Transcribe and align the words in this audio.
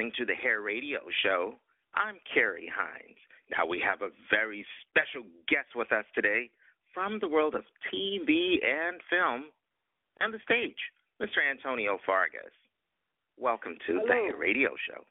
listening 0.00 0.12
to 0.16 0.24
the 0.24 0.40
Hair 0.40 0.62
Radio 0.62 1.00
Show. 1.22 1.56
I'm 1.94 2.16
Carrie 2.32 2.72
Hines. 2.74 3.18
Now, 3.50 3.66
we 3.66 3.82
have 3.84 4.00
a 4.00 4.08
very 4.30 4.64
special 4.88 5.28
guest 5.46 5.76
with 5.76 5.92
us 5.92 6.06
today 6.14 6.48
from 6.94 7.18
the 7.20 7.28
world 7.28 7.54
of 7.54 7.64
TV 7.92 8.64
and 8.64 8.98
film 9.10 9.50
and 10.20 10.32
the 10.32 10.38
stage, 10.42 10.78
Mr. 11.20 11.44
Antonio 11.50 11.98
Fargas. 12.06 12.56
Welcome 13.36 13.76
to 13.86 13.92
Hello. 13.92 14.06
the 14.06 14.12
Hair 14.14 14.36
Radio 14.38 14.70
Show. 14.88 15.04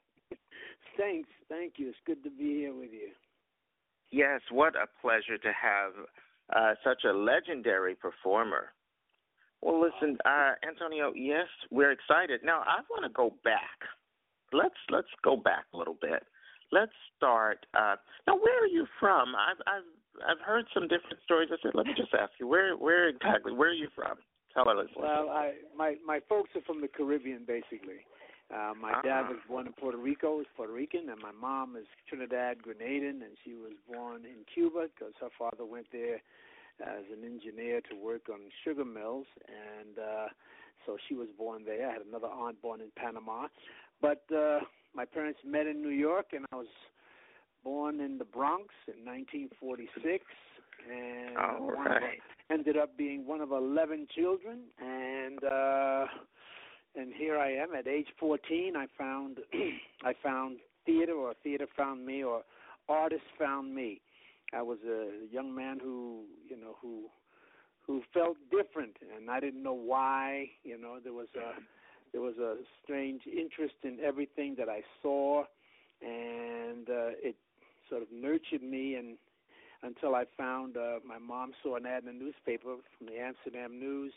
Thanks, 0.96 1.28
thank 1.48 1.74
you. 1.76 1.90
It's 1.90 1.98
good 2.04 2.24
to 2.24 2.30
be 2.30 2.58
here 2.58 2.74
with 2.74 2.90
you. 2.90 3.10
Yes, 4.10 4.40
what 4.50 4.74
a 4.74 4.86
pleasure 5.00 5.38
to 5.38 5.52
have 5.54 5.92
uh, 6.56 6.74
such 6.82 7.04
a 7.08 7.12
legendary 7.12 7.94
performer. 7.94 8.72
Well, 9.62 9.80
listen, 9.80 10.18
uh, 10.24 10.54
Antonio. 10.68 11.12
Yes, 11.14 11.46
we're 11.70 11.92
excited. 11.92 12.40
Now, 12.42 12.62
I 12.66 12.80
want 12.90 13.04
to 13.04 13.12
go 13.12 13.34
back. 13.44 13.86
Let's 14.52 14.78
let's 14.90 15.08
go 15.22 15.36
back 15.36 15.64
a 15.74 15.76
little 15.76 15.96
bit. 16.00 16.24
Let's 16.72 16.92
start. 17.16 17.66
Uh, 17.74 17.96
now, 18.26 18.34
where 18.36 18.62
are 18.62 18.66
you 18.66 18.86
from? 18.98 19.34
I've 19.34 19.60
I've 19.66 19.88
I've 20.28 20.40
heard 20.44 20.66
some 20.74 20.84
different 20.84 21.18
stories. 21.24 21.48
I 21.52 21.56
said, 21.62 21.72
let 21.74 21.86
me 21.86 21.94
just 21.96 22.14
ask 22.14 22.32
you, 22.38 22.46
where 22.46 22.76
where 22.76 23.08
exactly? 23.08 23.52
Where 23.52 23.70
are 23.70 23.74
you 23.74 23.88
from? 23.94 24.18
Tell 24.54 24.66
listeners. 24.66 24.96
Well, 24.96 25.30
I 25.30 25.54
my 25.76 25.96
my 26.04 26.20
folks 26.28 26.50
are 26.56 26.62
from 26.62 26.80
the 26.80 26.88
Caribbean, 26.88 27.44
basically. 27.46 28.02
Uh, 28.52 28.74
my 28.74 29.00
dad 29.02 29.26
Ah. 29.26 29.30
was 29.30 29.38
born 29.46 29.66
in 29.68 29.72
Puerto 29.74 29.96
Rico, 29.96 30.38
was 30.38 30.46
Puerto 30.56 30.72
Rican, 30.72 31.08
and 31.08 31.20
my 31.22 31.30
mom 31.30 31.76
is 31.76 31.86
Trinidad 32.08 32.58
Grenadian, 32.62 33.22
and 33.22 33.38
she 33.44 33.54
was 33.54 33.72
born 33.88 34.24
in 34.24 34.42
Cuba 34.52 34.88
because 34.92 35.14
her 35.20 35.30
father 35.38 35.64
went 35.64 35.86
there 35.92 36.20
as 36.82 37.04
an 37.16 37.24
engineer 37.24 37.80
to 37.82 37.94
work 37.94 38.22
on 38.28 38.40
sugar 38.64 38.84
mills, 38.84 39.26
and 39.46 39.98
uh, 40.00 40.26
so 40.84 40.96
she 41.08 41.14
was 41.14 41.28
born 41.38 41.62
there. 41.64 41.88
I 41.88 41.92
had 41.92 42.02
another 42.02 42.26
aunt 42.26 42.60
born 42.60 42.80
in 42.80 42.90
Panama, 42.96 43.46
but 44.00 44.22
uh, 44.34 44.60
my 44.94 45.04
parents 45.04 45.40
met 45.46 45.66
in 45.66 45.82
New 45.82 45.90
York, 45.90 46.26
and 46.32 46.46
I 46.52 46.56
was 46.56 46.66
born 47.64 48.00
in 48.00 48.18
the 48.18 48.24
Bronx 48.24 48.68
in 48.88 49.04
1946, 49.04 50.24
and 50.90 51.36
All 51.36 51.66
one 51.66 52.00
ended 52.50 52.76
up 52.76 52.96
being 52.96 53.26
one 53.26 53.40
of 53.40 53.52
11 53.52 54.08
children 54.14 54.60
and 54.80 55.44
uh 55.44 56.06
and 56.96 57.12
here 57.14 57.38
I 57.38 57.52
am. 57.52 57.72
At 57.74 57.86
age 57.86 58.08
14 58.18 58.74
I 58.76 58.86
found 58.98 59.38
I 60.04 60.14
found 60.22 60.58
theater 60.86 61.12
or 61.12 61.34
theater 61.42 61.66
found 61.76 62.04
me 62.04 62.24
or 62.24 62.42
artists 62.88 63.26
found 63.38 63.74
me. 63.74 64.00
I 64.52 64.62
was 64.62 64.78
a 64.86 65.32
young 65.32 65.54
man 65.54 65.78
who 65.80 66.22
you 66.48 66.56
know 66.56 66.76
who 66.80 67.04
who 67.86 68.02
felt 68.12 68.36
different 68.50 68.96
and 69.16 69.30
I 69.30 69.38
didn't 69.40 69.62
know 69.62 69.74
why 69.74 70.46
you 70.64 70.80
know 70.80 70.98
there 71.02 71.12
was 71.12 71.28
a 71.36 71.60
there 72.12 72.20
was 72.22 72.36
a 72.38 72.56
strange 72.82 73.22
interest 73.26 73.74
in 73.82 73.98
everything 74.04 74.54
that 74.58 74.68
I 74.68 74.82
saw 75.02 75.44
and 76.02 76.88
uh 76.88 77.12
it 77.22 77.36
sort 77.88 78.02
of 78.02 78.08
nurtured 78.12 78.62
me 78.62 78.94
and 78.94 79.16
until 79.82 80.14
I 80.14 80.24
found 80.36 80.76
uh, 80.76 80.98
my 81.06 81.18
mom 81.18 81.52
saw 81.62 81.76
an 81.76 81.86
ad 81.86 82.04
in 82.04 82.06
the 82.06 82.12
newspaper 82.24 82.76
from 82.98 83.06
the 83.06 83.18
Amsterdam 83.18 83.78
News 83.80 84.12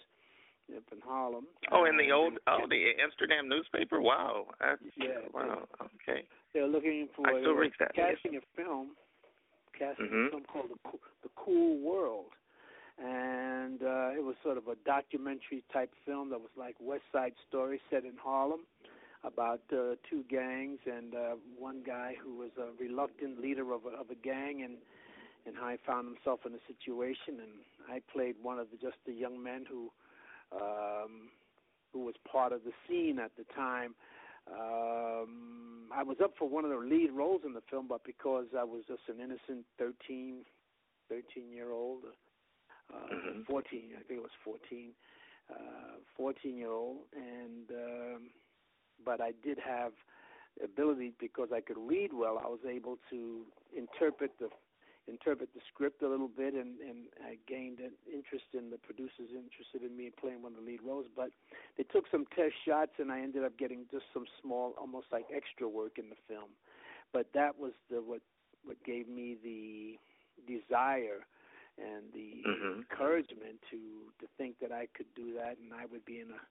up 0.75 0.83
in 0.91 0.99
Harlem. 1.05 1.45
oh, 1.71 1.85
in 1.85 1.97
the 1.97 2.11
old 2.11 2.33
oh 2.47 2.59
the 2.69 2.91
Amsterdam 3.01 3.47
newspaper. 3.49 4.01
Wow. 4.01 4.47
That's, 4.59 4.81
Yeah. 4.97 5.19
Wow. 5.33 5.67
Okay. 6.01 6.23
They 6.53 6.61
were 6.61 6.67
looking 6.67 7.07
for 7.15 7.27
I 7.27 7.39
still 7.41 7.53
were 7.53 7.61
read 7.61 7.73
that, 7.79 7.91
yes. 7.95 8.15
casting 8.15 8.37
a 8.37 8.41
film, 8.55 8.91
casting 9.77 10.07
Mhm. 10.07 10.27
a 10.27 10.29
film 10.31 10.43
called 10.45 10.69
the, 10.71 10.99
the 11.23 11.29
Cool 11.35 11.79
World, 11.79 12.31
and 13.01 13.81
uh, 13.81 14.11
it 14.15 14.23
was 14.23 14.35
sort 14.43 14.57
of 14.57 14.67
a 14.67 14.75
documentary 14.85 15.63
type 15.71 15.91
film 16.05 16.29
that 16.29 16.39
was 16.39 16.51
like 16.57 16.75
West 16.79 17.03
Side 17.11 17.33
Story 17.47 17.81
set 17.89 18.03
in 18.05 18.13
Harlem 18.21 18.61
about 19.23 19.61
uh, 19.71 19.95
two 20.09 20.23
gangs 20.29 20.79
and 20.85 21.15
uh, 21.15 21.35
one 21.57 21.81
guy 21.85 22.13
who 22.21 22.35
was 22.35 22.51
a 22.57 22.67
reluctant 22.81 23.39
leader 23.39 23.73
of 23.73 23.81
a, 23.85 23.99
of 23.99 24.09
a 24.09 24.15
gang 24.15 24.63
and 24.63 24.75
and 25.45 25.55
how 25.59 25.69
he 25.69 25.77
found 25.85 26.07
himself 26.07 26.39
in 26.45 26.53
a 26.53 26.63
situation 26.67 27.41
and 27.41 27.51
I 27.89 27.99
played 28.13 28.35
one 28.41 28.59
of 28.59 28.67
the 28.71 28.77
just 28.77 28.97
the 29.05 29.13
young 29.13 29.41
men 29.41 29.65
who 29.69 29.91
um 30.55 31.29
who 31.91 32.05
was 32.05 32.15
part 32.29 32.53
of 32.53 32.61
the 32.63 32.71
scene 32.87 33.19
at 33.19 33.31
the 33.37 33.43
time. 33.53 33.95
Um 34.47 35.91
I 35.93 36.03
was 36.03 36.17
up 36.23 36.33
for 36.37 36.47
one 36.47 36.63
of 36.63 36.71
the 36.71 36.77
lead 36.77 37.11
roles 37.11 37.41
in 37.45 37.53
the 37.53 37.63
film 37.69 37.87
but 37.87 38.03
because 38.05 38.47
I 38.57 38.63
was 38.63 38.83
just 38.87 39.03
an 39.09 39.19
innocent 39.19 39.65
13 39.79 40.43
13 41.09 41.51
year 41.51 41.71
old 41.71 42.03
Mhm. 43.33 43.45
14 43.45 43.93
I 43.97 44.03
think 44.03 44.19
it 44.19 44.23
was 44.23 44.31
14 44.43 44.93
uh 45.49 45.55
14 46.17 46.57
year 46.57 46.71
old 46.71 46.97
and 47.15 47.69
um 47.71 48.21
but 49.05 49.21
I 49.21 49.31
did 49.43 49.57
have 49.59 49.93
ability 50.63 51.13
because 51.19 51.49
I 51.53 51.61
could 51.61 51.77
read 51.77 52.11
well 52.13 52.37
I 52.43 52.47
was 52.47 52.59
able 52.67 52.97
to 53.09 53.45
interpret 53.75 54.31
the 54.39 54.49
interpret 55.07 55.49
the 55.53 55.59
script 55.73 56.01
a 56.01 56.07
little 56.07 56.29
bit 56.29 56.53
and 56.53 56.79
and 56.79 57.07
I 57.25 57.37
gained 57.47 57.79
an 57.79 57.91
interest 58.11 58.45
in 58.53 58.69
the 58.69 58.77
producers 58.77 59.29
interested 59.35 59.81
in 59.83 59.97
me 59.97 60.11
playing 60.19 60.41
one 60.43 60.53
of 60.53 60.59
the 60.59 60.65
lead 60.65 60.81
roles 60.85 61.07
but 61.15 61.29
they 61.77 61.83
took 61.83 62.05
some 62.11 62.25
test 62.35 62.55
shots 62.65 62.93
and 62.99 63.11
I 63.11 63.19
ended 63.21 63.43
up 63.43 63.57
getting 63.57 63.85
just 63.91 64.05
some 64.13 64.25
small 64.41 64.75
almost 64.77 65.07
like 65.11 65.25
extra 65.35 65.67
work 65.67 65.97
in 65.97 66.09
the 66.09 66.15
film 66.27 66.51
but 67.11 67.27
that 67.33 67.59
was 67.59 67.73
the 67.89 67.97
what 68.01 68.21
what 68.63 68.81
gave 68.85 69.09
me 69.09 69.35
the 69.43 69.99
desire 70.47 71.25
and 71.77 72.11
the 72.13 72.43
Mhm. 72.45 72.77
encouragement 72.77 73.61
to 73.71 74.11
to 74.19 74.27
think 74.37 74.59
that 74.59 74.71
I 74.71 74.87
could 74.87 75.13
do 75.15 75.33
that 75.33 75.57
and 75.57 75.73
I 75.73 75.85
would 75.85 76.05
be 76.05 76.19
in 76.19 76.31
a 76.31 76.41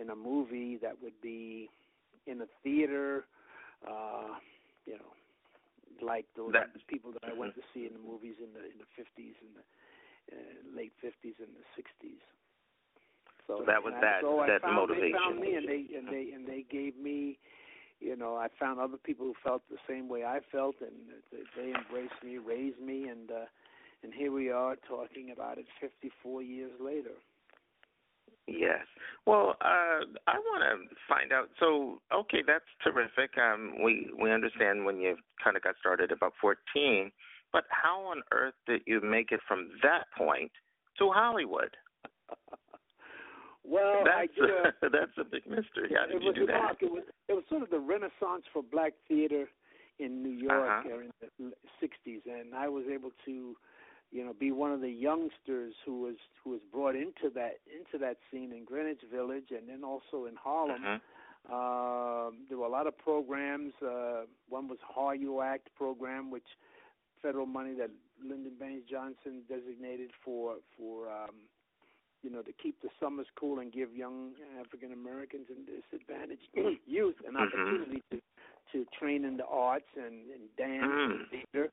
in 0.00 0.10
a 0.10 0.16
movie 0.16 0.76
that 0.78 1.00
would 1.02 1.20
be 1.20 1.70
in 2.26 2.40
a 2.42 2.46
theater 2.62 3.26
uh 3.86 4.38
you 4.86 4.94
know 4.98 5.12
like 6.02 6.26
those 6.36 6.52
That- 6.52 6.70
people 6.86 7.12
that 7.12 7.24
I 7.24 7.32
went 7.32 7.54
to 7.54 7.62
see 7.74 7.86
in 7.86 7.92
the 7.92 7.98
movies 7.98 8.36
in 8.38 8.52
the 8.52 8.64
in 8.66 8.78
the 8.78 8.86
50s 8.96 9.34
and 9.40 9.54
the 9.56 9.64
uh, 10.32 10.76
late 10.76 10.92
50s 11.02 11.38
and 11.40 11.48
the 11.56 11.64
60s. 11.76 12.20
So 13.46 13.64
That 13.66 13.82
was 13.82 13.94
and 13.94 14.02
that- 14.02 14.20
so 14.22 14.40
I 14.40 14.46
that 14.46 14.60
found, 14.62 14.90
They 14.90 14.96
motivation. 14.96 15.12
found 15.12 15.40
me 15.40 15.54
and 15.54 15.68
they 15.68 15.86
and 15.96 16.08
they 16.08 16.32
and 16.32 16.46
they 16.46 16.62
gave 16.62 16.96
me, 16.96 17.38
you 18.00 18.14
know, 18.16 18.36
I 18.36 18.48
found 18.60 18.78
other 18.78 18.98
people 18.98 19.26
who 19.26 19.34
felt 19.42 19.62
the 19.70 19.78
same 19.88 20.08
way 20.08 20.24
I 20.24 20.40
felt, 20.52 20.76
and 20.80 20.92
they, 21.32 21.42
they 21.56 21.74
embraced 21.74 22.22
me, 22.22 22.38
raised 22.38 22.78
me, 22.80 23.08
and 23.08 23.30
uh, 23.30 23.46
and 24.02 24.12
here 24.14 24.32
we 24.32 24.50
are 24.50 24.76
talking 24.88 25.30
about 25.32 25.58
it 25.58 25.66
54 25.80 26.42
years 26.42 26.72
later. 26.80 27.12
Yes. 28.46 28.86
Well, 29.26 29.56
uh, 29.60 30.00
I 30.26 30.38
want 30.38 30.62
to 30.62 30.94
find 31.06 31.32
out. 31.32 31.50
So, 31.60 32.00
okay, 32.14 32.42
that's 32.46 32.64
terrific. 32.82 33.36
Um, 33.36 33.74
we 33.84 34.10
we 34.20 34.32
understand 34.32 34.86
when 34.86 34.98
you 35.00 35.16
kind 35.42 35.56
of 35.56 35.62
got 35.62 35.74
started 35.78 36.12
about 36.12 36.32
14, 36.40 37.10
but 37.52 37.64
how 37.68 38.00
on 38.06 38.22
earth 38.32 38.54
did 38.66 38.80
you 38.86 39.00
make 39.02 39.32
it 39.32 39.40
from 39.46 39.68
that 39.82 40.04
point 40.16 40.50
to 40.98 41.10
Hollywood? 41.10 41.76
Well, 43.64 44.02
that's 44.02 44.32
a, 44.38 44.88
that's 44.88 45.12
a 45.18 45.24
big 45.24 45.46
mystery. 45.46 45.92
How 45.94 46.06
did 46.06 46.16
it 46.16 46.22
you 46.22 46.28
was 46.28 46.36
do 46.36 46.46
that? 46.46 46.76
It 46.80 46.90
was 46.90 47.02
it 47.28 47.34
was 47.34 47.44
sort 47.50 47.62
of 47.62 47.68
the 47.68 47.78
renaissance 47.78 48.44
for 48.50 48.62
black 48.62 48.94
theater 49.08 49.44
in 49.98 50.22
New 50.22 50.30
York 50.30 50.86
Uh-huh. 50.86 50.94
uh, 50.94 51.00
in 51.38 51.50
the 51.50 51.52
'60s, 51.82 52.22
and 52.24 52.54
I 52.54 52.68
was 52.68 52.84
able 52.90 53.10
to, 53.26 53.56
you 54.10 54.24
know, 54.24 54.32
be 54.32 54.52
one 54.52 54.72
of 54.72 54.80
the 54.80 54.90
youngsters 54.90 55.74
who 55.84 56.00
was 56.02 56.16
who 56.42 56.50
was 56.50 56.60
brought 56.72 56.96
into 56.96 57.28
that 57.34 57.60
into 57.70 57.98
that 57.98 58.16
scene 58.30 58.52
in 58.52 58.64
Greenwich 58.64 59.02
Village, 59.12 59.50
and 59.50 59.68
then 59.68 59.84
also 59.84 60.26
in 60.26 60.34
Harlem. 60.36 60.82
Mhm. 60.82 61.00
Um, 61.48 62.44
there 62.48 62.58
were 62.58 62.66
a 62.66 62.70
lot 62.70 62.86
of 62.86 62.96
programs. 62.98 63.72
Uh, 63.82 64.26
one 64.48 64.68
was 64.68 64.78
HARYOU-ACT 64.80 65.68
program, 65.76 66.30
which 66.30 66.46
federal 67.22 67.46
money 67.46 67.74
that 67.74 67.90
Lyndon 68.22 68.54
Baines 68.58 68.84
Johnson 68.88 69.42
designated 69.48 70.10
for 70.24 70.56
for 70.76 71.08
um, 71.10 71.34
you 72.22 72.30
know 72.30 72.42
to 72.42 72.52
keep 72.52 72.80
the 72.82 72.88
summers 73.00 73.26
cool 73.38 73.60
and 73.60 73.72
give 73.72 73.94
young 73.94 74.32
African 74.60 74.92
Americans 74.92 75.46
and 75.48 75.66
disadvantaged 75.66 76.48
youth 76.86 77.16
an 77.26 77.34
Mhm. 77.34 77.46
opportunity 77.46 78.02
to 78.10 78.20
to 78.72 78.84
train 78.98 79.24
in 79.24 79.38
the 79.38 79.46
arts 79.46 79.88
and, 79.96 80.28
and 80.30 80.54
dance 80.58 80.84
Mm. 80.84 81.10
and 81.20 81.28
theater. 81.30 81.72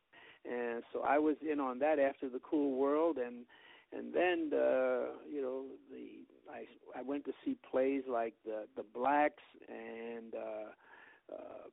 And 0.50 0.84
so 0.94 1.02
I 1.02 1.18
was 1.18 1.36
in 1.42 1.60
on 1.60 1.80
that 1.80 2.00
after 2.00 2.30
the 2.30 2.40
Cool 2.40 2.76
World, 2.76 3.18
and 3.18 3.46
and 3.92 4.14
then 4.14 4.52
uh, 4.54 5.14
you 5.32 5.42
know 5.42 5.64
the 5.90 6.26
I 6.52 6.66
I 6.98 7.02
went 7.02 7.26
to 7.26 7.32
see 7.44 7.56
plays 7.70 8.04
like 8.08 8.36
the 8.46 8.66
the 8.76 8.84
Blacks 8.84 9.44
and 9.68 10.36
uh, 10.36 11.34
um, 11.34 11.72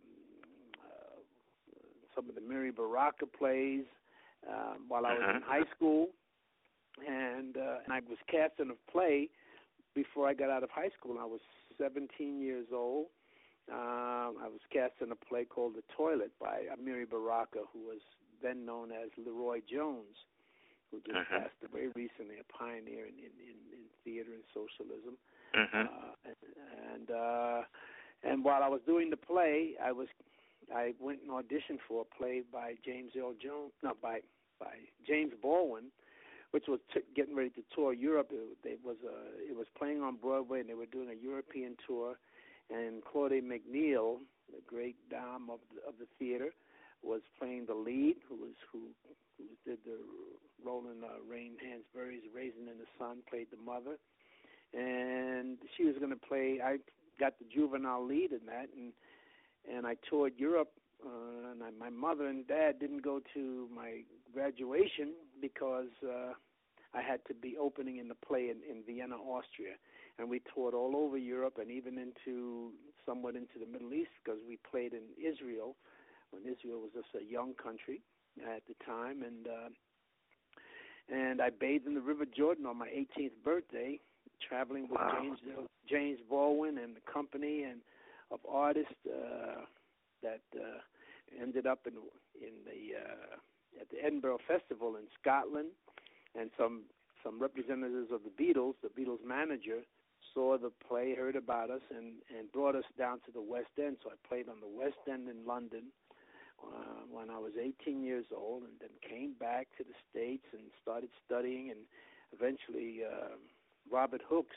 uh, 0.83 1.21
some 2.15 2.29
of 2.29 2.35
the 2.35 2.41
Amiri 2.41 2.75
Baraka 2.75 3.27
plays 3.27 3.85
um, 4.49 4.85
while 4.89 5.07
I 5.07 5.13
was 5.13 5.23
in 5.37 5.43
Mhm. 5.43 5.45
high 5.45 5.65
school, 5.77 6.11
and 7.07 7.57
uh, 7.57 7.81
and 7.85 7.93
I 7.93 8.01
was 8.01 8.19
cast 8.27 8.59
in 8.59 8.71
a 8.71 8.91
play 8.91 9.29
before 9.95 10.29
I 10.29 10.35
got 10.35 10.51
out 10.51 10.63
of 10.63 10.71
high 10.71 10.91
school. 10.91 11.19
I 11.19 11.25
was 11.25 11.41
17 11.79 12.41
years 12.41 12.67
old. 12.73 13.09
Um, 13.71 14.39
I 14.43 14.49
was 14.49 14.61
cast 14.71 14.95
in 15.01 15.13
a 15.13 15.17
play 15.17 15.45
called 15.45 15.75
The 15.77 15.85
Toilet 15.97 16.33
by 16.41 16.65
Amiri 16.75 17.09
Baraka, 17.09 17.61
who 17.73 17.81
was 17.87 18.01
then 18.43 18.67
known 18.67 18.91
as 18.93 19.11
LeRoi 19.19 19.63
Jones, 19.67 20.17
who 20.91 20.99
just 21.01 21.21
Mhm. 21.21 21.43
passed 21.43 21.63
away 21.65 21.89
recently, 21.95 22.37
a 22.39 22.45
pioneer 22.53 23.07
in, 23.07 23.15
in, 23.19 23.33
in, 23.41 23.57
in 23.73 23.83
theater 24.05 24.33
and 24.33 24.45
socialism 24.53 25.17
Mhm. 25.55 25.89
uh, 25.89 26.15
and 26.25 26.37
and, 26.95 27.11
uh, 27.11 27.63
and 28.23 28.45
while 28.45 28.63
I 28.63 28.69
was 28.69 28.81
doing 28.87 29.11
the 29.11 29.17
play, 29.17 29.75
I 29.83 29.93
was 29.93 30.09
I 30.75 30.95
went 31.01 31.21
and 31.23 31.31
auditioned 31.31 31.81
for 31.89 32.03
a 32.03 32.17
play 32.17 32.43
by 32.53 32.75
James 32.85 33.13
Earl 33.17 33.35
Jones, 33.43 33.73
not 33.83 34.01
by 34.01 34.21
by 34.59 34.75
James 35.07 35.33
Baldwin, 35.41 35.91
which 36.53 36.65
was 36.69 36.81
t- 36.95 37.01
getting 37.17 37.35
ready 37.35 37.51
to 37.51 37.63
tour 37.75 37.93
Europe. 37.93 38.31
It, 38.33 38.57
it 38.65 38.81
was 38.85 38.97
uh, 39.05 39.39
it 39.39 39.57
was 39.57 39.67
playing 39.77 40.03
on 40.03 40.17
Broadway, 40.17 40.61
and 40.61 40.69
they 40.69 40.75
were 40.75 40.87
doing 40.87 41.09
a 41.11 41.15
European 41.23 41.77
tour. 41.87 42.17
And 42.71 43.03
Claudia 43.05 43.43
McNeil, 43.43 44.19
the 44.51 44.63
great 44.67 44.97
dame 45.11 45.51
of 45.51 45.59
the, 45.75 45.87
of 45.87 45.95
the 45.99 46.07
theater, 46.19 46.53
was 47.03 47.21
playing 47.39 47.67
the 47.67 47.75
lead, 47.75 48.17
who 48.29 48.37
was 48.37 48.55
who 48.73 48.81
who 49.39 49.45
did 49.69 49.79
the 49.85 49.99
Roland 50.65 51.05
uh, 51.05 51.21
Rain 51.29 51.53
Hansberry's 51.63 52.23
Raisin 52.35 52.69
in 52.69 52.79
the 52.79 52.91
Sun, 52.99 53.19
played 53.29 53.49
the 53.51 53.63
mother, 53.63 53.99
and 54.73 55.59
she 55.77 55.85
was 55.85 55.97
going 55.99 56.11
to 56.11 56.17
play. 56.17 56.61
I 56.63 56.79
got 57.19 57.39
the 57.39 57.45
juvenile 57.53 58.07
lead 58.07 58.33
in 58.33 58.47
that, 58.47 58.69
and 58.77 58.93
and 59.71 59.87
I 59.87 59.97
toured 60.09 60.35
Europe. 60.37 60.71
Uh, 61.05 61.51
and 61.51 61.63
I, 61.65 61.71
my 61.79 61.91
mother 61.91 62.29
and 62.29 62.47
dad 62.47 62.79
didn't 62.79 63.03
go 63.03 63.21
to 63.35 63.69
my 63.75 64.03
graduation 64.33 65.15
because 65.41 65.91
uh, 66.05 66.33
I 66.95 67.03
had 67.03 67.25
to 67.27 67.35
be 67.35 67.57
opening 67.61 67.97
in 67.97 68.07
the 68.07 68.15
play 68.15 68.51
in, 68.51 68.59
in 68.69 68.85
Vienna, 68.87 69.17
Austria, 69.17 69.75
and 70.19 70.31
we 70.31 70.41
toured 70.55 70.75
all 70.75 70.95
over 70.95 71.19
Europe 71.19 71.59
and 71.61 71.73
even 71.73 71.99
into 71.99 72.71
somewhat 73.05 73.35
into 73.35 73.59
the 73.59 73.67
Middle 73.67 73.93
East 73.93 74.11
because 74.23 74.39
we 74.47 74.59
played 74.71 74.93
in 74.93 75.03
Israel 75.19 75.75
when 76.33 76.43
Israel 76.43 76.81
was 76.81 76.91
just 76.95 77.09
a 77.15 77.25
young 77.25 77.55
country 77.55 78.01
at 78.41 78.63
the 78.67 78.75
time, 78.85 79.23
and 79.23 79.47
uh, 79.47 79.69
and 81.13 81.41
I 81.41 81.51
bathed 81.51 81.87
in 81.87 81.95
the 81.95 82.01
River 82.01 82.25
Jordan 82.25 82.67
on 82.67 82.79
my 82.79 82.89
18th 82.89 83.37
birthday, 83.45 84.01
traveling 84.49 84.89
with 84.89 85.01
wow. 85.01 85.19
James 85.21 85.39
James 85.89 86.19
Baldwin 86.29 86.79
and 86.79 86.97
the 86.97 87.13
company 87.13 87.65
and 87.65 87.81
of 88.31 88.41
artists 88.49 88.95
uh, 89.07 89.63
that 90.23 90.41
uh, 90.57 90.81
ended 91.41 91.67
up 91.67 91.87
in 91.87 91.95
in 92.41 92.55
the 92.65 92.97
uh, 92.99 93.81
at 93.81 93.91
the 93.91 94.05
Edinburgh 94.05 94.39
Festival 94.49 94.97
in 94.97 95.05
Scotland, 95.21 95.69
and 96.39 96.51
some 96.59 96.83
some 97.23 97.41
representatives 97.41 98.11
of 98.11 98.21
the 98.25 98.43
Beatles, 98.43 98.75
the 98.83 98.89
Beatles 98.89 99.25
manager, 99.25 99.81
saw 100.35 100.59
the 100.59 100.73
play, 100.89 101.15
heard 101.15 101.37
about 101.37 101.71
us, 101.71 101.83
and 101.91 102.15
and 102.37 102.51
brought 102.53 102.75
us 102.75 102.85
down 102.99 103.21
to 103.27 103.33
the 103.33 103.43
West 103.43 103.77
End. 103.79 103.99
So 104.03 104.11
I 104.11 104.29
played 104.29 104.49
on 104.49 104.61
the 104.61 104.79
West 104.79 105.03
End 105.11 105.29
in 105.29 105.47
London 105.47 105.93
uh, 106.65 107.03
when 107.11 107.31
I 107.31 107.39
was 107.39 107.53
18 107.61 108.03
years 108.03 108.27
old, 108.35 108.63
and 108.63 108.73
then 108.81 108.91
came 109.09 109.35
back 109.39 109.69
to 109.79 109.85
the 109.85 109.95
States 110.11 110.45
and 110.53 110.63
started 110.81 111.11
studying, 111.25 111.71
and 111.71 111.81
eventually 112.33 113.01
uh, 113.05 113.37
Robert 113.91 114.23
Hooks, 114.29 114.57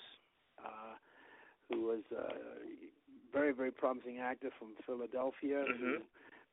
uh, 0.63 0.95
who 1.69 1.81
was 1.81 2.03
a 2.15 2.33
very 3.33 3.53
very 3.53 3.71
promising 3.71 4.19
actor 4.19 4.49
from 4.57 4.69
Philadelphia, 4.85 5.65
mm-hmm. 5.67 5.83
who, 5.83 5.97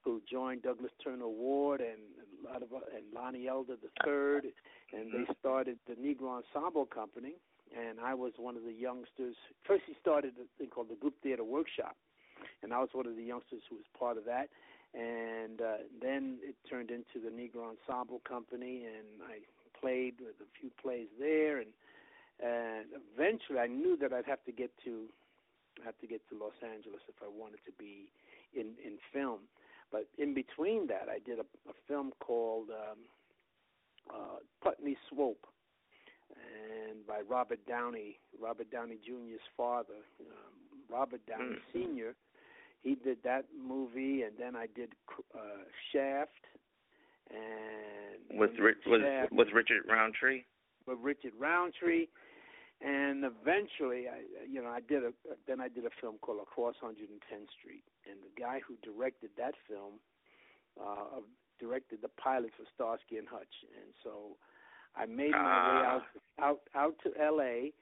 who 0.03 0.23
joined 0.31 0.63
Douglas 0.63 0.93
Turner 1.03 1.29
Ward 1.29 1.81
and 1.81 2.01
a 2.45 2.53
lot 2.53 2.63
of 2.63 2.69
and 2.73 3.05
Lonnie 3.15 3.47
Elder 3.47 3.77
the 3.81 3.91
third, 4.05 4.47
and 4.93 5.09
mm-hmm. 5.09 5.25
they 5.29 5.35
started 5.39 5.79
the 5.89 5.95
Negro 5.95 6.43
Ensemble 6.43 6.87
Company. 6.87 7.35
And 7.73 8.01
I 8.01 8.13
was 8.13 8.33
one 8.37 8.55
of 8.57 8.65
the 8.65 8.73
youngsters. 8.73 9.35
First, 9.65 9.85
he 9.87 9.95
started 9.99 10.35
a 10.37 10.45
thing 10.59 10.69
called 10.69 10.91
the 10.91 10.95
Group 10.95 11.15
Theater 11.23 11.43
Workshop, 11.43 11.97
and 12.63 12.75
I 12.75 12.81
was 12.81 12.91
one 12.93 13.07
of 13.07 13.17
the 13.17 13.23
youngsters 13.23 13.63
who 13.71 13.77
was 13.77 13.87
part 13.99 14.19
of 14.19 14.27
that 14.27 14.51
and 14.95 15.61
uh, 15.61 15.89
then 16.01 16.39
it 16.43 16.55
turned 16.69 16.91
into 16.91 17.17
the 17.23 17.31
Negro 17.31 17.73
Ensemble 17.73 18.21
Company, 18.29 18.85
and 18.85 19.23
I 19.25 19.39
played 19.81 20.15
with 20.21 20.37
a 20.41 20.49
few 20.61 20.71
plays 20.81 21.09
there, 21.19 21.59
and 21.59 21.71
and 22.43 22.87
eventually 23.15 23.59
I 23.59 23.67
knew 23.67 23.97
that 23.99 24.13
I'd 24.13 24.27
have 24.27 24.45
to 24.45 24.53
get 24.53 24.71
to 24.85 25.07
have 25.85 25.99
to 26.01 26.07
get 26.07 26.21
to 26.29 26.39
Los 26.39 26.57
Angeles 26.63 27.01
if 27.09 27.17
I 27.23 27.29
wanted 27.29 27.61
to 27.65 27.73
be 27.79 28.13
in 28.55 28.75
in 28.85 28.99
film. 29.13 29.41
But 29.91 30.09
in 30.19 30.35
between 30.35 30.87
that, 30.89 31.09
I 31.11 31.19
did 31.19 31.39
a, 31.39 31.47
a 31.69 31.75
film 31.87 32.13
called 32.21 32.69
um, 32.71 32.99
uh, 34.11 34.39
Putney 34.63 34.97
Swope, 35.09 35.47
and 36.37 37.07
by 37.07 37.21
Robert 37.29 37.61
Downey, 37.67 38.19
Robert 38.41 38.71
Downey 38.71 38.97
Jr.'s 39.05 39.41
father. 39.57 40.05
Um, 40.21 40.53
Robert 40.91 41.23
Downey 41.27 41.57
mm. 41.57 41.73
Sr 41.73 42.15
he 42.83 42.97
did 42.97 43.19
that 43.25 43.47
movie, 43.57 44.23
and 44.23 44.33
then 44.39 44.57
I 44.57 44.67
did 44.75 44.91
uh, 45.35 45.39
Shaft, 45.93 46.45
and 47.31 48.39
with 48.39 48.51
Rich, 48.59 48.79
Shaft, 48.85 49.33
with 49.33 49.49
Richard 49.55 49.83
Roundtree. 49.89 50.43
With 50.87 50.99
Richard 51.01 51.33
Roundtree, 51.39 52.07
and 52.81 53.25
eventually, 53.25 54.09
I 54.09 54.27
you 54.51 54.61
know 54.63 54.71
I 54.71 54.81
did 54.81 55.05
a 55.05 55.13
then 55.47 55.61
I 55.61 55.69
did 55.69 55.87
a 55.87 55.95
film 56.01 56.17
called 56.21 56.41
Across 56.43 56.77
110th 56.83 57.51
Street, 57.59 57.85
and 58.11 58.19
the 58.23 58.41
guy 58.41 58.61
who 58.67 58.75
directed 58.83 59.31
that 59.39 59.55
film 59.69 59.95
uh, 60.81 61.21
directed 61.61 62.01
the 62.03 62.09
pilot 62.09 62.51
for 62.57 62.65
Starsky 62.75 63.17
and 63.17 63.29
Hutch, 63.29 63.55
and 63.81 63.95
so 64.03 64.37
I 64.97 65.07
made 65.07 65.31
my 65.31 65.39
ah. 65.39 65.71
way 65.71 65.87
out 65.87 66.03
out 66.41 66.61
out 66.75 66.95
to 67.05 67.13
L.A. 67.23 67.73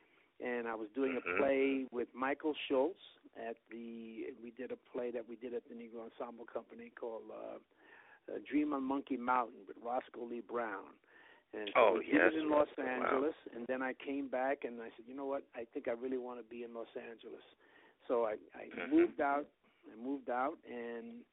and 0.45 0.67
I 0.67 0.75
was 0.75 0.89
doing 0.95 1.13
mm-hmm. 1.13 1.35
a 1.35 1.39
play 1.39 1.85
with 1.93 2.09
Michael 2.15 2.55
Schultz 2.69 3.01
at 3.37 3.57
the 3.71 4.33
we 4.43 4.51
did 4.57 4.73
a 4.73 4.79
play 4.93 5.11
that 5.11 5.29
we 5.29 5.37
did 5.37 5.55
at 5.55 5.63
the 5.69 5.75
Negro 5.75 6.09
Ensemble 6.11 6.45
Company 6.45 6.91
called 6.99 7.23
uh, 7.31 7.59
uh, 8.29 8.39
Dream 8.51 8.73
on 8.73 8.83
Monkey 8.83 9.17
Mountain 9.17 9.67
with 9.67 9.77
Roscoe 9.85 10.27
Lee 10.29 10.43
Browne. 10.47 10.97
And 11.53 11.69
so 11.75 11.99
oh, 11.99 12.01
he 12.05 12.15
yes. 12.15 12.31
was 12.31 12.43
in 12.43 12.49
Los 12.49 12.71
Angeles, 12.79 13.35
wow. 13.35 13.53
and 13.57 13.67
then 13.67 13.83
I 13.83 13.93
came 13.99 14.29
back 14.29 14.63
and 14.63 14.81
I 14.81 14.87
said, 14.95 15.03
you 15.09 15.17
know 15.17 15.27
what? 15.27 15.43
I 15.57 15.67
think 15.75 15.89
I 15.89 15.99
really 15.99 16.19
want 16.19 16.39
to 16.39 16.47
be 16.47 16.63
in 16.63 16.73
Los 16.73 16.95
Angeles. 16.95 17.43
So 18.07 18.23
I, 18.23 18.39
I 18.55 18.71
mm-hmm. 18.71 18.95
moved 18.95 19.21
out. 19.21 19.47
I 19.91 19.97
moved 19.99 20.31
out 20.31 20.59
and 20.69 21.27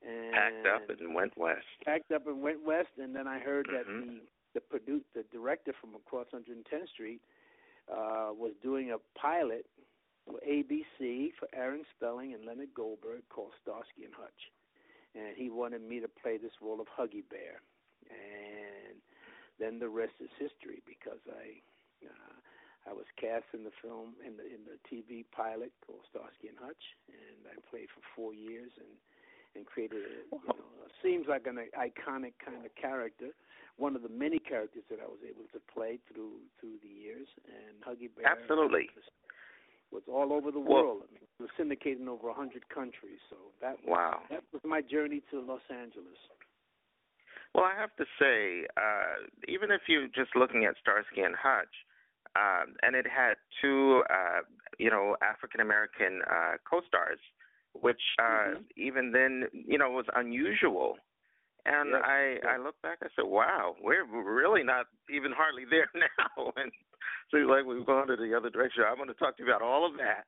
and 0.00 0.32
packed 0.32 0.66
up 0.72 1.00
and 1.00 1.14
went 1.14 1.36
west. 1.36 1.68
Packed 1.84 2.12
up 2.12 2.26
and 2.26 2.40
went 2.40 2.64
west, 2.64 2.96
and 2.96 3.14
then 3.14 3.26
I 3.26 3.40
heard 3.40 3.66
mm-hmm. 3.66 3.76
that 3.76 4.24
the 4.54 4.60
the 4.60 4.60
produce 4.60 5.04
the 5.14 5.24
director 5.30 5.72
from 5.78 5.94
Across 5.94 6.28
110th 6.32 6.88
Street 6.94 7.20
uh, 7.90 8.30
was 8.32 8.52
doing 8.62 8.92
a 8.92 9.18
pilot 9.18 9.66
for 10.26 10.40
ABC 10.46 11.32
for 11.38 11.48
Aaron 11.54 11.84
Spelling 11.96 12.34
and 12.34 12.44
Leonard 12.44 12.74
Goldberg 12.74 13.22
called 13.28 13.52
Starsky 13.62 14.04
and 14.04 14.14
Hutch, 14.14 14.52
and 15.14 15.36
he 15.36 15.50
wanted 15.50 15.82
me 15.82 16.00
to 16.00 16.08
play 16.08 16.36
this 16.36 16.52
role 16.60 16.80
of 16.80 16.88
Huggy 16.88 17.24
Bear, 17.28 17.64
and 18.10 19.00
then 19.58 19.78
the 19.78 19.88
rest 19.88 20.14
is 20.20 20.30
history 20.38 20.82
because 20.86 21.20
I 21.28 21.60
uh, 22.04 22.36
I 22.88 22.92
was 22.92 23.08
cast 23.20 23.44
in 23.52 23.64
the 23.64 23.74
film 23.82 24.16
in 24.24 24.36
the 24.36 24.44
in 24.44 24.64
the 24.68 24.78
TV 24.88 25.24
pilot 25.32 25.72
called 25.84 26.04
Starsky 26.08 26.48
and 26.48 26.60
Hutch, 26.60 26.84
and 27.08 27.48
I 27.48 27.56
played 27.68 27.88
for 27.92 28.04
four 28.14 28.32
years 28.34 28.72
and 28.76 28.92
and 29.58 29.66
created 29.66 29.98
a 29.98 30.36
you 30.36 30.40
know 30.46 30.54
seems 31.02 31.26
like 31.28 31.46
an 31.46 31.58
iconic 31.78 32.34
kind 32.42 32.64
of 32.64 32.74
character, 32.74 33.30
one 33.76 33.94
of 33.94 34.02
the 34.02 34.08
many 34.08 34.38
characters 34.38 34.82
that 34.90 34.98
I 34.98 35.06
was 35.06 35.22
able 35.22 35.46
to 35.52 35.60
play 35.72 35.98
through 36.10 36.42
through 36.58 36.78
the 36.82 36.88
years, 36.88 37.28
and 37.46 37.78
Huggy 37.82 38.10
Bear 38.14 38.26
absolutely 38.26 38.90
was 39.90 40.02
all 40.06 40.32
over 40.32 40.50
the 40.50 40.60
well, 40.60 41.00
world. 41.00 41.02
I 41.08 41.14
mean, 41.14 41.24
it 41.24 41.42
was 41.42 41.50
syndicated 41.56 42.00
in 42.00 42.08
over 42.08 42.28
a 42.28 42.34
hundred 42.34 42.68
countries. 42.68 43.18
So 43.30 43.36
that 43.60 43.78
was, 43.84 43.88
wow, 43.88 44.20
that 44.30 44.44
was 44.52 44.62
my 44.64 44.82
journey 44.82 45.22
to 45.30 45.40
Los 45.40 45.64
Angeles. 45.70 46.18
Well, 47.54 47.64
I 47.64 47.74
have 47.80 47.94
to 47.96 48.04
say, 48.20 48.68
uh, 48.76 49.24
even 49.48 49.70
if 49.70 49.82
you're 49.88 50.08
just 50.08 50.36
looking 50.36 50.66
at 50.66 50.74
Starsky 50.76 51.22
and 51.22 51.34
Hutch, 51.34 51.72
um, 52.36 52.76
and 52.82 52.94
it 52.94 53.06
had 53.08 53.40
two, 53.62 54.02
uh, 54.10 54.44
you 54.78 54.90
know, 54.90 55.16
African 55.22 55.60
American 55.60 56.20
uh, 56.28 56.60
co-stars, 56.68 57.18
which 57.80 58.00
uh, 58.18 58.22
mm-hmm. 58.22 58.62
even 58.76 59.12
then, 59.12 59.44
you 59.52 59.78
know, 59.78 59.90
was 59.90 60.06
unusual. 60.14 60.96
And 61.66 61.90
yes, 61.92 62.02
I 62.04 62.20
yes. 62.34 62.44
I 62.48 62.62
look 62.62 62.80
back, 62.82 62.98
I 63.02 63.08
said, 63.14 63.26
wow, 63.26 63.74
we're 63.82 64.04
really 64.06 64.62
not 64.62 64.86
even 65.10 65.32
hardly 65.32 65.64
there 65.70 65.90
now. 65.94 66.52
and 66.56 66.72
seems 67.32 67.48
like 67.48 67.66
we've 67.66 67.86
gone 67.86 68.06
to 68.08 68.16
the 68.16 68.34
other 68.34 68.50
direction. 68.50 68.84
I 68.86 68.94
want 68.94 69.10
to 69.10 69.14
talk 69.14 69.36
to 69.36 69.42
you 69.42 69.48
about 69.48 69.62
all 69.62 69.86
of 69.86 69.96
that. 69.98 70.24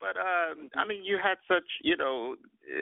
But 0.00 0.16
um, 0.16 0.70
I 0.76 0.88
mean, 0.88 1.04
you 1.04 1.18
had 1.22 1.36
such, 1.46 1.68
you 1.82 1.96
know, 1.96 2.34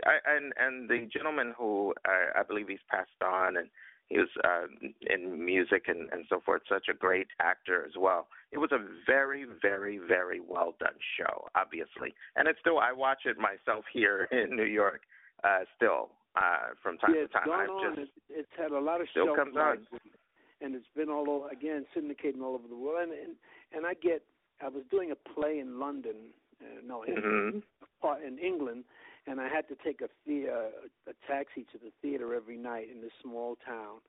I, 0.07 0.19
and 0.37 0.53
and 0.57 0.89
the 0.89 1.09
gentleman 1.13 1.53
who 1.59 1.93
I, 2.07 2.41
I 2.41 2.43
believe 2.45 2.69
he's 2.69 2.79
passed 2.89 3.11
on, 3.25 3.57
and 3.57 3.69
he 4.09 4.19
was 4.19 4.29
uh, 4.43 4.67
in 5.03 5.45
music 5.45 5.85
and 5.89 6.09
and 6.13 6.25
so 6.29 6.41
forth, 6.41 6.63
such 6.69 6.87
a 6.89 6.95
great 6.95 7.29
actor 7.41 7.85
as 7.85 7.93
well. 7.99 8.29
It 8.53 8.59
was 8.59 8.73
a 8.73 8.79
very, 9.07 9.45
very, 9.61 9.99
very 9.99 10.41
well 10.41 10.75
done 10.81 10.97
show, 11.19 11.49
obviously, 11.55 12.15
and 12.37 12.49
it's 12.49 12.59
still 12.61 12.79
I 12.79 12.93
watch 12.93 13.21
it 13.27 13.37
myself 13.39 13.85
here 13.93 14.29
in 14.33 14.57
New 14.57 14.65
York, 14.65 15.03
uh, 15.45 15.61
still 15.77 16.11
uh, 16.37 16.75
from 16.83 16.97
time 16.99 17.15
yeah, 17.15 17.23
to 17.23 17.29
time. 17.29 17.51
I've 17.53 17.69
on. 17.69 17.97
just 17.97 18.01
It's, 18.01 18.13
it's 18.31 18.55
had 18.57 18.73
a 18.73 18.81
lot 18.81 19.01
of 19.01 19.09
still 19.11 19.37
comes 19.37 19.55
life, 19.55 19.79
on. 19.93 20.01
and 20.63 20.75
it's 20.75 20.89
been 20.97 21.11
all 21.11 21.29
over 21.29 21.49
again 21.49 21.85
syndicating 21.97 22.43
all 22.43 22.55
over 22.55 22.69
the 22.69 22.77
world. 22.77 23.03
And 23.03 23.13
and, 23.13 23.37
and 23.73 23.87
I 23.87 23.95
get 23.95 24.23
I 24.63 24.69
was 24.69 24.85
doing 24.91 25.13
a 25.13 25.17
play 25.35 25.59
in 25.59 25.79
London, 25.79 26.17
uh, 26.63 26.81
no, 26.87 27.03
in, 27.03 27.17
hmm 27.17 27.59
in 28.25 28.39
England, 28.39 28.85
and 29.29 29.41
I 29.41 29.49
had 29.49 29.69
to 29.69 29.77
take 29.85 30.01
a 30.01 30.09
the, 30.27 30.47
uh, 30.49 31.11
a 31.11 31.15
taxi 31.27 31.67
to 31.73 31.79
the 31.79 31.93
theater 32.03 32.35
every 32.35 32.57
night 32.57 32.89
in 32.95 33.01
this 33.01 33.13
small 33.23 33.57
town. 33.65 34.01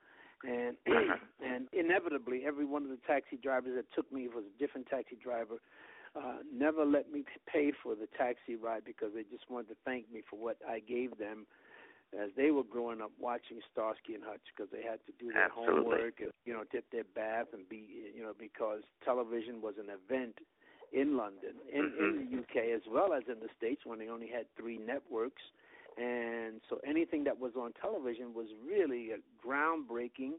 And 0.44 0.78
Uh-huh. 0.88 1.18
and 1.44 1.68
inevitably, 1.74 2.44
every 2.46 2.66
one 2.66 2.84
of 2.84 2.90
the 2.90 3.00
taxi 3.08 3.38
drivers 3.42 3.76
that 3.76 3.92
took 3.94 4.12
me 4.12 4.28
was 4.28 4.44
a 4.46 4.60
different 4.60 4.88
taxi 4.88 5.18
driver 5.22 5.60
uh, 6.16 6.42
never 6.52 6.86
let 6.86 7.12
me 7.12 7.24
pay 7.52 7.72
for 7.84 7.96
the 7.96 8.08
taxi 8.18 8.56
ride 8.56 8.84
because 8.86 9.10
they 9.14 9.24
just 9.24 9.50
wanted 9.50 9.70
to 9.70 9.76
thank 9.86 10.12
me 10.12 10.22
for 10.28 10.38
what 10.38 10.58
I 10.68 10.80
gave 10.80 11.18
them 11.18 11.46
as 12.18 12.30
they 12.36 12.50
were 12.50 12.64
growing 12.64 13.02
up 13.02 13.12
watching 13.20 13.60
Starsky 13.72 14.16
and 14.16 14.24
Hutch 14.24 14.42
because 14.56 14.72
they 14.72 14.82
had 14.82 14.98
to 15.06 15.14
do 15.20 15.32
their 15.32 15.46
Absolutely. 15.46 15.84
homework, 15.84 16.20
and, 16.20 16.32
you 16.46 16.54
know, 16.54 16.64
dip 16.72 16.90
their 16.92 17.04
bath 17.04 17.54
and 17.54 17.70
be, 17.70 18.10
you 18.16 18.24
know, 18.24 18.34
because 18.38 18.82
television 19.06 19.62
was 19.62 19.76
an 19.78 19.94
event 19.94 20.40
in 20.92 21.18
London, 21.18 21.54
in 21.72 21.86
mm-hmm. 21.86 22.04
in 22.04 22.30
the 22.32 22.38
UK 22.40 22.70
as 22.76 22.82
well 22.90 23.14
as 23.14 23.24
in 23.28 23.40
the 23.40 23.50
States 23.58 23.82
when 23.86 24.00
they 24.00 24.08
only 24.08 24.28
had 24.28 24.46
three 24.58 24.78
networks, 24.78 25.42
and 25.98 26.62
so 26.70 26.80
anything 26.86 27.24
that 27.26 27.40
was 27.40 27.54
on 27.60 27.74
television 27.82 28.34
was 28.34 28.48
really 28.68 29.10
uh, 29.14 29.18
groundbreaking, 29.46 30.34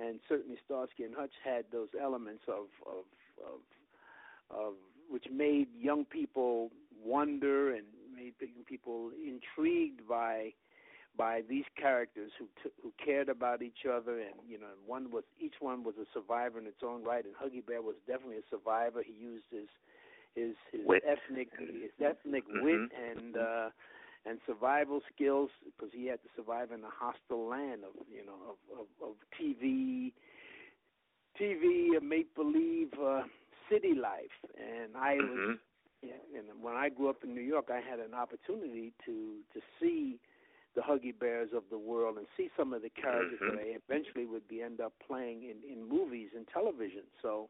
and 0.00 0.20
certainly 0.28 0.56
Starsky 0.64 1.04
and 1.04 1.14
Hutch 1.14 1.34
had 1.44 1.64
those 1.72 1.88
elements 2.00 2.44
of 2.48 2.66
of 2.86 3.04
of, 3.46 4.56
of 4.56 4.74
which 5.10 5.26
made 5.32 5.68
young 5.78 6.04
people 6.04 6.70
wonder 7.04 7.74
and 7.74 7.84
made 8.14 8.34
people 8.66 9.10
intrigued 9.26 10.06
by 10.08 10.52
by 11.20 11.42
these 11.50 11.68
characters 11.76 12.32
who 12.38 12.46
t- 12.62 12.74
who 12.82 12.90
cared 12.96 13.28
about 13.28 13.60
each 13.60 13.84
other 13.84 14.20
and 14.20 14.40
you 14.48 14.58
know 14.58 14.72
one 14.86 15.10
was 15.10 15.24
each 15.38 15.60
one 15.60 15.84
was 15.84 15.94
a 16.00 16.06
survivor 16.14 16.58
in 16.58 16.66
its 16.66 16.82
own 16.82 17.04
right 17.04 17.26
and 17.26 17.34
Huggy 17.36 17.64
Bear 17.64 17.82
was 17.82 17.96
definitely 18.06 18.38
a 18.38 18.48
survivor 18.48 19.02
he 19.04 19.12
used 19.12 19.44
his 19.52 19.68
his 20.34 20.56
his 20.72 20.80
wit. 20.86 21.02
ethnic 21.06 21.48
his 21.58 21.92
ethnic 22.00 22.48
mm-hmm. 22.48 22.64
wit 22.64 22.90
and 22.96 23.36
uh 23.36 23.68
and 24.24 24.38
survival 24.46 25.02
skills 25.14 25.50
because 25.66 25.92
he 25.92 26.06
had 26.06 26.22
to 26.22 26.28
survive 26.34 26.72
in 26.72 26.80
a 26.80 26.90
hostile 26.90 27.46
land 27.46 27.84
of 27.84 27.92
you 28.10 28.24
know 28.24 28.56
of 28.56 28.80
of, 28.80 29.10
of 29.10 29.14
TV 29.36 30.12
TV 31.38 32.00
make 32.00 32.34
believe 32.34 32.94
uh 32.94 33.24
city 33.68 33.92
life 33.92 34.40
and 34.56 34.96
I 34.96 35.16
mm-hmm. 35.16 35.50
was 35.50 35.58
yeah, 36.02 36.16
and 36.34 36.64
when 36.64 36.76
I 36.76 36.88
grew 36.88 37.10
up 37.10 37.24
in 37.24 37.34
New 37.34 37.42
York 37.42 37.68
I 37.70 37.82
had 37.86 38.00
an 38.00 38.14
opportunity 38.14 38.94
to 39.04 39.36
to 39.52 39.60
see 39.78 40.18
the 40.80 40.86
Huggy 40.92 41.12
Bears 41.18 41.50
of 41.54 41.64
the 41.70 41.78
world 41.78 42.16
and 42.16 42.26
see 42.36 42.48
some 42.56 42.72
of 42.72 42.80
the 42.80 42.88
characters 42.88 43.38
mm-hmm. 43.42 43.56
that 43.56 43.62
I 43.62 43.76
eventually 43.76 44.24
would 44.24 44.48
be 44.48 44.62
end 44.62 44.80
up 44.80 44.92
playing 45.06 45.42
in 45.44 45.60
in 45.70 45.86
movies 45.86 46.30
and 46.34 46.46
television. 46.48 47.04
So 47.20 47.48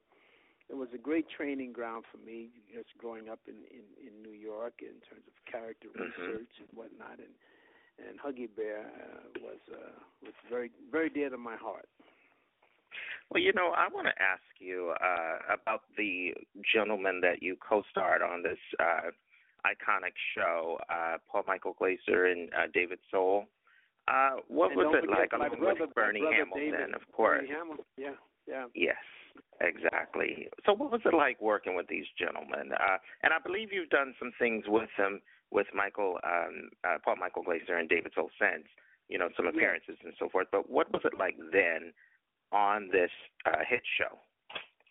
it 0.68 0.76
was 0.76 0.88
a 0.94 0.99
great 0.99 1.26
training 1.30 1.72
ground 1.72 2.04
for 2.10 2.18
me 2.18 2.49
just 2.75 2.88
growing 2.99 3.28
up 3.28 3.38
in 3.46 3.54
in, 3.70 3.87
in 4.02 4.22
New 4.22 4.37
York 4.37 4.75
in 4.82 4.99
terms 5.06 5.22
of 5.26 5.34
character 5.50 5.88
mm-hmm. 5.88 6.02
research 6.02 6.54
and 6.58 6.68
whatnot. 6.75 7.18
And 7.18 7.34
and 8.02 8.18
Huggy 8.18 8.49
Bear 8.50 8.90
uh, 8.99 9.38
was 9.40 9.62
uh, 9.70 9.94
was 10.22 10.34
very 10.49 10.70
very 10.90 11.10
dear 11.10 11.30
to 11.30 11.38
my 11.38 11.56
heart. 11.56 11.87
Well, 13.30 13.40
you 13.40 13.52
know, 13.52 13.70
I 13.76 13.87
want 13.94 14.08
to 14.08 14.16
ask 14.20 14.42
you 14.58 14.92
uh, 15.00 15.54
about 15.54 15.82
the 15.96 16.34
gentleman 16.75 17.20
that 17.20 17.44
you 17.44 17.56
co-starred 17.62 18.22
on 18.22 18.42
this 18.42 18.58
uh, 18.80 19.14
iconic 19.66 20.14
show, 20.36 20.78
uh, 20.88 21.16
Paul 21.30 21.44
Michael 21.46 21.74
Glaser 21.78 22.26
and 22.26 22.50
uh, 22.54 22.66
David 22.72 22.98
Soul. 23.10 23.46
Uh, 24.08 24.42
what 24.48 24.72
and 24.72 24.78
was 24.78 25.02
it 25.02 25.10
like 25.10 25.32
along 25.32 25.58
brother, 25.58 25.86
with 25.86 25.94
Bernie 25.94 26.20
Hamilton, 26.20 26.72
David, 26.72 26.94
of 26.94 27.02
course? 27.12 27.40
Bernie 27.40 27.52
Hamilton, 27.52 27.84
yeah, 27.96 28.18
yeah. 28.48 28.64
Yes, 28.74 29.02
exactly. 29.60 30.48
So, 30.66 30.72
what 30.72 30.90
was 30.90 31.00
it 31.04 31.14
like 31.14 31.40
working 31.40 31.76
with 31.76 31.86
these 31.88 32.06
gentlemen? 32.18 32.72
Uh, 32.72 32.98
and 33.22 33.32
I 33.32 33.38
believe 33.38 33.72
you've 33.72 33.90
done 33.90 34.14
some 34.18 34.32
things 34.38 34.64
with 34.66 34.88
them, 34.98 35.20
with 35.50 35.66
Michael, 35.74 36.18
um, 36.24 36.70
uh, 36.82 36.98
Paul 37.04 37.16
Michael 37.16 37.42
Glaser 37.42 37.76
and 37.76 37.88
David 37.88 38.12
Soul 38.14 38.30
since, 38.40 38.66
you 39.08 39.18
know, 39.18 39.28
some 39.36 39.46
appearances 39.46 39.96
yeah. 40.00 40.08
and 40.08 40.14
so 40.18 40.28
forth. 40.28 40.48
But 40.50 40.70
what 40.70 40.90
was 40.92 41.02
it 41.04 41.18
like 41.18 41.36
then 41.52 41.92
on 42.52 42.88
this 42.90 43.10
uh, 43.46 43.62
hit 43.68 43.82
show? 43.98 44.18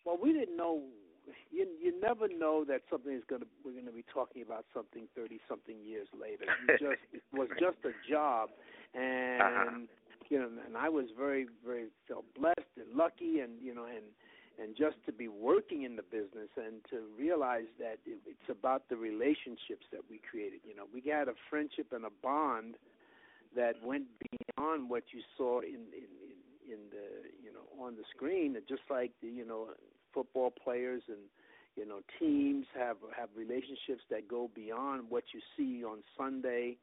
Well, 0.06 0.18
we 0.22 0.32
didn't 0.34 0.56
know 0.56 0.84
you 1.52 1.68
you 1.82 1.94
never 2.00 2.28
know 2.28 2.64
that 2.66 2.82
something 2.90 3.14
is 3.14 3.24
to 3.30 3.40
we're 3.64 3.72
going 3.72 3.86
to 3.86 3.92
be 3.92 4.06
talking 4.14 4.42
about 4.42 4.66
something 4.74 5.08
30 5.16 5.40
something 5.48 5.78
years 5.84 6.08
later. 6.14 6.46
You 6.68 6.78
just 6.80 7.02
it 7.14 7.24
was 7.34 7.50
just 7.60 7.78
a 7.86 7.94
job. 8.10 8.50
And 8.94 9.42
uh-huh. 9.42 9.80
you 10.30 10.40
know 10.40 10.50
and 10.66 10.78
I 10.78 10.90
was 10.90 11.06
very 11.18 11.48
very 11.66 11.88
felt 12.08 12.26
blessed 12.38 12.74
and 12.78 12.96
lucky 12.96 13.40
and 13.40 13.62
you 13.62 13.74
know 13.74 13.86
and 13.86 14.06
and 14.62 14.76
just 14.76 14.98
to 15.06 15.14
be 15.14 15.30
working 15.30 15.84
in 15.84 15.96
the 15.96 16.04
business 16.04 16.52
and 16.58 16.84
to 16.90 17.08
realize 17.18 17.72
that 17.80 18.00
it, 18.06 18.20
it's 18.28 18.50
about 18.50 18.90
the 18.90 18.98
relationships 18.98 19.88
that 19.92 20.02
we 20.10 20.20
created. 20.30 20.60
You 20.68 20.76
know 20.76 20.86
we 20.94 21.02
had 21.10 21.28
a 21.28 21.36
friendship 21.50 21.92
and 21.92 22.06
a 22.06 22.14
bond 22.22 22.76
that 23.56 23.76
went 23.84 24.06
beyond 24.20 24.90
what 24.90 25.04
you 25.12 25.22
saw 25.38 25.60
in 25.60 25.90
in 25.94 26.10
in, 26.70 26.74
in 26.74 26.80
the 26.92 27.30
you 27.44 27.52
know 27.52 27.66
on 27.84 27.96
the 27.96 28.04
screen. 28.16 28.56
Just 28.68 28.84
like 28.90 29.12
the 29.22 29.28
you 29.28 29.46
know 29.46 29.68
football 30.14 30.52
players 30.52 31.04
and 31.08 31.30
you 31.76 31.86
know 31.86 32.00
teams 32.20 32.66
have 32.78 32.98
have 33.16 33.30
relationships 33.36 34.04
that 34.10 34.28
go 34.28 34.50
beyond 34.54 35.10
what 35.10 35.24
you 35.34 35.40
see 35.56 35.84
on 35.84 36.00
Sunday. 36.18 36.78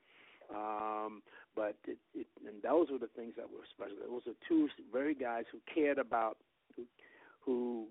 Um, 0.55 1.23
but 1.57 1.75
it, 1.89 1.99
it, 2.15 2.29
and 2.47 2.63
those 2.63 2.91
were 2.91 2.99
the 2.99 3.11
things 3.17 3.35
that 3.37 3.51
were 3.51 3.67
special. 3.69 3.97
Those 4.09 4.33
are 4.33 4.39
two 4.47 4.69
very 4.93 5.15
guys 5.15 5.45
who 5.51 5.59
cared 5.73 5.99
about 5.99 6.37
who, 6.77 6.85
who 7.41 7.89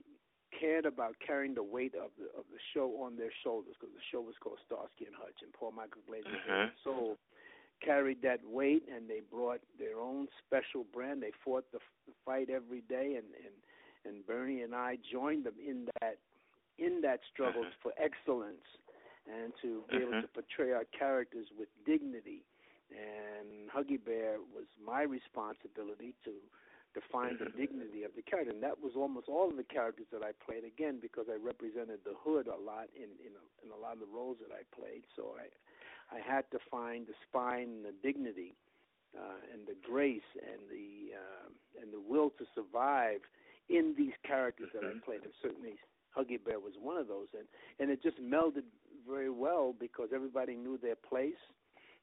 cared 0.58 0.86
about 0.86 1.16
carrying 1.26 1.54
the 1.54 1.64
weight 1.64 1.94
of 1.96 2.12
the 2.18 2.26
of 2.38 2.46
the 2.52 2.60
show 2.74 3.04
on 3.04 3.18
their 3.18 3.34
shoulders 3.44 3.76
because 3.80 3.94
the 3.94 4.08
show 4.12 4.22
was 4.22 4.36
called 4.40 4.60
Starsky 4.66 5.06
and 5.06 5.16
Hutch 5.16 5.44
and 5.44 5.52
Paul 5.52 5.72
Michael 5.72 6.02
Glaser 6.08 6.32
uh-huh. 6.32 6.68
so 6.84 7.18
carried 7.84 8.22
that 8.22 8.40
weight 8.48 8.84
and 8.88 9.10
they 9.10 9.20
brought 9.20 9.60
their 9.78 10.00
own 10.00 10.28
special 10.46 10.86
brand. 10.94 11.22
They 11.22 11.36
fought 11.44 11.66
the, 11.72 11.80
the 12.08 12.14
fight 12.26 12.50
every 12.50 12.82
day 12.88 13.20
and 13.20 13.28
and 13.36 13.56
and 14.06 14.26
Bernie 14.26 14.62
and 14.62 14.76
I 14.76 14.98
joined 15.12 15.46
them 15.46 15.56
in 15.60 15.88
that 16.00 16.18
in 16.78 17.02
that 17.02 17.20
struggle 17.32 17.62
uh-huh. 17.62 17.82
for 17.82 17.92
excellence 17.98 18.66
and 19.26 19.54
to 19.62 19.84
be 19.90 19.98
uh-huh. 19.98 20.06
able 20.06 20.22
to 20.22 20.28
portray 20.28 20.72
our 20.74 20.86
characters 20.98 21.48
with 21.58 21.70
dignity. 21.86 22.44
And 22.94 23.72
Huggy 23.74 23.98
Bear 23.98 24.38
was 24.54 24.70
my 24.78 25.02
responsibility 25.02 26.14
to 26.24 26.38
define 26.94 27.36
the 27.42 27.50
uh-huh. 27.50 27.58
dignity 27.58 28.04
of 28.06 28.14
the 28.16 28.22
character, 28.22 28.54
and 28.54 28.62
that 28.62 28.78
was 28.78 28.94
almost 28.96 29.28
all 29.28 29.50
of 29.50 29.58
the 29.58 29.68
characters 29.68 30.06
that 30.14 30.22
I 30.22 30.32
played. 30.46 30.64
Again, 30.64 31.00
because 31.02 31.26
I 31.28 31.36
represented 31.42 32.06
the 32.06 32.14
hood 32.14 32.48
a 32.48 32.56
lot 32.56 32.88
in 32.96 33.10
in 33.20 33.34
a, 33.34 33.44
in 33.66 33.70
a 33.74 33.80
lot 33.80 33.98
of 33.98 34.06
the 34.06 34.12
roles 34.14 34.38
that 34.46 34.54
I 34.54 34.64
played, 34.72 35.04
so 35.16 35.36
I 35.36 35.50
I 36.16 36.22
had 36.22 36.46
to 36.52 36.60
find 36.70 37.08
the 37.08 37.18
spine 37.28 37.82
and 37.82 37.86
the 37.86 37.96
dignity 38.06 38.54
uh, 39.18 39.42
and 39.52 39.66
the 39.68 39.76
grace 39.82 40.30
and 40.38 40.62
the 40.70 41.18
uh, 41.18 41.48
and 41.82 41.92
the 41.92 42.00
will 42.00 42.30
to 42.38 42.46
survive 42.54 43.26
in 43.70 43.96
these 43.98 44.14
characters 44.26 44.70
that 44.74 44.84
I 44.84 44.94
played, 45.04 45.24
and 45.24 45.34
certainly 45.42 45.76
Huggy 46.16 46.44
Bear 46.44 46.60
was 46.60 46.74
one 46.80 46.98
of 46.98 47.08
those, 47.08 47.28
and 47.38 47.48
and 47.80 47.90
it 47.90 48.02
just 48.02 48.22
melded 48.22 48.64
very 49.08 49.30
well 49.30 49.74
because 49.78 50.10
everybody 50.14 50.56
knew 50.56 50.78
their 50.78 50.96
place. 50.96 51.40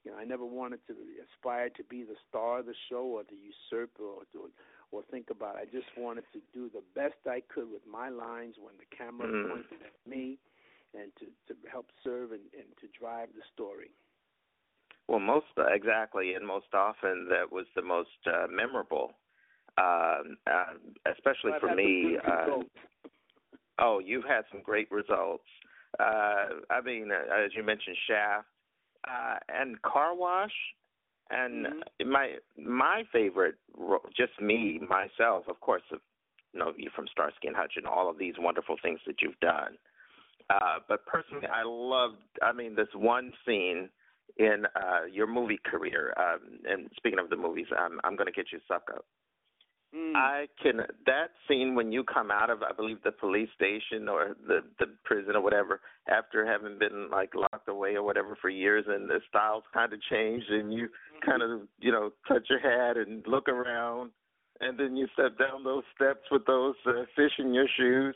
You 0.05 0.11
know, 0.11 0.19
I 0.19 0.25
never 0.25 0.45
wanted 0.45 0.81
to 0.89 0.95
aspire 1.23 1.71
to 1.71 1.85
be 1.85 2.03
the 2.03 2.17
star 2.29 2.59
of 2.59 2.67
the 2.67 2.75
show 2.91 3.05
or 3.05 3.23
to 3.23 3.35
usurp 3.35 3.91
or 4.01 4.23
to 4.33 4.51
or 4.91 5.03
think 5.11 5.31
about. 5.31 5.57
It. 5.57 5.69
I 5.69 5.77
just 5.77 5.89
wanted 5.97 6.25
to 6.33 6.41
do 6.53 6.69
the 6.69 6.83
best 6.95 7.15
I 7.27 7.41
could 7.49 7.71
with 7.71 7.87
my 7.87 8.09
lines 8.09 8.57
when 8.59 8.75
the 8.79 8.97
camera 8.97 9.29
Mm. 9.29 9.49
pointed 9.49 9.83
at 9.87 9.95
me, 10.07 10.39
and 10.95 11.15
to 11.17 11.27
to 11.49 11.57
help 11.71 11.91
serve 12.03 12.33
and, 12.33 12.43
and 12.53 12.77
to 12.81 12.89
drive 12.99 13.29
the 13.35 13.43
story. 13.55 13.93
Well, 15.09 15.21
most 15.21 15.47
exactly, 15.57 16.35
and 16.35 16.47
most 16.47 16.73
often 16.75 17.29
that 17.29 17.51
was 17.51 17.67
the 17.75 17.83
most 17.83 18.27
uh, 18.27 18.47
memorable, 18.51 19.13
um, 19.79 20.37
uh, 20.47 20.75
especially 21.13 21.53
I've 21.55 21.61
for 21.61 21.75
me. 21.75 22.17
Uh, 22.27 22.63
oh, 23.79 23.99
you've 23.99 24.25
had 24.25 24.43
some 24.51 24.63
great 24.63 24.91
results. 24.91 25.45
Uh, 25.99 26.61
I 26.71 26.81
mean, 26.85 27.11
uh, 27.13 27.45
as 27.45 27.51
you 27.55 27.63
mentioned, 27.63 27.97
Shaft 28.07 28.47
uh, 29.09 29.37
and 29.49 29.81
Car 29.83 30.15
Wash, 30.15 30.55
and 31.31 31.67
Mhm. 31.67 32.07
my 32.07 32.39
my 32.57 33.05
favorite, 33.13 33.57
just 34.17 34.39
me 34.41 34.79
myself, 34.79 35.49
of 35.49 35.61
course, 35.61 35.83
of, 35.91 36.01
you 36.53 36.61
know 36.61 36.75
you 36.77 36.91
from 36.91 37.09
Starsky 37.09 37.49
and 37.49 37.57
Hutch 37.57 37.77
and 37.77 37.87
all 37.87 38.09
of 38.09 38.19
these 38.19 38.39
wonderful 38.39 38.77
things 38.83 39.01
that 39.07 39.23
you've 39.23 39.41
done. 39.41 39.79
Uh, 40.51 40.81
but 40.89 41.07
personally, 41.07 41.47
I 41.47 41.63
loved. 41.63 42.23
I 42.43 42.53
mean, 42.53 42.75
this 42.75 42.93
one 42.95 43.33
scene 43.47 43.89
in 44.37 44.67
uh, 44.77 45.05
your 45.11 45.27
movie 45.27 45.61
career. 45.65 46.15
Um, 46.17 46.59
and 46.69 46.91
speaking 46.97 47.19
of 47.19 47.31
the 47.31 47.37
movies, 47.37 47.67
I'm 47.77 48.01
I'm 48.05 48.17
going 48.17 48.27
to 48.27 48.33
get 48.33 48.53
you 48.53 48.61
Sucka. 48.71 49.01
Mm. 49.95 50.17
I 50.17 50.47
can 50.63 50.79
that 51.05 51.29
scene 51.47 51.75
when 51.75 51.93
you 51.93 52.03
come 52.03 52.31
out 52.31 52.49
of 52.49 52.63
I 52.63 52.73
believe 52.73 53.03
the 53.05 53.13
police 53.13 53.51
station 53.55 54.09
or 54.09 54.37
the 54.47 54.61
the 54.79 54.87
prison 55.05 55.37
or 55.37 55.43
whatever 55.43 55.81
after 56.09 56.47
having 56.47 56.79
been 56.79 57.11
like 57.11 57.35
locked 57.35 57.69
away 57.69 57.95
or 57.95 58.03
whatever 58.03 58.37
for 58.41 58.49
years 58.49 58.87
and 58.89 59.09
the 59.09 59.21
styles 59.29 59.65
kind 59.75 59.93
of 59.93 60.01
changed 60.11 60.49
and 60.49 60.73
you 60.73 60.89
kind 61.25 61.43
of 61.43 61.69
you 61.79 61.93
know 61.93 62.11
touch 62.27 62.47
your 62.49 62.59
hat 62.61 62.97
and 62.97 63.23
look 63.27 63.49
around 63.49 64.11
and 64.61 64.79
then 64.79 64.97
you 64.97 65.07
step 65.13 65.37
down 65.39 65.63
those 65.65 65.85
steps 65.95 66.23
with 66.31 66.47
those 66.47 66.75
uh, 66.87 67.03
fish 67.17 67.33
in 67.39 67.53
your 67.53 67.67
shoes. 67.77 68.15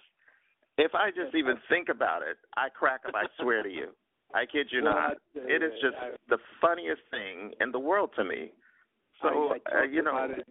If 0.79 0.95
I 0.95 1.11
just 1.11 1.35
even 1.35 1.57
think 1.69 1.89
about 1.89 2.23
it, 2.23 2.37
I 2.57 2.69
crack 2.69 3.01
up. 3.07 3.15
I 3.15 3.25
swear 3.43 3.63
to 3.63 3.69
you. 3.69 3.89
I 4.35 4.45
kid 4.47 4.69
you 4.71 4.83
Well, 4.83 4.95
not. 4.95 5.17
It 5.35 5.63
is 5.63 5.73
just 5.83 5.97
I- 6.01 6.17
the 6.29 6.39
funniest 6.61 7.03
thing 7.11 7.53
in 7.61 7.71
the 7.73 7.79
world 7.79 8.11
to 8.17 8.25
me. 8.25 8.53
So 9.23 9.29
I, 9.29 9.59
I 9.75 9.81
uh, 9.81 9.83
you 9.85 10.03
know, 10.03 10.29
it 10.31 10.47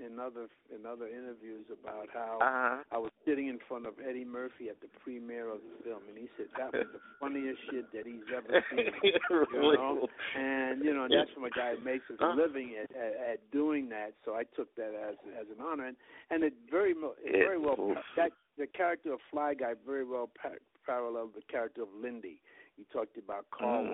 in 0.00 0.18
other 0.18 0.46
in 0.74 0.86
other 0.86 1.06
interviews 1.08 1.66
about 1.70 2.06
how 2.14 2.38
uh-huh. 2.40 2.82
I 2.92 2.98
was 2.98 3.10
sitting 3.26 3.48
in 3.48 3.58
front 3.68 3.86
of 3.86 3.94
Eddie 3.98 4.24
Murphy 4.24 4.68
at 4.70 4.80
the 4.80 4.88
premiere 5.02 5.50
of 5.50 5.58
the 5.58 5.84
film, 5.84 6.02
and 6.08 6.16
he 6.16 6.28
said 6.36 6.46
that 6.56 6.72
was 6.72 6.86
the 6.92 7.00
funniest 7.20 7.58
shit 7.70 7.90
that 7.92 8.06
he's 8.06 8.26
ever 8.34 8.64
seen. 8.70 8.90
really? 9.30 9.48
You 9.58 9.72
know? 9.74 10.08
And 10.36 10.84
you 10.84 10.94
know, 10.94 11.04
and 11.04 11.12
that's 11.12 11.30
from 11.34 11.44
a 11.44 11.50
guy 11.50 11.74
who 11.76 11.84
makes 11.84 12.04
his 12.08 12.18
Uh-huh. 12.20 12.34
living 12.40 12.74
at, 12.80 12.90
at 12.94 13.12
at 13.32 13.38
doing 13.50 13.88
that. 13.90 14.14
So 14.24 14.34
I 14.34 14.44
took 14.56 14.74
that 14.76 14.94
as 14.94 15.16
as 15.38 15.46
an 15.50 15.64
honor, 15.64 15.86
and 15.86 15.96
and 16.30 16.44
it 16.44 16.54
very 16.70 16.94
mo- 16.94 17.18
it 17.22 17.32
very 17.32 17.58
well 17.58 17.76
oof. 17.78 17.98
that 18.16 18.32
the 18.56 18.66
character 18.66 19.12
of 19.12 19.20
Fly 19.30 19.54
Guy 19.54 19.74
very 19.86 20.04
well 20.04 20.30
pa- 20.40 20.62
paralleled 20.86 21.34
the 21.34 21.42
character 21.50 21.82
of 21.82 21.88
Lindy. 22.00 22.40
You 22.76 22.84
talked 22.92 23.16
about 23.18 23.50
car 23.50 23.82
Mm. 23.82 23.92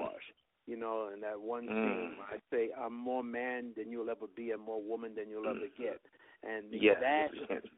You 0.67 0.77
know, 0.77 1.11
in 1.13 1.21
that 1.21 1.41
one 1.41 1.65
Mm. 1.69 1.83
scene 1.83 2.17
I 2.33 2.39
say 2.51 2.71
I'm 2.79 2.95
more 2.97 3.23
man 3.23 3.73
than 3.77 3.91
you'll 3.91 4.11
ever 4.11 4.27
be 4.35 4.51
and 4.53 4.63
more 4.63 4.83
woman 4.83 5.15
than 5.15 5.29
you'll 5.29 5.49
ever 5.49 5.69
get. 5.79 6.01
And 6.43 6.73
Yes, 6.73 6.97
that 7.01 7.29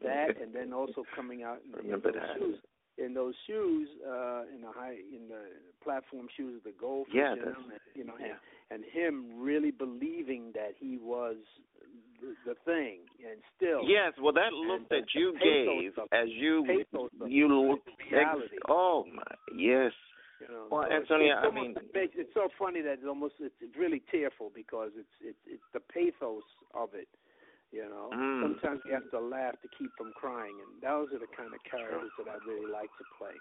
that 0.03 0.41
and 0.41 0.53
then 0.53 0.73
also 0.73 1.03
coming 1.15 1.43
out 1.43 1.59
in, 1.65 1.79
in 1.93 2.01
those 2.01 2.13
that. 2.13 2.37
shoes 2.39 2.59
in 2.97 3.13
those 3.13 3.35
shoes, 3.45 3.87
uh 4.07 4.43
in 4.53 4.61
the 4.61 4.71
high 4.73 4.95
in 5.15 5.27
the 5.29 5.41
platform 5.83 6.27
shoes 6.35 6.61
the 6.65 6.71
goldfish 6.79 7.13
Yeah, 7.13 7.33
in 7.33 7.39
them 7.39 7.71
and 7.71 7.79
you 7.93 8.03
know 8.03 8.15
yeah. 8.19 8.35
and, 8.71 8.83
and 8.83 8.91
him 8.91 9.39
really 9.39 9.71
believing 9.71 10.51
that 10.55 10.71
he 10.79 10.97
was 10.97 11.37
the, 12.21 12.35
the 12.45 12.55
thing 12.65 13.01
and 13.19 13.39
still 13.55 13.81
Yes, 13.87 14.13
well, 14.21 14.33
that 14.33 14.51
look 14.53 14.81
And 14.81 14.87
that 14.89 15.13
you 15.13 15.33
gave 15.43 15.93
as 16.11 16.27
you 16.29 16.63
you 17.27 17.79
reality. 18.11 18.55
ex- 18.55 18.65
oh 18.69 19.05
my 19.13 19.23
yes. 19.55 19.91
You 20.39 20.47
know, 20.49 20.67
Well, 20.69 20.83
so 20.87 20.95
it's- 20.95 21.09
I 21.11 21.49
mean- 21.49 21.75
it 21.75 21.93
makes, 21.93 22.15
it's 22.15 22.33
so 22.33 22.49
funny 22.59 22.81
that 22.81 22.93
it's 22.99 23.05
almost 23.07 23.35
it's, 23.39 23.55
it's 23.61 23.75
really 23.75 24.01
tearful 24.11 24.51
because 24.53 24.91
it's 24.95 25.15
it's 25.21 25.39
it's 25.47 25.63
the 25.73 25.79
pathos 25.79 26.43
of 26.73 26.93
it. 26.93 27.07
You 27.71 27.83
know, 27.89 28.09
Mm. 28.13 28.41
sometimes 28.43 28.81
you 28.85 28.93
have 28.93 29.09
to 29.11 29.19
laugh 29.19 29.59
to 29.61 29.67
keep 29.77 29.91
from 29.97 30.13
crying, 30.13 30.55
and 30.61 30.81
those 30.81 31.11
are 31.13 31.19
the 31.19 31.27
kind 31.27 31.53
of 31.53 31.61
characters 31.63 32.11
that 32.17 32.27
I 32.29 32.37
really 32.47 32.71
like 32.71 32.89
to 32.97 33.03
play. 33.17 33.35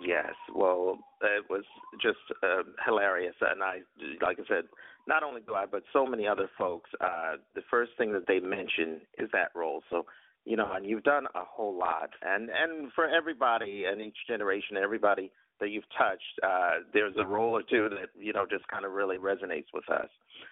Yes, 0.00 0.34
well, 0.54 0.98
it 1.20 1.48
was 1.50 1.64
just 2.00 2.18
uh, 2.42 2.62
hilarious, 2.84 3.36
and 3.42 3.62
I, 3.62 3.82
like 4.22 4.40
I 4.40 4.44
said, 4.48 4.64
not 5.06 5.22
only 5.22 5.42
do 5.42 5.54
I, 5.54 5.66
but 5.66 5.84
so 5.92 6.06
many 6.06 6.26
other 6.26 6.48
folks. 6.56 6.90
Uh, 7.00 7.36
the 7.54 7.60
first 7.70 7.92
thing 7.98 8.12
that 8.14 8.26
they 8.26 8.40
mention 8.40 9.02
is 9.18 9.30
that 9.32 9.50
role. 9.54 9.84
So, 9.90 10.06
you 10.46 10.56
know, 10.56 10.72
and 10.72 10.86
you've 10.86 11.02
done 11.04 11.26
a 11.34 11.44
whole 11.44 11.76
lot, 11.76 12.10
and 12.22 12.48
and 12.50 12.90
for 12.94 13.06
everybody 13.06 13.84
and 13.84 14.00
each 14.00 14.16
generation, 14.26 14.76
everybody 14.78 15.30
that 15.62 15.70
you've 15.70 15.88
touched, 15.96 16.40
uh, 16.42 16.82
there's 16.92 17.14
a 17.16 17.24
role 17.24 17.56
or 17.56 17.62
two 17.62 17.88
that 17.88 18.10
you 18.20 18.32
know 18.32 18.44
just 18.50 18.66
kind 18.68 18.84
of 18.84 18.92
really 18.92 19.16
resonates 19.16 19.70
with 19.72 19.88
us. 19.88 20.08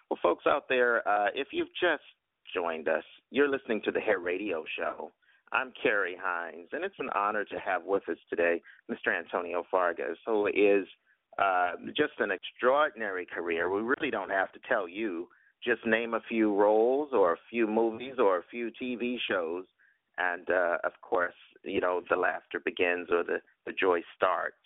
Well, 0.08 0.18
folks 0.22 0.44
out 0.46 0.68
there, 0.68 1.06
uh, 1.06 1.26
if 1.34 1.48
you've 1.52 1.74
just 1.80 2.02
joined 2.54 2.88
us, 2.88 3.04
you're 3.30 3.50
listening 3.50 3.82
to 3.84 3.90
the 3.90 4.00
Hair 4.00 4.20
Radio 4.20 4.64
Show. 4.78 5.10
I'm 5.52 5.72
Carrie 5.82 6.16
Hines, 6.20 6.68
and 6.72 6.84
it's 6.84 6.94
an 7.00 7.10
honor 7.14 7.44
to 7.44 7.58
have 7.58 7.82
with 7.84 8.08
us 8.08 8.18
today 8.30 8.62
Mr. 8.88 9.16
Antonio 9.18 9.64
Fargas, 9.68 10.16
who 10.24 10.46
is 10.46 10.86
uh, 11.38 11.72
just 11.88 12.12
an 12.20 12.30
extraordinary 12.30 13.26
career. 13.26 13.68
We 13.68 13.82
really 13.82 14.12
don't 14.12 14.30
have 14.30 14.52
to 14.52 14.60
tell 14.68 14.88
you. 14.88 15.28
Just 15.62 15.84
name 15.84 16.14
a 16.14 16.22
few 16.26 16.54
roles 16.54 17.10
or 17.12 17.34
a 17.34 17.38
few 17.50 17.66
movies 17.66 18.14
or 18.18 18.38
a 18.38 18.42
few 18.50 18.70
TV 18.80 19.16
shows, 19.28 19.64
and 20.16 20.48
uh, 20.48 20.78
of 20.84 20.92
course, 21.02 21.34
you 21.64 21.80
know, 21.80 22.00
the 22.08 22.16
laughter 22.16 22.62
begins 22.64 23.08
or 23.10 23.24
the, 23.24 23.40
the 23.66 23.72
joy 23.72 24.00
starts. 24.16 24.56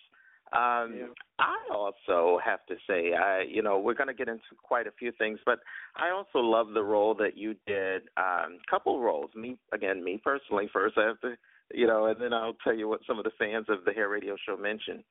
Um, 0.53 0.95
Yeah. 0.97 1.07
I 1.39 1.57
also 1.71 2.39
have 2.43 2.65
to 2.67 2.75
say, 2.87 3.13
I 3.13 3.41
you 3.41 3.61
know, 3.61 3.79
we're 3.79 3.93
going 3.93 4.07
to 4.07 4.13
get 4.13 4.29
into 4.29 4.43
quite 4.61 4.87
a 4.87 4.91
few 4.91 5.11
things, 5.11 5.39
but 5.45 5.59
I 5.95 6.11
also 6.11 6.39
love 6.39 6.69
the 6.73 6.83
role 6.83 7.13
that 7.15 7.37
you 7.37 7.55
did. 7.65 8.03
Um, 8.15 8.59
couple 8.69 8.99
roles. 8.99 9.31
Me 9.35 9.57
again, 9.73 10.03
me 10.03 10.21
personally. 10.23 10.69
First, 10.71 10.97
I 10.97 11.07
have 11.07 11.19
to, 11.21 11.35
you 11.73 11.87
know, 11.87 12.05
and 12.05 12.21
then 12.21 12.31
I'll 12.33 12.57
tell 12.63 12.75
you 12.75 12.87
what 12.87 13.01
some 13.07 13.17
of 13.17 13.25
the 13.25 13.31
fans 13.37 13.65
of 13.69 13.83
the 13.85 13.91
Hair 13.91 14.09
Radio 14.09 14.35
Show 14.45 14.55
mentioned. 14.55 15.03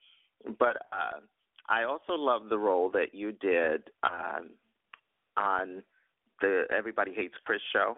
But 0.58 0.76
uh, 0.92 1.20
I 1.68 1.84
also 1.84 2.14
love 2.14 2.48
the 2.48 2.58
role 2.58 2.90
that 2.90 3.14
you 3.14 3.32
did 3.32 3.90
um, 4.02 4.50
on 5.36 5.82
the 6.40 6.64
Everybody 6.76 7.12
Hates 7.14 7.34
Chris 7.44 7.60
show. 7.72 7.96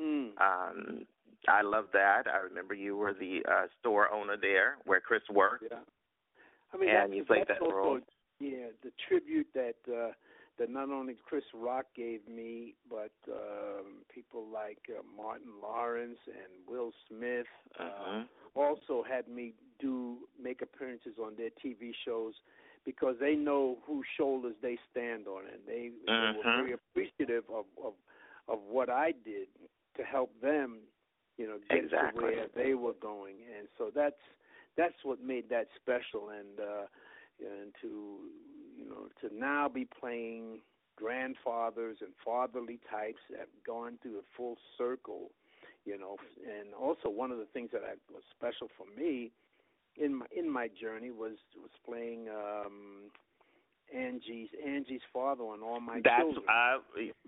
Mm. 0.00 0.30
Um, 0.40 1.06
I 1.48 1.62
love 1.62 1.86
that. 1.92 2.24
I 2.32 2.38
remember 2.38 2.74
you 2.74 2.96
were 2.96 3.14
the 3.14 3.40
uh, 3.50 3.66
store 3.80 4.12
owner 4.12 4.36
there 4.40 4.76
where 4.84 5.00
Chris 5.00 5.22
worked. 5.32 5.64
Yeah. 5.70 5.78
I 6.76 6.80
mean, 6.80 6.90
And 6.90 7.14
you 7.14 7.24
played 7.24 7.46
that's 7.48 7.60
that 7.60 7.62
also, 7.62 7.74
role. 7.74 7.98
Yeah, 8.40 8.68
the 8.82 8.92
tribute 9.08 9.46
that 9.54 9.76
uh, 9.88 10.12
that 10.58 10.70
not 10.70 10.90
only 10.90 11.16
Chris 11.26 11.44
Rock 11.54 11.86
gave 11.94 12.20
me, 12.28 12.74
but 12.88 13.12
um, 13.30 14.04
people 14.12 14.46
like 14.52 14.78
uh, 14.90 15.02
Martin 15.16 15.52
Lawrence 15.62 16.18
and 16.26 16.52
Will 16.68 16.92
Smith 17.08 17.46
uh, 17.78 17.84
Mhm. 17.84 18.28
also 18.54 19.02
had 19.02 19.28
me 19.28 19.54
do 19.78 20.28
make 20.38 20.62
appearances 20.62 21.18
on 21.18 21.34
their 21.36 21.50
TV 21.50 21.94
shows 22.04 22.34
because 22.84 23.18
they 23.18 23.34
know 23.34 23.78
whose 23.86 24.06
shoulders 24.16 24.54
they 24.62 24.78
stand 24.90 25.26
on, 25.26 25.44
and 25.46 25.66
they, 25.66 25.90
they 26.06 26.12
were 26.12 26.44
Mhm. 26.44 26.56
very 26.56 26.72
appreciative 26.72 27.44
of, 27.50 27.66
of 27.82 27.94
of 28.48 28.60
what 28.62 28.88
I 28.88 29.12
did 29.12 29.48
to 29.96 30.04
help 30.04 30.30
them, 30.40 30.78
you 31.36 31.46
know, 31.48 31.58
get 31.68 31.84
Exactly. 31.84 32.20
to 32.20 32.26
where 32.26 32.48
they 32.54 32.74
were 32.74 32.94
going, 32.94 33.36
and 33.58 33.66
so 33.76 33.90
that's 33.90 34.22
that's 34.76 35.04
what 35.04 35.22
made 35.22 35.48
that 35.50 35.68
special, 35.76 36.30
and 36.30 36.60
uh, 36.60 36.86
and 37.40 37.72
to 37.82 38.18
you 38.76 38.88
know 38.88 39.08
to 39.20 39.34
now 39.34 39.68
be 39.68 39.86
playing 40.00 40.60
grandfathers 40.96 41.98
and 42.00 42.10
fatherly 42.24 42.78
types 42.90 43.20
that 43.30 43.40
have 43.40 43.48
gone 43.66 43.98
through 44.02 44.18
a 44.18 44.26
full 44.36 44.56
circle, 44.78 45.30
you 45.84 45.98
know, 45.98 46.16
and 46.42 46.74
also 46.74 47.08
one 47.08 47.30
of 47.30 47.38
the 47.38 47.46
things 47.52 47.68
that 47.72 47.82
I, 47.82 47.94
was 48.12 48.22
special 48.36 48.68
for 48.76 48.86
me 48.98 49.30
in 49.96 50.14
my 50.14 50.26
in 50.36 50.48
my 50.50 50.68
journey 50.80 51.10
was 51.10 51.36
was 51.60 51.70
playing 51.84 52.28
um 52.28 53.10
Angie's 53.94 54.48
Angie's 54.66 55.00
father 55.12 55.44
on 55.44 55.62
all 55.62 55.80
my 55.80 56.00
That's 56.02 56.20
children. 56.20 56.44
I 56.48 56.78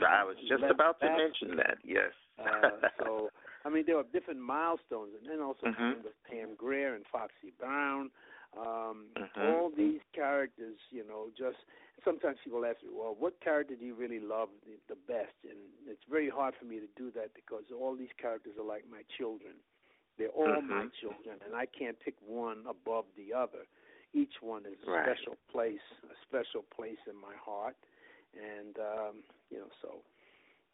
I 0.07 0.25
was 0.25 0.37
just 0.49 0.65
about 0.65 1.01
to 1.01 1.07
mention 1.07 1.57
that. 1.57 1.79
Yes. 1.85 2.13
Uh, 2.39 2.89
so 2.99 3.31
I 3.69 3.71
mean, 3.71 3.85
there 3.87 3.97
were 3.97 4.09
different 4.15 4.41
milestones, 4.41 5.13
and 5.21 5.29
then 5.29 5.45
also 5.45 5.67
Mhm. 5.67 5.77
playing 5.77 6.03
with 6.03 6.17
Pam 6.25 6.55
Grier 6.57 6.95
and 6.95 7.05
Foxy 7.13 7.53
Brown. 7.59 8.11
Um, 8.57 9.09
Mhm. 9.15 9.45
All 9.45 9.69
these 9.69 10.01
characters, 10.15 10.79
you 10.91 11.05
know, 11.05 11.29
just 11.37 11.59
sometimes 12.03 12.39
people 12.43 12.65
ask 12.65 12.83
me, 12.83 12.89
well, 12.91 13.15
what 13.19 13.39
character 13.43 13.77
do 13.77 13.85
you 13.85 13.95
really 13.95 14.21
love 14.21 14.49
the, 14.65 14.79
the 14.89 14.97
best? 15.07 15.37
And 15.45 15.59
it's 15.87 16.03
very 16.09 16.31
hard 16.31 16.55
for 16.59 16.65
me 16.65 16.81
to 16.81 16.89
do 16.97 17.11
that 17.11 17.35
because 17.35 17.65
all 17.71 17.95
these 17.95 18.13
characters 18.17 18.55
are 18.59 18.65
like 18.65 18.89
my 18.91 19.03
children. 19.19 19.53
They're 20.17 20.29
all 20.29 20.63
my 20.63 20.85
Mhm. 20.85 20.93
children, 21.01 21.39
and 21.45 21.55
I 21.55 21.67
can't 21.67 22.01
pick 22.01 22.15
one 22.23 22.65
above 22.67 23.05
the 23.17 23.35
other. 23.35 23.67
Each 24.15 24.41
one 24.41 24.65
is 24.65 24.81
a 24.83 24.91
Right. 24.91 25.05
special 25.05 25.37
place, 25.53 25.85
a 26.05 26.17
special 26.27 26.63
place 26.63 26.99
in 27.07 27.17
my 27.17 27.37
heart, 27.37 27.77
and 28.33 28.79
um, 28.79 29.23
you 29.51 29.59
know, 29.59 29.71
so 29.83 30.03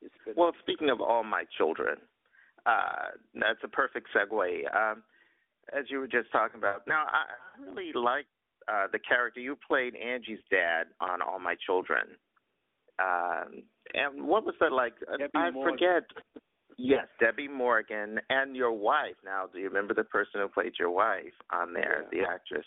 it's 0.00 0.14
been 0.24 0.36
Well, 0.36 0.54
speaking 0.60 0.90
of 0.90 1.00
all 1.00 1.24
my 1.24 1.44
children, 1.58 1.98
uh, 2.66 3.16
that's 3.34 3.60
a 3.64 3.68
perfect 3.68 4.08
segue. 4.14 4.74
Um, 4.74 5.02
as 5.76 5.84
you 5.88 5.98
were 5.98 6.08
just 6.08 6.30
talking 6.32 6.58
about, 6.58 6.82
now 6.86 7.04
I 7.08 7.24
really 7.62 7.92
like 7.94 8.26
uh, 8.68 8.86
the 8.92 8.98
character 8.98 9.40
you 9.40 9.56
played, 9.66 9.94
Angie's 9.96 10.40
dad, 10.50 10.84
on 11.00 11.22
All 11.22 11.38
My 11.38 11.56
Children. 11.66 12.06
Um, 13.02 13.62
and 13.94 14.26
what 14.26 14.44
was 14.44 14.54
that 14.60 14.72
like? 14.72 14.94
Uh, 15.12 15.16
Debbie 15.16 15.30
I 15.34 15.50
Morgan. 15.50 15.74
forget. 15.74 16.02
Yes, 16.76 17.06
Debbie 17.20 17.48
Morgan 17.48 18.18
and 18.30 18.56
your 18.56 18.72
wife. 18.72 19.14
Now, 19.24 19.46
do 19.52 19.58
you 19.58 19.68
remember 19.68 19.94
the 19.94 20.04
person 20.04 20.40
who 20.40 20.48
played 20.48 20.72
your 20.78 20.90
wife 20.90 21.32
on 21.52 21.72
there, 21.72 22.04
Yeah. 22.12 22.22
the 22.24 22.28
actress? 22.28 22.66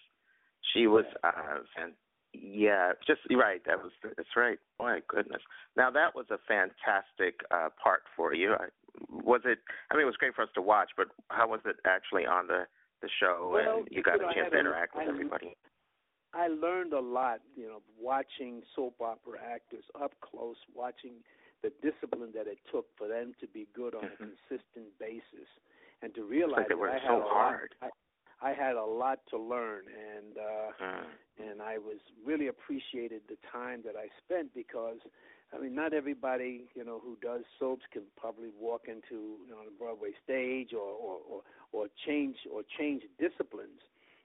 She 0.74 0.88
was, 0.88 1.06
uh, 1.24 1.60
fan- 1.76 1.94
yeah, 2.34 2.92
just 3.06 3.22
right. 3.32 3.62
That 3.66 3.82
was 3.82 3.92
that's 4.04 4.36
right. 4.36 4.60
My 4.80 5.02
goodness. 5.08 5.42
Now 5.76 5.90
that 5.92 6.14
was 6.14 6.26
a 6.30 6.38
fantastic 6.48 7.40
uh, 7.52 7.70
part 7.82 8.04
for 8.16 8.34
you. 8.34 8.54
I, 8.54 8.68
was 9.28 9.42
it? 9.44 9.60
I 9.92 9.96
mean, 9.96 10.04
it 10.04 10.06
was 10.06 10.16
great 10.16 10.34
for 10.34 10.42
us 10.44 10.50
to 10.56 10.62
watch, 10.64 10.92
but 10.96 11.08
how 11.30 11.50
was 11.50 11.60
it 11.66 11.76
actually 11.86 12.26
on 12.26 12.48
the 12.48 12.64
the 13.04 13.10
show? 13.20 13.52
Well, 13.54 13.80
and 13.84 13.88
you 13.92 14.02
got 14.02 14.16
you 14.18 14.22
know, 14.24 14.30
a 14.30 14.34
chance 14.34 14.50
to 14.52 14.58
a- 14.58 14.60
interact 14.60 14.96
with 14.96 15.06
I- 15.06 15.12
everybody. 15.12 15.56
I 16.34 16.48
learned 16.48 16.94
a 16.94 17.00
lot, 17.00 17.40
you 17.56 17.68
know, 17.68 17.82
watching 18.00 18.62
soap 18.76 18.96
opera 19.02 19.40
actors 19.44 19.86
up 20.00 20.14
close, 20.22 20.58
watching 20.74 21.24
the 21.64 21.72
discipline 21.82 22.32
that 22.36 22.48
it 22.48 22.60
took 22.72 22.86
for 22.98 23.08
them 23.08 23.34
to 23.40 23.48
be 23.48 23.66
good 23.74 23.96
on 23.96 24.04
Mhm. 24.04 24.14
a 24.14 24.18
consistent 24.18 24.98
basis, 25.00 25.50
and 26.02 26.14
to 26.16 26.24
realize 26.24 26.68
they 26.68 26.76
that 26.76 26.90
I 26.90 26.94
had 27.00 27.08
so 27.08 27.18
a 27.18 27.20
lot- 27.20 27.28
hard. 27.28 27.76
I, 27.82 27.90
I 28.42 28.54
had 28.54 28.76
a 28.76 28.86
lot 28.86 29.20
to 29.32 29.38
learn, 29.38 29.86
and 29.88 30.38
uh, 30.38 30.72
Mm. 30.82 31.06
and 31.40 31.62
I 31.62 31.78
was 31.78 31.98
really 32.26 32.48
appreciated 32.48 33.22
the 33.30 33.38
time 33.52 33.82
that 33.86 33.96
I 33.96 34.08
spent 34.24 34.54
because 34.54 34.98
I 35.54 35.60
mean 35.60 35.76
not 35.76 35.94
everybody 35.94 36.68
you 36.76 36.84
know 36.84 37.00
who 37.04 37.18
does 37.22 37.44
soaps 37.60 37.86
can 37.92 38.04
probably 38.18 38.50
walk 38.60 38.84
into 38.88 39.38
you 39.46 39.52
know 39.52 39.64
the 39.66 39.72
Broadway 39.78 40.12
stage 40.24 40.74
or 40.74 40.80
or 41.08 41.18
or, 41.30 41.42
or 41.72 41.88
change 42.06 42.38
or 42.52 42.64
change 42.78 43.04
disciplines 43.20 43.82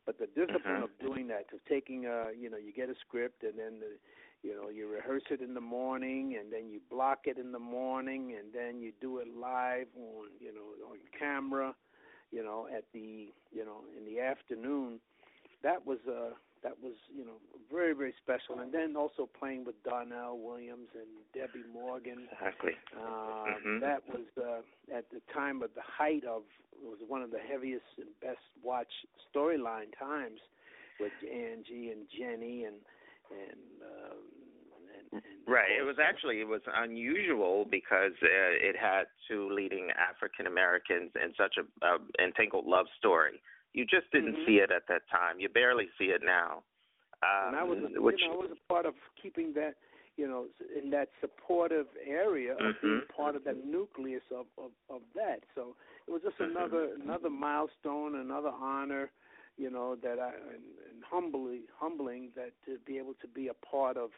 but 0.06 0.18
the 0.18 0.26
discipline 0.26 0.80
Mhm. 0.80 0.82
of 0.82 0.90
doing 1.00 1.28
that 1.28 1.46
of 1.52 1.64
taking 1.68 2.06
uh 2.06 2.28
you 2.38 2.48
know 2.50 2.56
you 2.56 2.72
get 2.72 2.88
a 2.88 2.94
script 3.06 3.42
and 3.44 3.58
then 3.58 3.80
the, 3.80 3.96
you 4.46 4.54
know 4.54 4.68
you 4.68 4.88
rehearse 4.88 5.22
it 5.30 5.40
in 5.40 5.54
the 5.54 5.60
morning 5.60 6.36
and 6.40 6.52
then 6.52 6.68
you 6.70 6.80
block 6.90 7.20
it 7.26 7.38
in 7.38 7.52
the 7.52 7.58
morning 7.58 8.34
and 8.38 8.52
then 8.52 8.80
you 8.80 8.92
do 9.00 9.18
it 9.18 9.28
live 9.36 9.86
on 9.96 10.26
you 10.40 10.52
know 10.52 10.74
on 10.90 10.98
camera 11.18 11.74
you 12.32 12.42
know 12.42 12.66
at 12.74 12.84
the 12.92 13.28
you 13.52 13.64
know 13.64 13.84
in 13.96 14.04
the 14.04 14.20
afternoon 14.20 14.98
that 15.62 15.86
was 15.86 15.98
uh 16.08 16.34
that 16.62 16.74
was 16.82 16.94
you 17.14 17.24
know 17.24 17.38
very 17.70 17.92
very 17.92 18.14
special. 18.22 18.60
And 18.60 18.72
then 18.72 18.96
also 18.96 19.28
playing 19.38 19.64
with 19.64 19.74
Darnell 19.84 20.38
Williams 20.38 20.88
and 20.94 21.08
Debbie 21.34 21.66
Morgan. 21.72 22.28
Exactly. 22.32 22.72
Uh, 22.96 23.46
mm-hmm. 23.46 23.80
that 23.80 24.02
was 24.08 24.26
uh 24.38 24.96
at 24.96 25.10
the 25.10 25.20
time 25.32 25.62
of 25.62 25.70
the 25.74 25.82
height 25.82 26.24
of 26.24 26.42
was 26.82 26.98
one 27.06 27.22
of 27.22 27.30
the 27.30 27.38
heaviest 27.38 27.84
and 27.98 28.08
best 28.20 28.42
watched 28.62 29.06
storyline 29.34 29.90
times 29.98 30.40
with 30.98 31.12
Angie 31.22 31.90
and 31.90 32.06
and 32.66 32.74
um 33.82 34.18
and, 35.12 35.22
and 35.22 35.41
right. 35.52 35.70
It 35.78 35.84
was 35.84 35.96
actually 36.02 36.40
it 36.40 36.48
was 36.48 36.62
unusual 36.66 37.66
because 37.70 38.12
uh, 38.22 38.52
it 38.56 38.76
had 38.76 39.04
two 39.28 39.50
leading 39.52 39.88
African 39.92 40.46
Americans 40.46 41.10
in 41.14 41.32
such 41.36 41.56
a 41.58 41.86
uh, 41.86 41.98
entangled 42.22 42.66
love 42.66 42.86
story. 42.98 43.40
You 43.72 43.84
just 43.84 44.10
didn't 44.12 44.34
mm-hmm. 44.34 44.46
see 44.46 44.56
it 44.56 44.70
at 44.70 44.82
that 44.88 45.02
time. 45.10 45.40
You 45.40 45.48
barely 45.48 45.88
see 45.98 46.06
it 46.06 46.22
now. 46.24 46.62
Um, 47.22 47.54
and 47.54 47.56
I 47.56 47.62
was 47.62 47.78
a, 47.78 48.00
which, 48.00 48.20
you 48.20 48.28
know 48.28 48.34
I 48.34 48.36
was 48.36 48.50
a 48.52 48.72
part 48.72 48.86
of 48.86 48.94
keeping 49.20 49.52
that 49.54 49.74
you 50.16 50.26
know 50.26 50.46
in 50.76 50.90
that 50.90 51.08
supportive 51.20 51.86
area 52.06 52.52
of 52.52 52.58
mm-hmm. 52.58 52.86
being 52.86 53.02
part 53.16 53.36
of 53.36 53.44
that 53.44 53.64
nucleus 53.64 54.22
of, 54.30 54.46
of 54.58 54.72
of 54.90 55.02
that. 55.14 55.40
So 55.54 55.76
it 56.08 56.10
was 56.10 56.22
just 56.22 56.38
mm-hmm. 56.38 56.56
another 56.56 56.88
another 57.02 57.30
milestone 57.30 58.16
another 58.16 58.50
honor 58.50 59.10
you 59.56 59.70
know 59.70 59.96
that 60.02 60.18
I 60.18 60.28
and, 60.28 60.64
and 60.90 61.02
humbly 61.08 61.62
humbling 61.78 62.30
that 62.36 62.52
to 62.66 62.78
be 62.86 62.98
able 62.98 63.14
to 63.20 63.28
be 63.28 63.48
a 63.48 63.54
part 63.54 63.96
of 63.96 64.10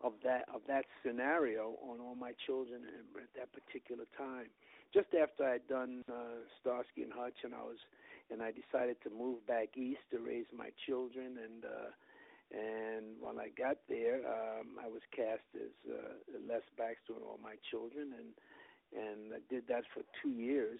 of 0.00 0.12
that 0.24 0.44
of 0.54 0.60
that 0.68 0.84
scenario 1.04 1.74
on 1.82 2.00
all 2.00 2.14
my 2.14 2.32
children 2.46 2.82
at 3.16 3.30
that 3.36 3.48
particular 3.52 4.04
time. 4.16 4.46
Just 4.92 5.08
after 5.14 5.44
I'd 5.44 5.66
done 5.68 6.02
uh, 6.08 6.44
Starsky 6.60 7.02
and 7.02 7.12
Hutch, 7.12 7.44
and 7.44 7.54
I 7.54 7.62
was 7.62 7.80
and 8.30 8.42
I 8.42 8.50
decided 8.52 8.96
to 9.04 9.10
move 9.10 9.46
back 9.46 9.76
east 9.76 10.02
to 10.10 10.18
raise 10.18 10.46
my 10.56 10.70
children, 10.86 11.38
and 11.38 11.64
uh, 11.64 11.90
and 12.52 13.04
when 13.20 13.38
I 13.38 13.48
got 13.56 13.78
there, 13.88 14.20
um, 14.26 14.78
I 14.82 14.86
was 14.86 15.02
cast 15.14 15.46
as 15.54 15.72
uh, 15.90 16.14
Les 16.48 16.62
Baxter 16.78 17.14
and 17.14 17.24
all 17.24 17.40
my 17.42 17.56
children, 17.70 18.12
and 18.14 18.30
and 18.94 19.34
I 19.34 19.40
did 19.52 19.64
that 19.68 19.84
for 19.92 20.02
two 20.22 20.30
years, 20.30 20.78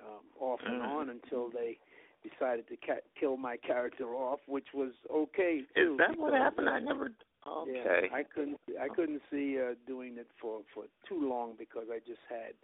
um, 0.00 0.24
off 0.40 0.60
and 0.64 0.80
mm. 0.80 0.88
on 0.88 1.10
until 1.10 1.50
they 1.50 1.78
decided 2.22 2.68
to 2.68 2.76
ca- 2.76 3.04
kill 3.18 3.36
my 3.36 3.56
character 3.56 4.14
off, 4.14 4.40
which 4.46 4.68
was 4.74 4.92
okay 5.12 5.62
too. 5.74 5.92
Is 5.92 5.98
that 5.98 6.18
what 6.18 6.32
happened? 6.32 6.68
I 6.68 6.80
never. 6.80 7.12
Okay. 7.46 8.08
Yeah, 8.10 8.16
I 8.16 8.22
couldn't. 8.22 8.60
I 8.80 8.88
couldn't 8.88 9.22
see 9.30 9.58
uh, 9.58 9.74
doing 9.86 10.16
it 10.18 10.28
for 10.40 10.60
for 10.74 10.84
too 11.08 11.28
long 11.28 11.54
because 11.58 11.86
I 11.90 11.98
just 11.98 12.22
had, 12.28 12.54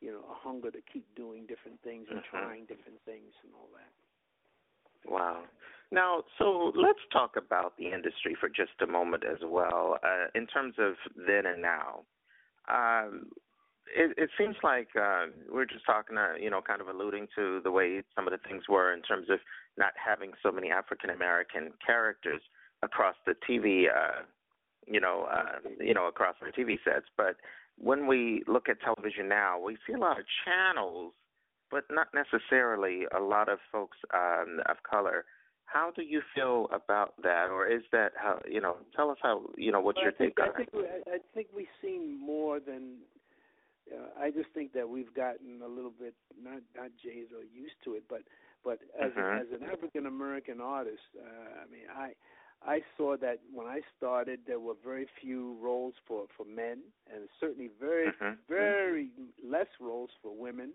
you 0.00 0.10
know, 0.10 0.24
a 0.30 0.34
hunger 0.34 0.70
to 0.70 0.80
keep 0.92 1.06
doing 1.14 1.46
different 1.46 1.80
things 1.82 2.06
and 2.10 2.18
mm-hmm. 2.18 2.36
trying 2.36 2.60
different 2.62 2.98
things 3.04 3.32
and 3.44 3.52
all 3.54 3.68
that. 3.74 5.10
Wow. 5.10 5.44
Now, 5.92 6.24
so 6.38 6.72
let's 6.74 6.98
talk 7.12 7.36
about 7.36 7.76
the 7.76 7.92
industry 7.92 8.36
for 8.40 8.48
just 8.48 8.72
a 8.82 8.86
moment 8.86 9.22
as 9.24 9.38
well, 9.46 9.98
uh, 10.02 10.26
in 10.34 10.46
terms 10.46 10.74
of 10.78 10.94
then 11.14 11.46
and 11.46 11.62
now. 11.62 12.00
Um, 12.66 13.26
it, 13.94 14.14
it 14.16 14.30
seems 14.38 14.56
like 14.64 14.88
uh, 14.98 15.26
we're 15.52 15.66
just 15.66 15.84
talking, 15.84 16.16
uh, 16.16 16.34
you 16.40 16.50
know, 16.50 16.62
kind 16.62 16.80
of 16.80 16.88
alluding 16.88 17.28
to 17.36 17.60
the 17.62 17.70
way 17.70 18.02
some 18.16 18.26
of 18.26 18.32
the 18.32 18.40
things 18.48 18.64
were 18.68 18.92
in 18.92 19.02
terms 19.02 19.28
of 19.30 19.38
not 19.76 19.92
having 19.94 20.32
so 20.42 20.50
many 20.50 20.70
African 20.70 21.10
American 21.10 21.72
characters 21.84 22.40
across 22.84 23.16
the 23.26 23.34
TV, 23.48 23.86
uh, 23.88 24.22
you 24.86 25.00
know, 25.00 25.26
uh, 25.30 25.68
you 25.80 25.94
know, 25.94 26.06
across 26.08 26.36
the 26.40 26.52
TV 26.52 26.78
sets. 26.84 27.06
But 27.16 27.36
when 27.78 28.06
we 28.06 28.42
look 28.46 28.68
at 28.68 28.80
television 28.80 29.28
now, 29.28 29.58
we 29.58 29.76
see 29.86 29.94
a 29.94 29.98
lot 29.98 30.18
of 30.18 30.24
channels, 30.44 31.12
but 31.70 31.84
not 31.90 32.08
necessarily 32.14 33.04
a 33.16 33.20
lot 33.20 33.48
of 33.48 33.58
folks 33.72 33.98
um, 34.12 34.60
of 34.68 34.76
color. 34.88 35.24
How 35.66 35.90
do 35.96 36.02
you 36.02 36.20
feel 36.34 36.68
about 36.72 37.14
that, 37.22 37.48
or 37.50 37.66
is 37.66 37.82
that 37.90 38.12
how 38.16 38.38
you 38.48 38.60
know? 38.60 38.76
Tell 38.94 39.10
us 39.10 39.16
how 39.22 39.42
you 39.56 39.72
know 39.72 39.80
what's 39.80 39.96
well, 39.96 40.04
your 40.04 40.12
I 40.12 40.16
think, 40.16 40.36
take 40.36 40.46
on 40.46 40.52
I 40.52 40.56
think, 40.56 40.68
it. 40.74 41.04
I 41.08 41.18
think 41.34 41.48
we've 41.56 41.66
seen 41.82 42.20
more 42.20 42.60
than 42.60 42.98
uh, 43.92 44.20
I 44.20 44.30
just 44.30 44.48
think 44.54 44.72
that 44.72 44.88
we've 44.88 45.12
gotten 45.14 45.60
a 45.64 45.68
little 45.68 45.92
bit 45.92 46.14
not 46.40 46.60
not 46.76 46.90
Jays 47.02 47.28
or 47.36 47.44
used 47.44 47.76
to 47.84 47.94
it, 47.94 48.04
but 48.08 48.22
but 48.64 48.78
as 49.00 49.12
uh-huh. 49.12 49.40
as 49.40 49.46
an 49.52 49.68
African 49.68 50.06
American 50.06 50.60
artist, 50.60 51.04
uh, 51.18 51.60
I 51.60 51.70
mean 51.70 51.88
I 51.92 52.12
I 52.66 52.80
saw 52.96 53.16
that 53.18 53.40
when 53.52 53.66
I 53.66 53.80
started 53.96 54.40
there 54.46 54.60
were 54.60 54.74
very 54.84 55.06
few 55.20 55.56
roles 55.60 55.94
for 56.06 56.24
for 56.36 56.44
men 56.44 56.78
and 57.12 57.28
certainly 57.40 57.70
very 57.80 58.08
uh-huh. 58.08 58.32
very 58.48 59.08
less 59.46 59.68
roles 59.80 60.10
for 60.22 60.34
women. 60.34 60.72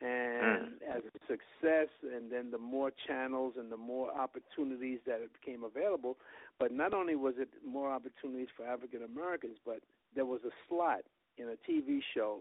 And 0.00 0.82
uh-huh. 0.82 0.96
as 0.96 1.02
a 1.04 1.18
success, 1.28 1.86
and 2.02 2.32
then 2.32 2.50
the 2.50 2.58
more 2.58 2.90
channels 3.06 3.54
and 3.56 3.70
the 3.70 3.76
more 3.76 4.10
opportunities 4.12 4.98
that 5.06 5.20
it 5.20 5.30
became 5.32 5.62
available, 5.62 6.16
but 6.58 6.72
not 6.72 6.92
only 6.92 7.14
was 7.14 7.34
it 7.38 7.50
more 7.64 7.92
opportunities 7.92 8.48
for 8.56 8.66
African 8.66 9.04
Americans, 9.04 9.58
but 9.64 9.78
there 10.16 10.26
was 10.26 10.40
a 10.44 10.50
slot 10.68 11.02
in 11.38 11.48
a 11.48 11.70
TV 11.70 12.00
show, 12.14 12.40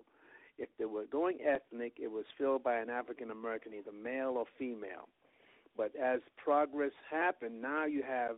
if 0.58 0.70
they 0.78 0.86
were 0.86 1.06
going 1.06 1.40
ethnic, 1.42 1.94
it 1.98 2.12
was 2.12 2.26
filled 2.38 2.64
by 2.64 2.76
an 2.78 2.90
African 2.90 3.32
American, 3.32 3.74
either 3.74 3.92
male 3.92 4.36
or 4.38 4.46
female. 4.58 5.08
But 5.78 5.92
as 5.96 6.20
progress 6.38 6.92
happened, 7.10 7.62
now 7.62 7.86
you 7.86 8.04
have 8.04 8.38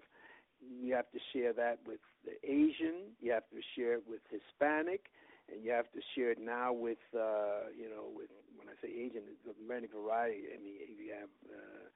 you 0.70 0.94
have 0.96 1.10
to 1.12 1.20
share 1.32 1.54
that 1.54 1.80
with 1.86 2.00
the 2.26 2.36
Asian, 2.44 3.12
you 3.22 3.32
have 3.32 3.48
to 3.50 3.60
share 3.76 3.94
it 3.94 4.04
with 4.08 4.22
Hispanic, 4.30 5.12
and 5.52 5.64
you 5.64 5.72
have 5.72 5.92
to 5.92 6.00
share 6.16 6.32
it 6.32 6.40
now 6.40 6.72
with 6.74 7.04
uh, 7.16 7.72
you 7.76 7.90
know 7.90 8.08
with 8.16 8.30
when 8.56 8.68
I 8.70 8.76
say 8.82 8.92
Asian, 8.92 9.24
it's 9.28 9.58
many 9.60 9.88
variety. 9.88 10.48
I 10.54 10.62
mean, 10.62 10.80
you 10.98 11.14
have 11.14 11.32
uh, 11.52 11.88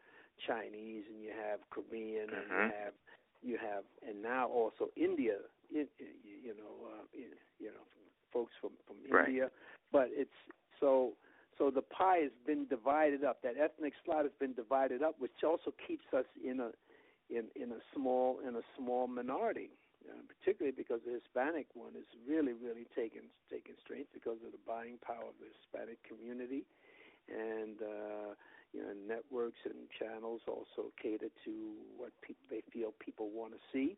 Chinese 0.45 1.03
and 1.09 1.23
you 1.23 1.31
have 1.31 1.59
Korean 1.69 2.29
and 2.29 2.45
uh-huh. 2.51 2.63
you 2.63 2.71
have 2.83 2.93
you 3.41 3.57
have 3.57 3.83
and 4.07 4.21
now 4.21 4.47
also 4.47 4.89
India. 4.95 5.37
You, 5.69 5.87
you 5.99 6.55
know, 6.55 6.87
uh, 6.87 7.03
you 7.59 7.67
know, 7.67 7.85
folks 8.31 8.53
from 8.61 8.71
from 8.85 8.97
right. 9.09 9.27
India, 9.27 9.49
but 9.91 10.07
it's 10.11 10.37
so 10.79 11.13
so 11.57 11.71
the 11.71 11.81
pie 11.81 12.19
has 12.23 12.31
been 12.45 12.67
divided 12.67 13.23
up. 13.23 13.41
That 13.43 13.55
ethnic 13.57 13.93
slot 14.05 14.23
has 14.23 14.31
been 14.39 14.53
divided 14.53 15.01
up, 15.01 15.15
which 15.19 15.43
also 15.43 15.73
keeps 15.87 16.05
us 16.15 16.25
in 16.43 16.59
a 16.59 16.69
in 17.29 17.45
in 17.55 17.71
a 17.71 17.81
small 17.93 18.39
in 18.47 18.55
a 18.55 18.65
small 18.77 19.07
minority. 19.07 19.71
Uh, 20.07 20.23
particularly 20.29 20.71
because 20.71 21.01
the 21.03 21.11
Hispanic 21.11 21.67
one 21.73 21.91
is 21.91 22.07
really, 22.23 22.53
really 22.53 22.87
taking 22.95 23.27
taking 23.51 23.75
strength 23.83 24.07
because 24.13 24.39
of 24.45 24.55
the 24.55 24.63
buying 24.65 24.95
power 25.03 25.27
of 25.27 25.35
the 25.41 25.51
Hispanic 25.51 25.99
community, 26.07 26.63
and 27.27 27.81
uh, 27.81 28.31
you 28.71 28.79
know 28.79 28.93
networks 29.03 29.59
and 29.65 29.89
channels 29.99 30.39
also 30.47 30.95
cater 31.01 31.27
to 31.43 31.75
what 31.97 32.15
people 32.21 32.45
they 32.47 32.63
feel 32.71 32.93
people 33.03 33.29
want 33.35 33.51
to 33.51 33.59
see. 33.73 33.97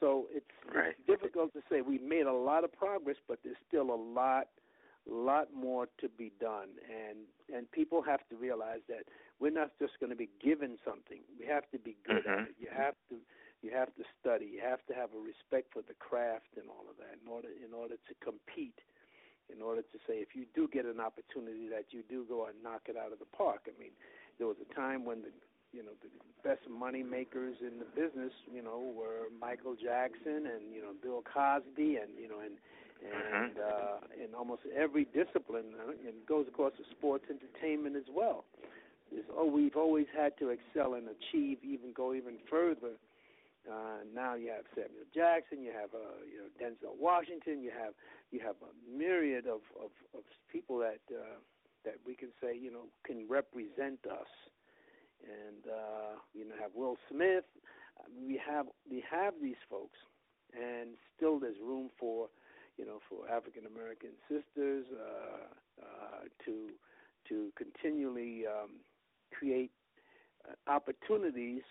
So 0.00 0.26
it's, 0.32 0.46
right. 0.74 0.94
difficult 1.06 1.52
to 1.54 1.60
say. 1.70 1.80
We've 1.80 2.02
made 2.02 2.26
a 2.26 2.32
lot 2.32 2.64
of 2.64 2.72
progress, 2.72 3.16
but 3.28 3.38
there's 3.44 3.60
still 3.68 3.94
a 3.94 4.00
lot, 4.00 4.48
lot 5.08 5.54
more 5.54 5.86
to 6.00 6.08
be 6.08 6.32
done. 6.40 6.70
And 6.90 7.18
and 7.54 7.70
people 7.70 8.02
have 8.02 8.20
to 8.30 8.36
realize 8.36 8.80
that 8.88 9.04
we're 9.42 9.50
not 9.50 9.74
just 9.82 9.98
going 9.98 10.14
to 10.14 10.16
be 10.16 10.30
given 10.38 10.78
something. 10.86 11.18
We 11.34 11.50
have 11.50 11.66
to 11.74 11.78
be 11.82 11.98
good 12.06 12.22
mm-hmm. 12.22 12.46
at 12.46 12.54
it. 12.54 12.62
You 12.62 12.70
have 12.70 12.94
to 13.10 13.18
you 13.58 13.74
have 13.74 13.90
to 13.98 14.06
study. 14.22 14.54
You 14.54 14.62
have 14.62 14.86
to 14.86 14.94
have 14.94 15.10
a 15.10 15.18
respect 15.18 15.74
for 15.74 15.82
the 15.82 15.98
craft 15.98 16.54
and 16.54 16.70
all 16.70 16.86
of 16.86 16.94
that 17.02 17.18
in 17.18 17.26
order 17.26 17.50
in 17.50 17.74
order 17.74 17.98
to 17.98 18.14
compete. 18.22 18.78
In 19.50 19.60
order 19.60 19.82
to 19.82 19.98
say, 20.06 20.22
if 20.22 20.38
you 20.38 20.46
do 20.54 20.70
get 20.70 20.86
an 20.86 21.02
opportunity, 21.02 21.66
that 21.74 21.90
you 21.90 22.06
do 22.06 22.24
go 22.24 22.46
and 22.46 22.54
knock 22.62 22.86
it 22.86 22.96
out 22.96 23.10
of 23.10 23.18
the 23.18 23.28
park. 23.36 23.66
I 23.66 23.74
mean, 23.76 23.92
there 24.38 24.46
was 24.46 24.56
a 24.62 24.70
time 24.72 25.04
when 25.04 25.26
the 25.26 25.34
you 25.74 25.82
know 25.82 25.98
the 25.98 26.08
best 26.46 26.62
money 26.70 27.02
makers 27.02 27.58
in 27.58 27.82
the 27.82 27.90
business, 27.98 28.32
you 28.46 28.62
know, 28.62 28.94
were 28.94 29.26
Michael 29.34 29.74
Jackson 29.74 30.46
and 30.46 30.70
you 30.70 30.80
know 30.80 30.94
Bill 31.02 31.26
Cosby 31.26 31.98
and 31.98 32.14
you 32.14 32.30
know 32.30 32.38
and 32.38 32.54
and 33.02 33.58
uh, 33.58 33.98
in 34.14 34.34
almost 34.34 34.62
every 34.70 35.10
discipline, 35.10 35.74
uh, 35.74 35.90
and 35.90 36.22
it 36.22 36.26
goes 36.26 36.46
across 36.46 36.72
the 36.78 36.86
sports 36.94 37.26
entertainment 37.26 37.96
as 37.96 38.06
well. 38.14 38.44
Is 39.12 39.24
oh, 39.36 39.46
we've 39.46 39.76
always 39.76 40.06
had 40.16 40.36
to 40.38 40.48
excel 40.50 40.94
and 40.94 41.08
achieve, 41.08 41.58
even 41.62 41.92
go 41.92 42.14
even 42.14 42.38
further. 42.50 42.96
Uh, 43.70 44.02
now 44.12 44.34
you 44.34 44.50
have 44.50 44.64
Samuel 44.74 45.06
Jackson, 45.14 45.62
you 45.62 45.70
have 45.70 45.94
uh, 45.94 46.18
you 46.26 46.38
know 46.40 46.50
Denzel 46.58 46.98
Washington, 46.98 47.62
you 47.62 47.70
have 47.70 47.94
you 48.30 48.40
have 48.40 48.56
a 48.62 48.72
myriad 48.90 49.46
of 49.46 49.60
of, 49.78 49.92
of 50.14 50.24
people 50.50 50.78
that 50.78 51.00
uh, 51.10 51.38
that 51.84 51.94
we 52.06 52.14
can 52.14 52.30
say 52.40 52.56
you 52.58 52.72
know 52.72 52.86
can 53.04 53.26
represent 53.28 54.00
us 54.10 54.30
and 55.22 55.66
uh, 55.70 56.18
you 56.34 56.48
know 56.48 56.54
have 56.60 56.72
Will 56.74 56.96
Smith. 57.10 57.44
We 58.26 58.40
have 58.44 58.66
we 58.90 59.04
have 59.08 59.34
these 59.40 59.60
folks, 59.70 59.98
and 60.54 60.96
still 61.16 61.38
there's 61.38 61.60
room 61.62 61.90
for 61.98 62.28
you 62.78 62.86
know 62.86 62.98
for 63.08 63.30
African 63.30 63.66
American 63.66 64.10
sisters 64.28 64.86
uh, 64.90 65.82
uh, 65.82 66.22
to 66.44 66.70
to 67.28 67.52
continually 67.56 68.44
um, 68.46 68.82
create 69.42 69.70
uh, 70.48 70.70
opportunities 70.70 71.62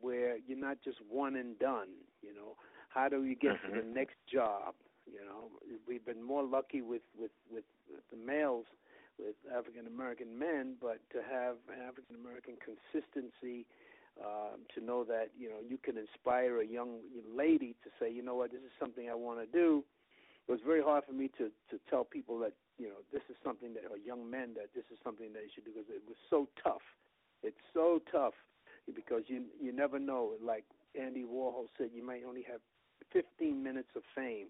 where 0.00 0.36
you're 0.46 0.58
not 0.58 0.78
just 0.82 0.98
one 1.08 1.36
and 1.36 1.58
done. 1.58 1.88
You 2.22 2.34
know 2.34 2.56
How 2.88 3.08
do 3.08 3.24
you 3.24 3.36
get 3.36 3.52
mm-hmm. 3.52 3.74
to 3.74 3.82
the 3.82 3.88
next 3.88 4.16
job? 4.32 4.74
You 5.06 5.20
know, 5.24 5.50
we've 5.86 6.04
been 6.04 6.22
more 6.22 6.42
lucky 6.42 6.82
with 6.82 7.02
with 7.18 7.30
with, 7.52 7.64
with 7.92 8.02
the 8.10 8.16
males, 8.16 8.66
with 9.18 9.36
African 9.56 9.86
American 9.86 10.38
men, 10.38 10.74
but 10.80 10.98
to 11.12 11.18
have 11.22 11.56
African 11.70 12.16
American 12.16 12.54
consistency, 12.58 13.66
um, 14.24 14.66
to 14.74 14.84
know 14.84 15.04
that 15.04 15.28
you 15.38 15.48
know 15.48 15.60
you 15.68 15.78
can 15.78 15.96
inspire 15.96 16.60
a 16.60 16.66
young 16.66 16.98
lady 17.36 17.76
to 17.84 17.90
say, 18.00 18.10
you 18.10 18.22
know 18.22 18.34
what, 18.34 18.50
this 18.50 18.60
is 18.60 18.74
something 18.80 19.08
I 19.08 19.14
want 19.14 19.38
to 19.40 19.46
do. 19.46 19.84
It 20.48 20.52
was 20.52 20.60
very 20.64 20.82
hard 20.82 21.04
for 21.04 21.12
me 21.12 21.28
to 21.38 21.50
to 21.70 21.80
tell 21.90 22.04
people 22.04 22.38
that 22.40 22.52
you 22.78 22.88
know 22.88 23.02
this 23.12 23.22
is 23.28 23.36
something 23.42 23.74
that 23.74 23.84
or 23.90 23.98
young 23.98 24.30
men 24.30 24.54
that 24.54 24.70
this 24.74 24.84
is 24.92 24.98
something 25.02 25.32
that 25.32 25.40
they 25.42 25.50
should 25.54 25.64
do 25.64 25.72
because 25.74 25.90
it 25.90 26.02
was 26.06 26.18
so 26.30 26.48
tough. 26.62 26.84
It's 27.42 27.60
so 27.74 28.00
tough 28.10 28.34
because 28.94 29.24
you 29.26 29.44
you 29.60 29.72
never 29.72 29.98
know. 29.98 30.32
Like 30.42 30.64
Andy 30.98 31.24
Warhol 31.24 31.66
said, 31.76 31.90
you 31.94 32.04
might 32.04 32.22
only 32.26 32.44
have 32.50 32.60
15 33.12 33.62
minutes 33.62 33.90
of 33.96 34.02
fame 34.14 34.48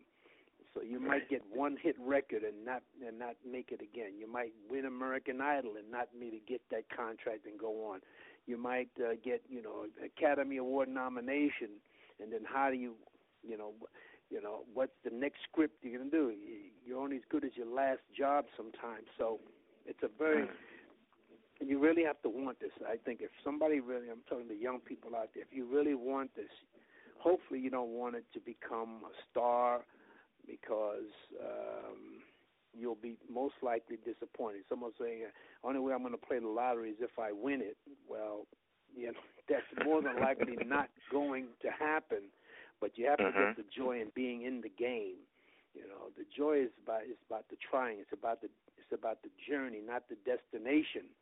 so 0.76 0.82
you 0.82 1.00
might 1.00 1.28
get 1.30 1.42
one 1.54 1.76
hit 1.82 1.96
record 1.98 2.42
and 2.42 2.64
not 2.64 2.82
and 3.06 3.18
not 3.18 3.36
make 3.50 3.72
it 3.72 3.80
again. 3.80 4.12
You 4.18 4.30
might 4.30 4.52
win 4.70 4.84
American 4.84 5.40
Idol 5.40 5.76
and 5.78 5.90
not 5.90 6.08
maybe 6.18 6.42
get 6.46 6.60
that 6.70 6.84
contract 6.94 7.46
and 7.46 7.58
go 7.58 7.90
on. 7.90 8.00
You 8.46 8.58
might 8.58 8.90
uh, 9.00 9.14
get 9.24 9.42
you 9.48 9.62
know 9.62 9.86
Academy 10.04 10.58
Award 10.58 10.90
nomination, 10.90 11.80
and 12.20 12.30
then 12.30 12.40
how 12.44 12.70
do 12.70 12.76
you 12.76 12.92
you 13.42 13.56
know 13.56 13.72
you 14.30 14.42
know 14.42 14.64
what's 14.74 14.96
the 15.04 15.10
next 15.10 15.38
script 15.48 15.74
you're 15.82 15.98
gonna 15.98 16.10
do? 16.10 16.32
You're 16.84 17.00
only 17.00 17.16
as 17.16 17.22
good 17.30 17.44
as 17.44 17.50
your 17.54 17.66
last 17.66 18.00
job 18.16 18.46
sometimes. 18.56 19.06
So 19.18 19.40
it's 19.86 20.02
a 20.02 20.08
very 20.18 20.48
you 21.60 21.78
really 21.78 22.04
have 22.04 22.20
to 22.22 22.28
want 22.28 22.60
this. 22.60 22.70
I 22.86 22.96
think 22.96 23.20
if 23.22 23.30
somebody 23.42 23.80
really, 23.80 24.10
I'm 24.10 24.22
talking 24.28 24.48
to 24.48 24.54
young 24.54 24.80
people 24.80 25.16
out 25.16 25.30
there, 25.34 25.42
if 25.42 25.56
you 25.56 25.64
really 25.64 25.94
want 25.94 26.34
this, 26.36 26.50
hopefully 27.18 27.60
you 27.60 27.70
don't 27.70 27.90
want 27.90 28.14
it 28.14 28.24
to 28.34 28.40
become 28.40 29.00
a 29.04 29.14
star 29.30 29.80
because 30.46 31.10
um, 31.40 32.20
you'll 32.78 32.98
be 33.00 33.14
most 33.32 33.54
likely 33.62 33.96
disappointed. 34.04 34.62
Someone 34.68 34.92
saying, 35.00 35.24
"Only 35.64 35.80
way 35.80 35.92
I'm 35.94 36.00
going 36.00 36.12
to 36.12 36.18
play 36.18 36.38
the 36.38 36.48
lottery 36.48 36.90
is 36.90 36.96
if 37.00 37.18
I 37.18 37.32
win 37.32 37.60
it." 37.62 37.76
Well, 38.08 38.46
you 38.94 39.08
know 39.08 39.12
that's 39.48 39.86
more 39.86 40.02
than 40.02 40.20
likely 40.20 40.56
not 40.66 40.88
going 41.10 41.46
to 41.62 41.68
happen. 41.70 42.28
But 42.80 42.98
you 42.98 43.06
have 43.06 43.18
mm-hmm. 43.18 43.38
to 43.38 43.46
get 43.46 43.56
the 43.56 43.68
joy 43.74 44.00
in 44.00 44.12
being 44.14 44.42
in 44.42 44.60
the 44.60 44.72
game. 44.72 45.24
You 45.74 45.84
know, 45.88 46.08
the 46.16 46.24
joy 46.32 46.64
is 46.64 46.72
about 46.82 47.04
is 47.04 47.20
about 47.28 47.48
the 47.48 47.56
trying. 47.60 47.98
It's 48.00 48.12
about 48.12 48.40
the 48.40 48.48
it's 48.76 48.92
about 48.92 49.22
the 49.22 49.30
journey, 49.48 49.80
not 49.84 50.08
the 50.08 50.16
destination. 50.24 51.12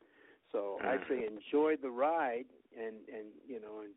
So 0.52 0.78
mm-hmm. 0.78 0.86
I 0.86 1.08
say 1.08 1.26
enjoy 1.26 1.76
the 1.76 1.90
ride 1.90 2.46
and 2.74 3.02
and 3.10 3.34
you 3.46 3.60
know 3.60 3.82
and 3.82 3.94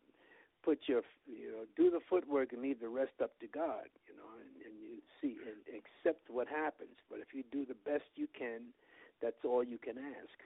put 0.63 0.89
your 0.89 1.01
you 1.25 1.51
know 1.51 1.63
do 1.75 1.89
the 1.89 2.01
footwork 2.09 2.53
and 2.53 2.61
leave 2.61 2.79
the 2.79 2.89
rest 2.89 3.21
up 3.21 3.37
to 3.39 3.47
God. 3.47 3.89
You 4.09 4.17
know, 4.17 4.29
and, 4.41 4.49
and 4.65 4.73
you 4.81 4.97
see 5.21 5.37
and 5.45 5.61
accept 5.69 6.29
what 6.29 6.47
happens. 6.47 6.97
But 7.09 7.19
if 7.19 7.33
you 7.33 7.43
do 7.51 7.65
the 7.65 7.77
best 7.85 8.09
you 8.15 8.27
can, 8.37 8.73
that's 9.21 9.45
all 9.45 9.63
you 9.63 9.77
can 9.77 9.97
ask. 9.97 10.37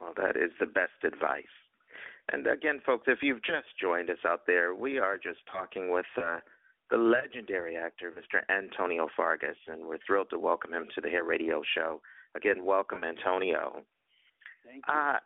Well, 0.00 0.12
that 0.16 0.36
is 0.36 0.50
the 0.58 0.66
best 0.66 0.98
advice. 1.04 1.56
And 2.30 2.46
again, 2.46 2.80
folks, 2.84 3.04
if 3.08 3.18
you've 3.22 3.42
just 3.42 3.68
joined 3.80 4.10
us 4.10 4.18
out 4.26 4.46
there, 4.46 4.74
we 4.74 4.98
are 4.98 5.16
just 5.16 5.40
talking 5.50 5.90
with 5.92 6.06
uh, 6.16 6.38
the 6.90 6.96
legendary 6.96 7.76
actor, 7.76 8.12
Mr. 8.12 8.40
Antonio 8.54 9.08
Fargas, 9.16 9.56
and 9.66 9.84
we're 9.86 9.98
thrilled 10.06 10.30
to 10.30 10.38
welcome 10.38 10.72
him 10.72 10.86
to 10.94 11.00
the 11.00 11.08
Hair 11.08 11.24
Radio 11.24 11.62
Show. 11.74 12.00
Again, 12.34 12.64
welcome, 12.64 13.02
Antonio. 13.04 13.82
Thank 14.64 14.84
you. 14.86 14.94
Uh, 14.94 15.18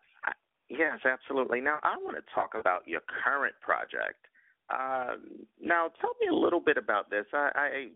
Yes, 0.69 0.99
absolutely. 1.05 1.61
Now, 1.61 1.79
I 1.83 1.97
want 2.03 2.17
to 2.17 2.23
talk 2.35 2.55
about 2.59 2.87
your 2.87 3.01
current 3.25 3.55
project. 3.61 4.27
Uh, 4.69 5.15
now, 5.63 5.91
tell 6.01 6.11
me 6.21 6.29
a 6.29 6.35
little 6.35 6.61
bit 6.61 6.77
about 6.77 7.09
this. 7.09 7.25
I, 7.33 7.51
I 7.55 7.87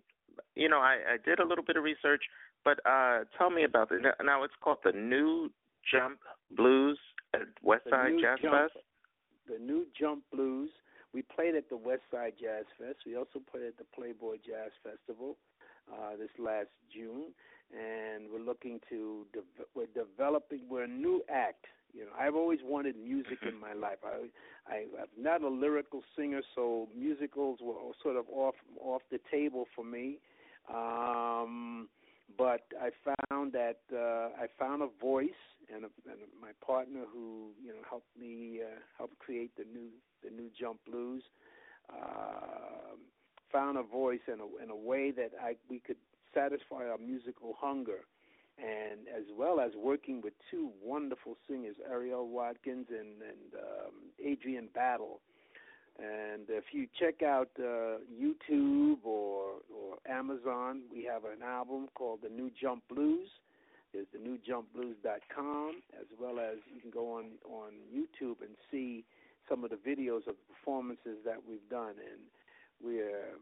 you 0.54 0.68
know, 0.68 0.78
I, 0.78 0.98
I 1.14 1.16
did 1.24 1.40
a 1.40 1.46
little 1.46 1.64
bit 1.64 1.76
of 1.76 1.82
research, 1.82 2.22
but 2.64 2.78
uh, 2.86 3.24
tell 3.36 3.50
me 3.50 3.64
about 3.64 3.90
this. 3.90 4.00
Now, 4.24 4.44
it's 4.44 4.54
called 4.62 4.78
the 4.84 4.92
New 4.92 5.50
Jump 5.90 6.20
Blues 6.56 6.98
at 7.34 7.48
Westside 7.64 8.20
Jazz 8.20 8.38
Jump, 8.42 8.72
Fest. 8.72 8.84
The 9.48 9.58
New 9.58 9.86
Jump 9.98 10.22
Blues. 10.32 10.70
We 11.12 11.22
played 11.22 11.54
at 11.56 11.68
the 11.68 11.76
Westside 11.76 12.38
Jazz 12.40 12.66
Fest. 12.78 12.98
We 13.04 13.16
also 13.16 13.40
played 13.50 13.64
at 13.64 13.78
the 13.78 13.84
Playboy 13.94 14.36
Jazz 14.46 14.70
Festival 14.82 15.36
uh, 15.92 16.16
this 16.16 16.30
last 16.38 16.68
June, 16.94 17.32
and 17.72 18.30
we're 18.32 18.44
looking 18.44 18.80
to 18.90 19.26
de- 19.32 19.64
we're 19.74 19.86
developing. 19.86 20.60
We're 20.68 20.84
a 20.84 20.88
new 20.88 21.22
act 21.28 21.66
you 21.92 22.04
know, 22.04 22.10
I've 22.18 22.34
always 22.34 22.60
wanted 22.62 22.96
music 22.96 23.38
in 23.42 23.58
my 23.60 23.72
life. 23.72 23.98
I, 24.04 24.72
I, 24.72 24.76
I'm 25.00 25.22
not 25.22 25.42
a 25.42 25.48
lyrical 25.48 26.02
singer, 26.16 26.42
so 26.54 26.88
musicals 26.96 27.58
were 27.62 27.74
sort 28.02 28.16
of 28.16 28.26
off 28.32 28.54
off 28.80 29.02
the 29.10 29.20
table 29.30 29.66
for 29.74 29.84
me. 29.84 30.18
Um, 30.72 31.88
but 32.38 32.62
I 32.80 32.90
found 33.28 33.52
that 33.52 33.80
uh, 33.92 34.40
I 34.40 34.46
found 34.58 34.82
a 34.82 34.88
voice 35.00 35.28
and, 35.74 35.84
a, 35.84 35.90
and 36.10 36.20
my 36.40 36.52
partner 36.64 37.04
who 37.12 37.50
you 37.62 37.72
know 37.72 37.82
helped 37.88 38.16
me 38.18 38.60
uh, 38.62 38.78
help 38.98 39.10
create 39.18 39.52
the 39.56 39.64
new 39.64 39.88
the 40.22 40.30
new 40.30 40.50
Jump 40.58 40.80
Blues. 40.86 41.22
Uh, 41.92 42.96
found 43.52 43.76
a 43.76 43.82
voice 43.82 44.20
in 44.28 44.40
a 44.40 44.62
in 44.62 44.70
a 44.70 44.76
way 44.76 45.10
that 45.10 45.32
I 45.42 45.56
we 45.68 45.80
could 45.80 45.96
satisfy 46.34 46.86
our 46.88 46.98
musical 46.98 47.56
hunger 47.58 48.06
and 48.58 49.08
as 49.08 49.24
well 49.36 49.60
as 49.60 49.72
working 49.76 50.20
with 50.20 50.34
two 50.50 50.70
wonderful 50.82 51.36
singers, 51.48 51.76
Ariel 51.90 52.28
Watkins 52.28 52.86
and, 52.90 53.22
and 53.22 53.54
um, 53.54 53.94
Adrian 54.22 54.68
Battle. 54.74 55.20
And 55.98 56.44
if 56.48 56.64
you 56.72 56.86
check 56.98 57.22
out 57.22 57.50
uh, 57.58 57.98
YouTube 58.10 59.04
or 59.04 59.60
or 59.74 59.96
Amazon, 60.08 60.82
we 60.92 61.04
have 61.04 61.24
an 61.24 61.42
album 61.44 61.88
called 61.94 62.20
The 62.22 62.28
New 62.28 62.50
Jump 62.60 62.82
Blues. 62.88 63.28
There's 63.92 64.06
the 64.12 64.18
newjumpblues.com, 64.18 65.82
as 65.98 66.06
well 66.18 66.38
as 66.38 66.58
you 66.72 66.80
can 66.80 66.90
go 66.90 67.12
on 67.14 67.38
on 67.44 67.72
YouTube 67.92 68.40
and 68.40 68.54
see 68.70 69.04
some 69.48 69.64
of 69.64 69.70
the 69.70 69.76
videos 69.76 70.26
of 70.28 70.36
the 70.38 70.46
performances 70.54 71.18
that 71.24 71.38
we've 71.48 71.68
done. 71.68 71.94
And 71.98 72.20
we're 72.82 73.36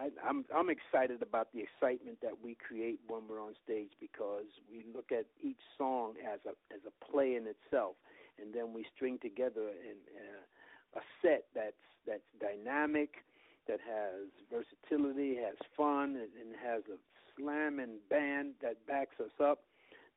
I, 0.00 0.10
I'm 0.26 0.44
I'm 0.54 0.68
excited 0.70 1.22
about 1.22 1.48
the 1.52 1.60
excitement 1.60 2.18
that 2.22 2.34
we 2.42 2.56
create 2.56 2.98
when 3.08 3.22
we're 3.28 3.42
on 3.42 3.54
stage 3.64 3.90
because 4.00 4.48
we 4.70 4.84
look 4.94 5.12
at 5.12 5.26
each 5.42 5.60
song 5.78 6.14
as 6.24 6.40
a 6.46 6.54
as 6.74 6.80
a 6.86 7.12
play 7.12 7.36
in 7.36 7.46
itself, 7.46 7.94
and 8.40 8.54
then 8.54 8.72
we 8.74 8.84
string 8.94 9.18
together 9.22 9.68
in, 9.68 9.96
uh, 10.16 10.98
a 10.98 11.02
set 11.22 11.44
that's 11.54 11.84
that's 12.06 12.26
dynamic, 12.40 13.24
that 13.68 13.80
has 13.80 14.28
versatility, 14.50 15.36
has 15.36 15.56
fun, 15.76 16.16
and, 16.16 16.32
and 16.40 16.54
has 16.62 16.82
a 16.92 16.98
slamming 17.36 17.98
band 18.10 18.54
that 18.62 18.86
backs 18.86 19.16
us 19.20 19.34
up. 19.40 19.60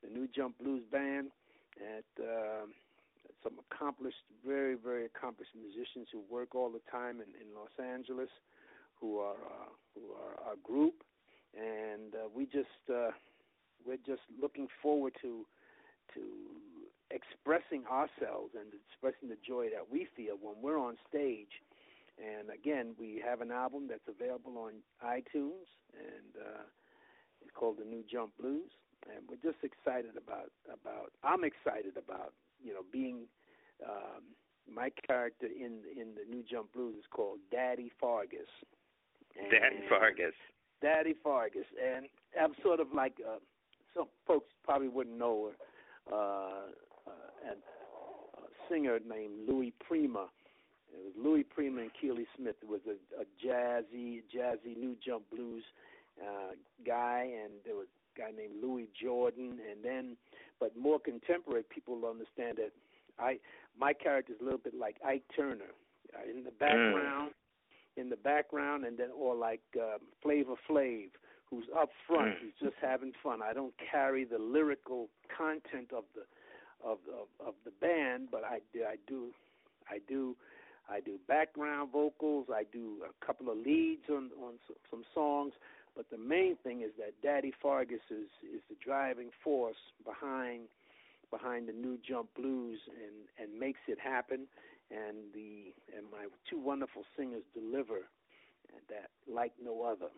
The 0.03 0.09
New 0.09 0.27
Jump 0.27 0.57
Blues 0.59 0.83
Band 0.91 1.31
at 1.77 2.23
uh, 2.23 2.65
some 3.43 3.53
accomplished, 3.71 4.23
very 4.45 4.75
very 4.75 5.05
accomplished 5.05 5.51
musicians 5.55 6.07
who 6.11 6.21
work 6.29 6.55
all 6.55 6.69
the 6.69 6.81
time 6.91 7.21
in, 7.21 7.29
in 7.41 7.53
Los 7.55 7.73
Angeles 7.79 8.29
who 8.99 9.19
are 9.19 9.35
uh, 9.35 9.69
who 9.93 10.13
are 10.13 10.49
our 10.49 10.55
group, 10.63 11.03
and 11.55 12.13
uh, 12.13 12.27
we 12.33 12.45
just 12.45 12.81
uh, 12.89 13.11
we're 13.85 14.01
just 14.05 14.21
looking 14.41 14.67
forward 14.81 15.13
to 15.21 15.45
to 16.13 16.21
expressing 17.11 17.85
ourselves 17.85 18.51
and 18.55 18.73
expressing 18.91 19.29
the 19.29 19.37
joy 19.47 19.67
that 19.69 19.91
we 19.91 20.07
feel 20.15 20.35
when 20.41 20.55
we're 20.61 20.79
on 20.79 20.97
stage. 21.07 21.61
And 22.17 22.49
again, 22.49 22.95
we 22.99 23.21
have 23.23 23.41
an 23.41 23.51
album 23.51 23.87
that's 23.87 24.07
available 24.09 24.57
on 24.57 24.81
iTunes, 25.05 25.69
and 25.93 26.33
uh, 26.35 26.63
it's 27.41 27.51
called 27.53 27.77
The 27.79 27.85
New 27.85 28.03
Jump 28.11 28.31
Blues. 28.39 28.71
And 29.05 29.23
we're 29.29 29.43
just 29.43 29.63
excited 29.63 30.17
about 30.17 30.51
about. 30.67 31.13
I'm 31.23 31.43
excited 31.43 31.97
about 31.97 32.33
you 32.63 32.73
know 32.73 32.83
being. 32.91 33.27
Um, 33.85 34.33
my 34.67 34.89
character 35.07 35.45
in 35.45 35.79
in 35.95 36.15
the 36.15 36.25
New 36.29 36.43
Jump 36.43 36.73
Blues 36.73 36.95
is 36.99 37.05
called 37.09 37.39
Daddy 37.51 37.91
Fargas, 38.01 38.51
Daddy 39.35 39.81
Fargas. 39.87 40.33
Daddy 40.81 41.15
Fargas, 41.23 41.65
and 41.81 42.07
I'm 42.39 42.53
sort 42.61 42.79
of 42.79 42.87
like 42.93 43.13
uh, 43.25 43.39
some 43.95 44.07
folks 44.25 44.47
probably 44.63 44.89
wouldn't 44.89 45.17
know 45.17 45.51
her, 46.09 46.15
uh, 46.15 47.09
uh, 47.09 47.49
and 47.49 47.57
a 48.37 48.69
singer 48.69 48.99
named 49.07 49.47
Louis 49.47 49.73
Prima. 49.87 50.27
It 50.93 51.03
was 51.03 51.13
Louis 51.17 51.43
Prima 51.43 51.81
and 51.81 51.91
Keely 51.99 52.25
Smith. 52.37 52.55
It 52.61 52.69
was 52.69 52.81
a, 52.87 53.21
a 53.21 53.25
jazzy, 53.43 54.21
jazzy 54.33 54.77
new 54.77 54.95
jump 55.03 55.23
blues 55.33 55.63
uh, 56.21 56.53
guy, 56.85 57.29
and 57.43 57.53
there 57.65 57.75
was 57.75 57.87
a 57.87 58.06
guy 58.17 58.31
named 58.35 58.61
Louis 58.61 58.87
Jordan, 58.99 59.59
and 59.69 59.83
then, 59.83 60.17
but 60.59 60.75
more 60.77 60.99
contemporary 60.99 61.63
people 61.63 62.01
understand 62.05 62.57
that 62.57 62.71
I 63.19 63.39
my 63.79 63.93
character 63.93 64.33
is 64.33 64.39
a 64.41 64.43
little 64.43 64.59
bit 64.59 64.73
like 64.77 64.95
Ike 65.05 65.23
Turner. 65.35 65.73
Uh, 66.15 66.29
in 66.29 66.43
the 66.43 66.51
mm. 66.51 66.59
background, 66.59 67.31
in 67.97 68.09
the 68.09 68.15
background, 68.15 68.85
and 68.85 68.97
then 68.97 69.09
or 69.15 69.35
like 69.35 69.61
um, 69.75 69.99
Flavor 70.21 70.55
Flav, 70.69 71.09
who's 71.49 71.65
up 71.77 71.89
front, 72.07 72.29
mm. 72.29 72.39
who's 72.41 72.69
just 72.69 72.75
having 72.81 73.11
fun. 73.21 73.39
I 73.43 73.53
don't 73.53 73.73
carry 73.91 74.23
the 74.23 74.37
lyrical 74.37 75.09
content 75.35 75.91
of 75.95 76.05
the 76.15 76.23
of 76.87 76.99
of, 77.09 77.45
of 77.45 77.53
the 77.65 77.71
band, 77.81 78.29
but 78.31 78.43
I 78.43 78.59
do 78.73 78.83
I 78.83 78.95
do 79.07 79.31
I 79.89 79.99
do 80.07 80.35
I 80.89 81.01
do 81.01 81.19
background 81.27 81.91
vocals. 81.91 82.47
I 82.53 82.63
do 82.71 82.99
a 83.03 83.25
couple 83.25 83.49
of 83.49 83.57
leads 83.57 84.03
on 84.09 84.29
on 84.41 84.53
some 84.89 85.03
songs. 85.13 85.53
But 85.97 86.11
the 86.11 86.17
main 86.17 86.55
thing 86.57 86.81
is 86.83 86.91
that 86.99 87.19
Daddy 87.23 87.51
Fargas 87.59 88.05
is 88.11 88.29
is 88.43 88.61
the 88.69 88.75
driving 88.85 89.31
force 89.43 89.81
behind 90.05 90.67
behind 91.31 91.67
the 91.67 91.73
new 91.73 91.97
jump 92.07 92.29
blues 92.35 92.79
and 92.87 93.49
and 93.49 93.59
makes 93.59 93.79
it 93.87 93.97
happen. 93.99 94.45
And 94.91 95.17
the 95.33 95.73
and 95.97 96.05
my 96.11 96.27
two 96.47 96.59
wonderful 96.59 97.03
singers 97.17 97.43
deliver 97.53 98.07
that 98.89 99.09
like 99.27 99.53
no 99.61 99.83
other. 99.83 100.11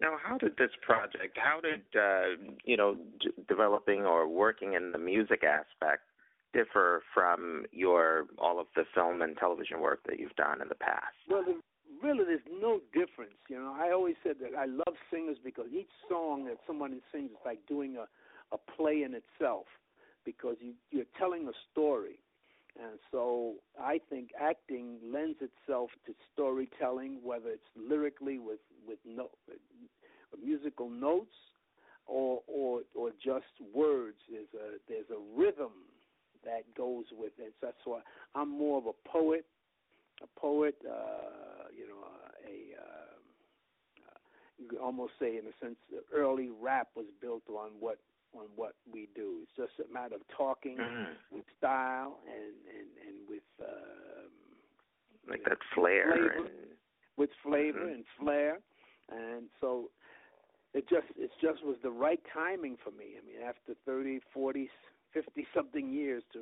Now, 0.00 0.16
how 0.22 0.38
did 0.38 0.56
this 0.58 0.70
project? 0.82 1.38
How 1.38 1.60
did 1.60 1.82
uh, 1.98 2.52
you 2.64 2.76
know 2.76 2.96
d- 3.20 3.30
developing 3.48 4.04
or 4.04 4.28
working 4.28 4.74
in 4.74 4.92
the 4.92 4.98
music 4.98 5.44
aspect 5.44 6.02
differ 6.52 7.02
from 7.14 7.64
your 7.72 8.26
all 8.38 8.60
of 8.60 8.66
the 8.76 8.84
film 8.94 9.22
and 9.22 9.36
television 9.38 9.80
work 9.80 10.00
that 10.06 10.20
you've 10.20 10.36
done 10.36 10.60
in 10.60 10.68
the 10.68 10.74
past? 10.74 11.16
Well, 11.28 11.44
really, 12.04 12.24
there's 12.24 12.40
no 12.60 12.80
difference. 12.92 13.38
You 13.48 13.56
know, 13.56 13.74
I 13.76 13.90
always 13.92 14.14
said 14.22 14.36
that 14.40 14.56
I 14.56 14.66
love 14.66 14.94
singers 15.10 15.38
because 15.42 15.66
each 15.72 15.90
song 16.08 16.44
that 16.44 16.58
someone 16.66 17.00
sings 17.10 17.30
is 17.30 17.36
like 17.44 17.66
doing 17.66 17.96
a 17.96 18.06
a 18.52 18.58
play 18.76 19.02
in 19.02 19.14
itself 19.14 19.66
because 20.24 20.56
you 20.60 20.74
you're 20.90 21.10
telling 21.18 21.48
a 21.48 21.52
story. 21.72 22.18
And 22.76 22.98
so 23.12 23.54
I 23.80 24.00
think 24.10 24.30
acting 24.40 24.98
lends 25.04 25.38
itself 25.40 25.90
to 26.06 26.12
storytelling, 26.32 27.20
whether 27.22 27.48
it's 27.48 27.70
lyrically 27.76 28.38
with 28.38 28.60
with 28.86 28.98
no, 29.06 29.28
musical 30.42 30.90
notes 30.90 31.34
or 32.06 32.40
or 32.46 32.80
or 32.94 33.10
just 33.24 33.54
words. 33.74 34.16
There's 34.30 34.52
a 34.54 34.78
there's 34.88 35.10
a 35.10 35.40
rhythm 35.40 35.72
that 36.44 36.62
goes 36.76 37.04
with 37.12 37.32
it. 37.38 37.54
So 37.60 37.66
that's 37.66 37.84
why 37.84 38.00
I'm 38.34 38.50
more 38.50 38.78
of 38.78 38.86
a 38.86 39.08
poet, 39.08 39.46
a 40.22 40.40
poet. 40.40 40.76
Uh, 40.84 41.68
you 41.76 41.86
know, 41.88 42.00
a 42.46 42.80
uh, 42.80 43.14
you 44.58 44.68
could 44.68 44.78
almost 44.78 45.12
say 45.18 45.36
in 45.36 45.44
a 45.46 45.54
sense 45.60 45.76
the 45.90 46.02
early 46.14 46.50
rap 46.60 46.88
was 46.94 47.06
built 47.20 47.42
on 47.48 47.70
what 47.80 47.98
on 48.34 48.46
what 48.56 48.74
we 48.92 49.08
do. 49.14 49.42
It's 49.42 49.52
just 49.56 49.88
a 49.88 49.92
matter 49.92 50.16
of 50.16 50.22
talking 50.36 50.76
mm-hmm. 50.76 51.12
with 51.30 51.44
style 51.58 52.18
and 52.26 52.54
and 52.68 52.88
and 53.06 53.16
with 53.28 53.42
um, 53.60 54.30
like 55.28 55.44
that 55.44 55.58
flair 55.74 56.12
flavor, 56.12 56.32
and... 56.36 56.48
with 57.16 57.30
flavor 57.42 57.78
mm-hmm. 57.80 57.94
and 57.94 58.04
flair. 58.18 58.58
And 59.10 59.44
so 59.60 59.90
it 60.72 60.88
just 60.88 61.06
it 61.16 61.30
just 61.40 61.64
was 61.64 61.76
the 61.82 61.90
right 61.90 62.20
timing 62.32 62.76
for 62.82 62.90
me. 62.90 63.16
I 63.20 63.26
mean, 63.26 63.46
after 63.46 63.74
thirty, 63.84 64.20
forty, 64.32 64.70
fifty 65.12 65.46
something 65.54 65.92
years 65.92 66.22
to 66.32 66.40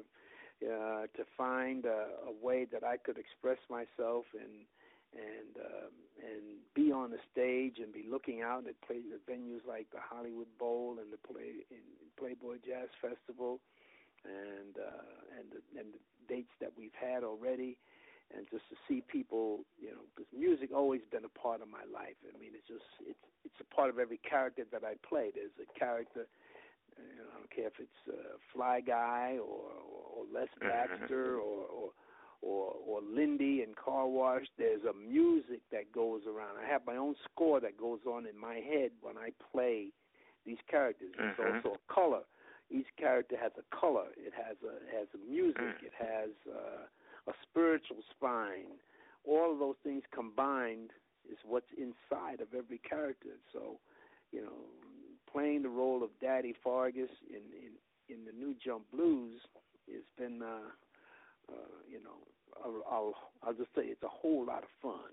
uh, 0.62 1.06
to 1.16 1.24
find 1.36 1.84
a, 1.84 2.06
a 2.28 2.32
way 2.44 2.66
that 2.72 2.84
I 2.84 2.96
could 2.96 3.18
express 3.18 3.58
myself 3.68 4.26
and 4.34 4.66
and 5.12 5.52
um, 5.60 5.92
and 6.24 6.42
be 6.74 6.90
on 6.90 7.10
the 7.10 7.20
stage 7.30 7.76
and 7.82 7.92
be 7.92 8.04
looking 8.08 8.40
out 8.40 8.64
at 8.66 8.80
play 8.80 9.02
at 9.12 9.20
venues 9.28 9.60
like 9.68 9.86
the 9.92 10.00
Hollywood 10.00 10.48
Bowl 10.58 10.96
and 11.00 11.12
the 11.12 11.20
play 11.20 11.66
in 11.70 11.84
Playboy 12.18 12.56
Jazz 12.64 12.88
Festival 13.00 13.60
and 14.24 14.78
uh, 14.78 15.38
and 15.38 15.46
the, 15.52 15.60
and 15.78 15.92
the 15.92 16.02
dates 16.28 16.54
that 16.60 16.72
we've 16.76 16.96
had 16.96 17.24
already 17.24 17.76
and 18.32 18.48
just 18.48 18.64
to 18.72 18.76
see 18.88 19.04
people, 19.04 19.64
you 19.76 19.92
know, 19.92 20.00
because 20.08 20.28
music 20.32 20.70
always 20.72 21.02
been 21.12 21.24
a 21.24 21.34
part 21.36 21.60
of 21.60 21.68
my 21.68 21.84
life. 21.92 22.16
I 22.24 22.32
mean, 22.40 22.56
it's 22.56 22.66
just 22.66 22.88
it's 23.04 23.26
it's 23.44 23.60
a 23.60 23.68
part 23.74 23.90
of 23.90 23.98
every 23.98 24.18
character 24.24 24.64
that 24.72 24.84
I 24.84 24.96
play. 25.06 25.30
There's 25.34 25.52
a 25.60 25.68
character. 25.78 26.26
You 26.98 27.22
know, 27.22 27.30
I 27.34 27.38
don't 27.38 27.50
care 27.50 27.66
if 27.66 27.78
it's 27.78 28.02
uh, 28.08 28.36
Fly 28.52 28.80
Guy 28.80 29.38
or 29.38 29.70
or, 29.86 30.02
or 30.16 30.24
Les 30.32 30.48
mm-hmm. 30.60 30.68
Baxter 30.68 31.36
or, 31.36 31.66
or 31.66 31.90
or 32.42 32.74
or 32.86 33.00
Lindy 33.02 33.62
and 33.62 33.76
Car 33.76 34.06
Wash. 34.06 34.46
There's 34.58 34.82
a 34.84 34.94
music 34.94 35.60
that 35.70 35.92
goes 35.92 36.22
around. 36.26 36.56
I 36.62 36.70
have 36.70 36.82
my 36.86 36.96
own 36.96 37.14
score 37.24 37.60
that 37.60 37.76
goes 37.78 38.00
on 38.06 38.26
in 38.26 38.38
my 38.38 38.56
head 38.56 38.90
when 39.00 39.16
I 39.16 39.30
play 39.52 39.88
these 40.44 40.58
characters. 40.70 41.12
It's 41.18 41.38
mm-hmm. 41.38 41.66
also 41.66 41.76
a 41.76 41.92
color. 41.92 42.22
Each 42.70 42.88
character 42.98 43.36
has 43.40 43.52
a 43.58 43.76
color. 43.76 44.06
It 44.16 44.32
has 44.34 44.56
a 44.64 44.76
it 44.76 44.92
has 44.98 45.08
a 45.14 45.30
music. 45.30 45.60
Mm. 45.60 45.86
It 45.86 45.92
has 45.98 46.30
uh, 46.48 47.30
a 47.30 47.34
spiritual 47.48 48.02
spine. 48.10 48.80
All 49.24 49.52
of 49.52 49.58
those 49.58 49.76
things 49.84 50.02
combined 50.12 50.90
is 51.30 51.38
what's 51.46 51.70
inside 51.78 52.40
of 52.40 52.48
every 52.56 52.78
character. 52.78 53.38
So, 53.52 53.78
you 54.32 54.42
know, 54.42 54.66
playing 55.32 55.62
the 55.62 55.68
role 55.68 56.02
of 56.02 56.10
Daddy 56.20 56.54
Fargas 56.62 57.10
in 57.28 57.42
in, 57.56 58.14
in 58.14 58.24
the 58.24 58.32
New 58.32 58.54
Jump 58.64 58.84
Blues 58.92 59.40
has 59.90 60.02
been, 60.18 60.42
uh, 60.42 60.68
uh, 61.52 61.74
you 61.90 62.02
know, 62.02 62.18
I'll, 62.64 62.82
I'll 62.90 63.14
I'll 63.42 63.54
just 63.54 63.74
say 63.74 63.82
it's 63.84 64.02
a 64.02 64.08
whole 64.08 64.44
lot 64.46 64.62
of 64.62 64.68
fun. 64.80 65.12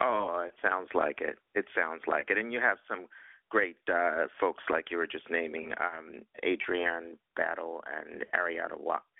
Oh, 0.00 0.44
it 0.46 0.54
sounds 0.62 0.88
like 0.94 1.20
it. 1.20 1.38
It 1.54 1.66
sounds 1.74 2.02
like 2.06 2.30
it, 2.30 2.38
and 2.38 2.52
you 2.52 2.60
have 2.60 2.78
some 2.88 3.06
great 3.48 3.76
uh, 3.92 4.26
folks 4.40 4.62
like 4.70 4.90
you 4.90 4.96
were 4.98 5.06
just 5.06 5.30
naming, 5.30 5.72
um, 5.80 6.22
Adrienne 6.44 7.16
Battle 7.34 7.82
and 7.88 8.24
Ariel, 8.34 8.68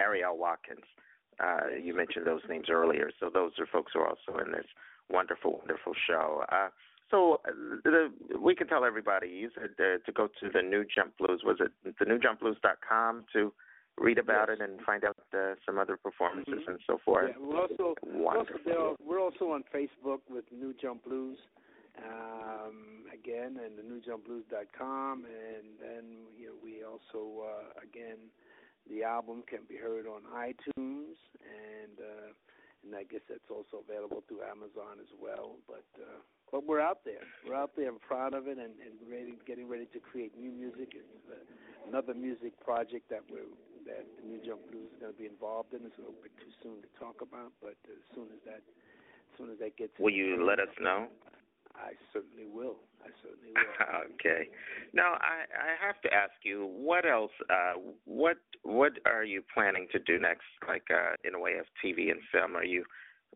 Ariel 0.01 0.39
Watkins. 0.39 0.85
Uh, 1.41 1.75
you 1.83 1.95
mentioned 1.95 2.27
those 2.27 2.43
names 2.49 2.67
earlier, 2.71 3.11
so 3.19 3.31
those 3.33 3.53
are 3.59 3.67
folks 3.67 3.93
who 3.95 4.01
are 4.01 4.09
also 4.09 4.39
in 4.45 4.53
this 4.53 4.67
wonderful, 5.09 5.59
wonderful 5.59 5.95
show. 6.07 6.45
Uh, 6.51 6.69
so 7.11 7.41
uh, 7.47 7.51
the, 7.85 8.13
we 8.39 8.55
can 8.55 8.67
tell 8.67 8.85
everybody 8.85 9.29
you 9.29 9.51
said 9.55 9.71
uh, 9.79 9.99
to 10.05 10.13
go 10.13 10.29
to 10.41 10.51
the 10.53 10.63
New 10.63 10.85
Jump 10.85 11.17
Blues. 11.19 11.43
Was 11.45 11.59
it 11.61 11.73
the 11.85 12.05
newjumpblues.com 12.05 13.25
to 13.33 13.53
read 13.97 14.19
about 14.19 14.49
yes. 14.49 14.59
it 14.61 14.71
and 14.71 14.81
find 14.83 15.05
out 15.05 15.17
uh, 15.35 15.55
some 15.67 15.79
other 15.79 15.97
performances 15.97 16.55
mm-hmm. 16.55 16.71
and 16.71 16.81
so 16.87 16.99
forth? 17.05 17.31
Yeah, 17.31 17.47
we're 17.47 17.61
also, 17.61 17.95
wonderful. 18.03 18.61
We're 18.65 18.79
also, 18.79 18.97
we're 19.05 19.21
also 19.21 19.45
on 19.53 19.65
Facebook 19.75 20.21
with 20.31 20.45
New 20.53 20.75
Jump 20.81 21.05
Blues. 21.05 21.39
Um, 21.99 23.11
again, 23.13 23.59
and 23.59 23.77
the 23.77 23.83
newjumpblues.com, 23.83 25.25
and 25.25 25.67
then 25.81 26.05
you 26.39 26.47
know, 26.47 26.53
we 26.63 26.85
also 26.85 27.43
uh, 27.43 27.83
again 27.83 28.19
the 28.89 29.03
album 29.03 29.43
can 29.49 29.61
be 29.69 29.77
heard 29.77 30.07
on 30.07 30.23
iTunes, 30.33 31.19
and 31.43 31.99
uh, 31.99 32.31
and 32.85 32.95
I 32.95 33.05
guess 33.05 33.23
that's 33.29 33.51
also 33.51 33.83
available 33.83 34.23
through 34.27 34.43
Amazon 34.47 35.03
as 35.03 35.11
well. 35.19 35.59
But 35.67 35.87
uh, 35.99 36.23
but 36.51 36.65
we're 36.65 36.81
out 36.81 37.05
there. 37.05 37.25
We're 37.45 37.59
out 37.59 37.77
there. 37.77 37.89
I'm 37.89 38.01
proud 38.01 38.33
of 38.33 38.49
it, 38.49 38.57
and, 38.57 38.73
and 38.81 38.95
ready, 39.05 39.37
getting 39.47 39.69
ready 39.69 39.87
to 39.93 40.01
create 40.01 40.33
new 40.39 40.51
music. 40.51 40.97
It's 40.97 41.27
uh, 41.29 41.37
another 41.89 42.15
music 42.15 42.57
project 42.61 43.11
that 43.11 43.23
we're 43.29 43.49
that 43.89 44.05
the 44.21 44.25
New 44.29 44.41
Jump 44.45 44.61
Blues 44.69 44.89
is 44.93 45.01
going 45.01 45.13
to 45.13 45.19
be 45.19 45.27
involved 45.27 45.73
in. 45.73 45.81
It's 45.85 45.97
a 45.97 46.05
little 46.05 46.21
bit 46.21 46.33
too 46.37 46.53
soon 46.61 46.77
to 46.85 46.91
talk 47.01 47.25
about, 47.25 47.53
but 47.65 47.77
as 47.89 48.05
soon 48.13 48.29
as 48.33 48.41
that, 48.45 48.61
as 48.61 49.33
soon 49.41 49.49
as 49.49 49.59
that 49.65 49.77
gets, 49.77 49.93
will 49.99 50.13
you 50.13 50.45
let 50.45 50.61
us 50.61 50.73
know? 50.81 51.09
I 51.79 51.93
certainly 52.13 52.47
will. 52.51 52.77
I 53.03 53.11
certainly 53.23 53.53
will. 53.55 54.15
okay. 54.15 54.49
Now 54.93 55.15
I 55.21 55.47
I 55.55 55.87
have 55.87 56.01
to 56.03 56.13
ask 56.13 56.33
you, 56.43 56.69
what 56.75 57.07
else? 57.07 57.33
Uh, 57.49 57.81
what 58.05 58.39
what 58.63 58.93
are 59.07 59.25
you 59.25 59.43
planning 59.55 59.87
to 59.93 59.99
do 59.99 60.19
next? 60.19 60.47
Like 60.67 60.85
uh, 60.91 61.15
in 61.25 61.35
a 61.35 61.41
way 61.41 61.55
of 61.59 61.67
TV 61.85 62.11
and 62.11 62.21
film? 62.33 62.57
Are 62.57 62.65
you 62.65 62.85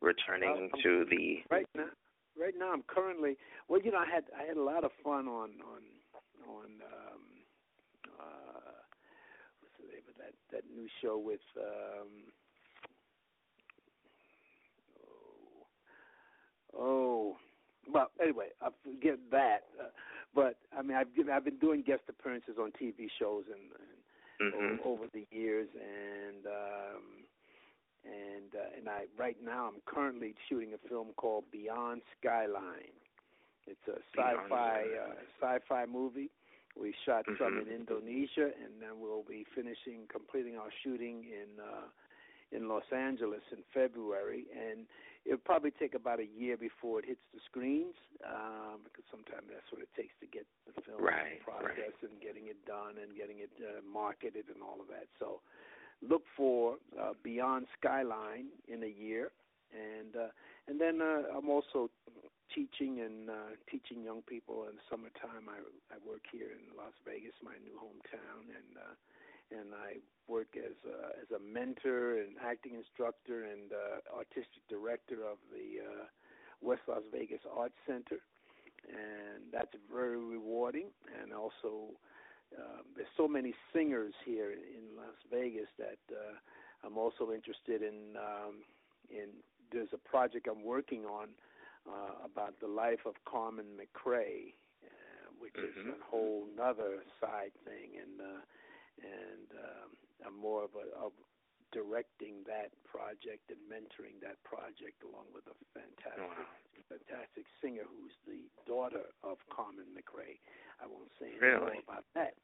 returning 0.01 0.71
uh, 0.73 0.83
to 0.83 1.05
the? 1.11 1.43
Right 1.51 1.67
now, 1.77 1.91
right 2.39 2.55
now 2.59 2.73
I'm 2.73 2.83
currently. 2.87 3.37
Well, 3.69 3.81
you 3.83 3.93
know, 3.93 3.99
I 3.99 4.11
had 4.13 4.25
I 4.39 4.45
had 4.47 4.57
a 4.57 4.63
lot 4.63 4.85
of 4.85 4.91
fun 5.05 5.29
on 5.29 5.51
on 5.63 5.83
on 6.49 6.67
um, 6.83 7.23
uh, 8.19 8.77
what's 9.61 9.77
the 9.79 9.87
name 9.87 10.07
of 10.09 10.17
that 10.19 10.35
that 10.51 10.65
new 10.75 10.89
show 11.01 11.19
with. 11.19 11.41
Um, 11.57 12.09
oh, 16.75 16.79
oh 16.79 17.37
well, 17.91 18.11
anyway, 18.21 18.49
I 18.61 18.69
forget 18.83 19.19
that. 19.31 19.65
Uh, 19.79 19.89
but 20.35 20.57
I 20.77 20.83
mean, 20.83 20.97
I've 20.97 21.15
given, 21.15 21.33
I've 21.33 21.45
been 21.45 21.59
doing 21.59 21.83
guest 21.83 22.03
appearances 22.09 22.57
on 22.59 22.73
TV 22.73 23.09
shows 23.19 23.45
and, 23.53 23.69
and 24.41 24.53
mm-hmm. 24.53 24.89
over, 24.89 25.03
over 25.03 25.05
the 25.13 25.27
years, 25.31 25.69
and 25.75 26.47
um, 26.47 27.03
and 28.05 28.51
uh, 28.55 28.79
and 28.79 28.89
I 28.89 29.05
right 29.19 29.37
now 29.45 29.69
I'm 29.69 29.81
currently 29.87 30.35
shooting 30.49 30.73
a 30.75 30.89
film 30.89 31.09
called 31.17 31.45
Beyond 31.53 32.03
Skyline. 32.19 32.97
It's 33.67 33.87
a 33.89 34.01
sci-fi 34.17 34.83
uh, 34.83 35.15
sci-fi 35.41 35.87
movie. 35.87 36.31
We 36.79 36.95
shot 37.05 37.27
mm-hmm. 37.27 37.43
some 37.43 37.59
in 37.59 37.69
Indonesia, 37.69 38.51
and 38.57 38.81
then 38.81 38.99
we'll 38.99 39.25
be 39.29 39.45
finishing 39.55 40.09
completing 40.11 40.57
our 40.57 40.71
shooting 40.83 41.25
in 41.29 41.61
uh, 41.63 41.87
in 42.57 42.69
Los 42.69 42.85
Angeles 42.95 43.43
in 43.53 43.59
February, 43.73 44.45
and 44.53 44.87
it'll 45.25 45.39
probably 45.39 45.71
take 45.71 45.95
about 45.95 46.19
a 46.19 46.27
year 46.27 46.57
before 46.57 46.99
it 47.01 47.07
hits 47.07 47.23
the 47.33 47.41
screens, 47.47 47.95
um, 48.27 48.83
because 48.85 49.05
sometimes 49.11 49.47
that's 49.51 49.71
what 49.71 49.83
it 49.83 49.91
takes 49.95 50.15
to 50.21 50.27
get 50.27 50.47
the 50.67 50.75
film 50.83 51.03
right, 51.03 51.39
process 51.45 51.95
right. 51.95 52.11
and 52.11 52.15
getting 52.21 52.51
it 52.51 52.59
done 52.67 52.99
and 52.99 53.15
getting 53.15 53.39
it 53.39 53.53
uh, 53.63 53.81
marketed 53.87 54.51
and 54.51 54.63
all 54.63 54.83
of 54.83 54.89
that. 54.91 55.07
So 55.19 55.41
look 56.03 56.23
for 56.37 56.77
uh, 56.99 57.15
Beyond 57.23 57.67
Skyline 57.79 58.51
in 58.67 58.83
a 58.83 58.91
year, 58.91 59.31
and 59.71 60.17
uh, 60.17 60.31
and 60.67 60.81
then 60.81 61.01
uh, 61.01 61.31
I'm 61.39 61.49
also 61.49 61.91
teaching 62.51 63.01
and 63.01 63.31
uh, 63.31 63.55
teaching 63.71 64.03
young 64.05 64.23
people 64.27 64.67
in 64.69 64.77
the 64.77 64.87
summertime. 64.91 65.47
I 65.47 65.63
I 65.95 65.97
work 66.03 66.27
here 66.31 66.51
in 66.51 66.75
Las 66.75 66.95
Vegas, 67.07 67.35
my 67.43 67.55
new 67.63 67.79
hometown, 67.79 68.51
and 68.51 68.71
uh, 68.75 68.95
and 69.53 69.75
I 69.75 70.01
work 70.29 70.57
as 70.57 70.77
a, 70.87 71.21
as 71.21 71.29
a 71.31 71.43
mentor 71.43 72.19
and 72.19 72.37
acting 72.41 72.75
instructor 72.75 73.45
and 73.45 73.73
uh, 73.73 74.17
artistic 74.17 74.63
director 74.69 75.21
of 75.27 75.39
the 75.53 75.83
uh, 75.85 76.05
West 76.61 76.83
Las 76.89 77.03
Vegas 77.13 77.41
Arts 77.45 77.75
Center, 77.87 78.23
and 78.89 79.43
that's 79.53 79.75
very 79.93 80.17
rewarding. 80.17 80.87
And 81.21 81.33
also, 81.33 81.93
uh, 82.57 82.83
there's 82.97 83.09
so 83.17 83.27
many 83.27 83.55
singers 83.73 84.15
here 84.25 84.53
in 84.53 84.97
Las 84.97 85.19
Vegas 85.31 85.69
that 85.79 86.01
uh, 86.11 86.87
I'm 86.87 86.97
also 86.99 87.33
interested 87.33 87.83
in. 87.83 88.17
Um, 88.17 88.63
in 89.11 89.29
there's 89.73 89.89
a 89.93 90.09
project 90.09 90.49
I'm 90.51 90.63
working 90.63 91.05
on 91.05 91.29
uh, 91.89 92.25
about 92.25 92.61
the 92.61 92.69
life 92.69 93.01
of 93.07 93.15
Carmen 93.25 93.65
McRae, 93.75 94.55
uh, 94.85 95.29
which 95.41 95.55
mm-hmm. 95.55 95.89
is 95.89 95.95
a 95.97 96.11
whole 96.11 96.45
other 96.63 97.03
side 97.21 97.53
thing, 97.65 97.97
and 98.01 98.21
uh, 98.21 98.41
and 99.01 99.49
um, 99.57 99.91
I'm 100.27 100.37
more 100.37 100.65
of 100.65 100.77
a 100.77 100.87
of 100.99 101.13
directing 101.73 102.45
that 102.45 102.69
project 102.85 103.49
and 103.49 103.61
mentoring 103.65 104.21
that 104.21 104.37
project 104.45 105.01
along 105.01 105.25
with 105.33 105.49
a 105.49 105.57
fantastic 105.73 106.21
wow. 106.21 106.93
fantastic 106.93 107.49
singer 107.65 107.89
who's 107.89 108.13
the 108.29 108.45
daughter 108.69 109.09
of 109.25 109.41
Carmen 109.49 109.89
McRae. 109.97 110.37
I 110.81 110.85
won't 110.85 111.09
say 111.17 111.33
anything 111.33 111.65
really? 111.65 111.81
more 111.81 111.89
about 111.89 112.05
that. 112.13 112.37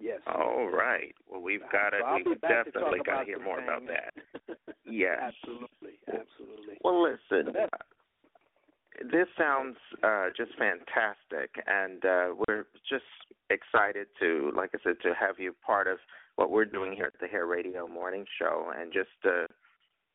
Yes. 0.00 0.24
All 0.26 0.72
right. 0.72 1.12
Well, 1.28 1.44
we've 1.44 1.60
got 1.68 1.92
to. 1.92 2.00
So 2.00 2.30
we've 2.30 2.40
definitely 2.40 3.04
got 3.04 3.20
to 3.20 3.26
hear 3.26 3.38
more 3.38 3.60
about 3.60 3.84
that. 3.92 4.16
yes. 4.88 5.20
Absolutely. 5.20 6.00
Absolutely. 6.08 6.80
Well, 6.80 7.04
listen. 7.04 7.52
This 8.98 9.28
sounds 9.38 9.76
uh, 10.02 10.26
just 10.36 10.52
fantastic, 10.58 11.54
and 11.66 12.04
uh, 12.04 12.34
we're 12.46 12.66
just 12.88 13.04
excited 13.50 14.06
to, 14.20 14.52
like 14.56 14.70
I 14.74 14.78
said, 14.82 14.96
to 15.02 15.14
have 15.18 15.38
you 15.38 15.54
part 15.64 15.86
of 15.86 15.98
what 16.36 16.50
we're 16.50 16.64
doing 16.64 16.92
here 16.92 17.06
at 17.06 17.20
the 17.20 17.26
Hair 17.26 17.46
Radio 17.46 17.86
Morning 17.86 18.24
Show, 18.38 18.72
and 18.76 18.92
just 18.92 19.08
uh, 19.24 19.46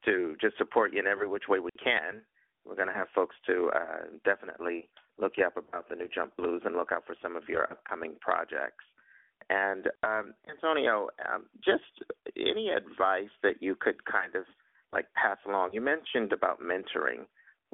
to 0.06 0.36
just 0.42 0.58
support 0.58 0.94
you 0.94 1.00
in 1.00 1.08
every 1.08 1.28
which 1.28 1.48
way 1.50 1.60
we 1.60 1.72
can. 1.82 2.22
We're 2.66 2.76
going 2.76 2.88
to 2.88 2.94
have 2.94 3.08
folks 3.14 3.36
to 3.48 3.70
uh, 3.76 4.06
definitely 4.24 4.90
look 5.20 5.34
you 5.38 5.46
up 5.46 5.58
about 5.58 5.88
the 5.90 5.96
New 5.96 6.08
Jump 6.14 6.36
Blues 6.36 6.64
and 6.66 6.76
look 6.76 6.92
out 6.92 7.04
for 7.06 7.16
some 7.22 7.36
of 7.36 7.44
your 7.48 7.64
upcoming 7.64 8.16
projects. 8.22 8.84
And 9.50 9.88
um, 10.04 10.34
Antonio, 10.50 11.10
um, 11.32 11.46
just 11.64 11.84
any 12.36 12.70
advice 12.70 13.30
that 13.44 13.62
you 13.62 13.76
could 13.80 14.04
kind 14.06 14.36
of 14.36 14.44
like 14.92 15.06
pass 15.14 15.38
along? 15.48 15.72
You 15.74 15.82
mentioned 15.82 16.34
about 16.34 16.60
mentoring. 16.62 17.26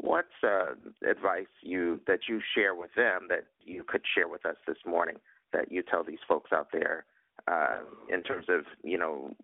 What's 0.01 0.43
uh, 0.43 0.73
advice 1.07 1.53
you 1.61 2.01
that 2.07 2.21
you 2.27 2.41
share 2.55 2.73
with 2.73 2.89
them 2.95 3.27
that 3.29 3.45
you 3.63 3.83
could 3.87 4.01
share 4.15 4.27
with 4.27 4.45
us 4.47 4.55
this 4.67 4.77
morning 4.85 5.17
that 5.53 5.71
you 5.71 5.83
tell 5.83 6.03
these 6.03 6.23
folks 6.27 6.51
out 6.51 6.69
there 6.73 7.05
uh, 7.47 7.79
in 8.09 8.23
terms 8.23 8.45
of 8.49 8.61
you 8.83 8.97
know 8.97 9.35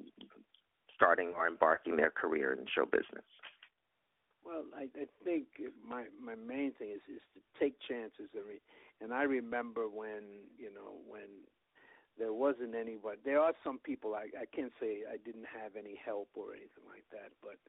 starting 0.95 1.33
or 1.37 1.47
embarking 1.47 1.95
their 1.95 2.09
career 2.09 2.53
in 2.53 2.65
show 2.73 2.85
business? 2.85 3.25
Well, 4.43 4.63
I, 4.75 4.89
I 4.97 5.05
think 5.23 5.45
my 5.87 6.05
my 6.19 6.33
main 6.33 6.73
thing 6.73 6.89
is 6.89 7.05
is 7.05 7.21
to 7.35 7.39
take 7.59 7.75
chances. 7.87 8.33
I 8.33 8.41
mean, 8.47 8.63
and 8.99 9.13
I 9.13 9.23
remember 9.23 9.87
when 9.87 10.41
you 10.57 10.73
know 10.73 10.97
when 11.05 11.45
there 12.17 12.33
wasn't 12.33 12.73
anybody. 12.73 13.19
There 13.23 13.39
are 13.39 13.53
some 13.63 13.77
people 13.77 14.15
I 14.15 14.33
I 14.33 14.45
can't 14.49 14.73
say 14.81 15.05
I 15.05 15.17
didn't 15.23 15.45
have 15.53 15.77
any 15.77 15.99
help 16.03 16.29
or 16.33 16.57
anything 16.57 16.87
like 16.89 17.05
that, 17.11 17.29
but 17.43 17.61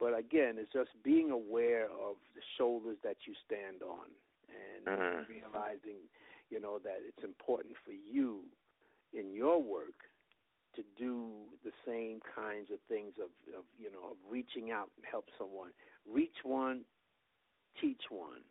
but 0.00 0.16
again, 0.18 0.56
it's 0.58 0.72
just 0.72 0.90
being 1.02 1.30
aware 1.30 1.84
of 1.84 2.16
the 2.34 2.42
shoulders 2.58 2.98
that 3.04 3.16
you 3.26 3.34
stand 3.46 3.82
on 3.82 4.10
and 4.50 4.86
mm-hmm. 4.86 5.30
realizing, 5.30 6.02
you 6.50 6.60
know, 6.60 6.78
that 6.82 6.98
it's 7.06 7.24
important 7.24 7.74
for 7.84 7.92
you 7.92 8.40
in 9.12 9.32
your 9.32 9.62
work 9.62 10.10
to 10.76 10.82
do 10.98 11.30
the 11.62 11.70
same 11.86 12.18
kinds 12.34 12.70
of 12.72 12.78
things 12.88 13.14
of, 13.22 13.30
of 13.56 13.62
you 13.78 13.90
know 13.90 14.10
of 14.10 14.16
reaching 14.28 14.72
out 14.72 14.90
and 14.96 15.06
help 15.08 15.26
someone. 15.38 15.70
Reach 16.04 16.42
one 16.42 16.82
teach 17.80 18.10
one. 18.10 18.42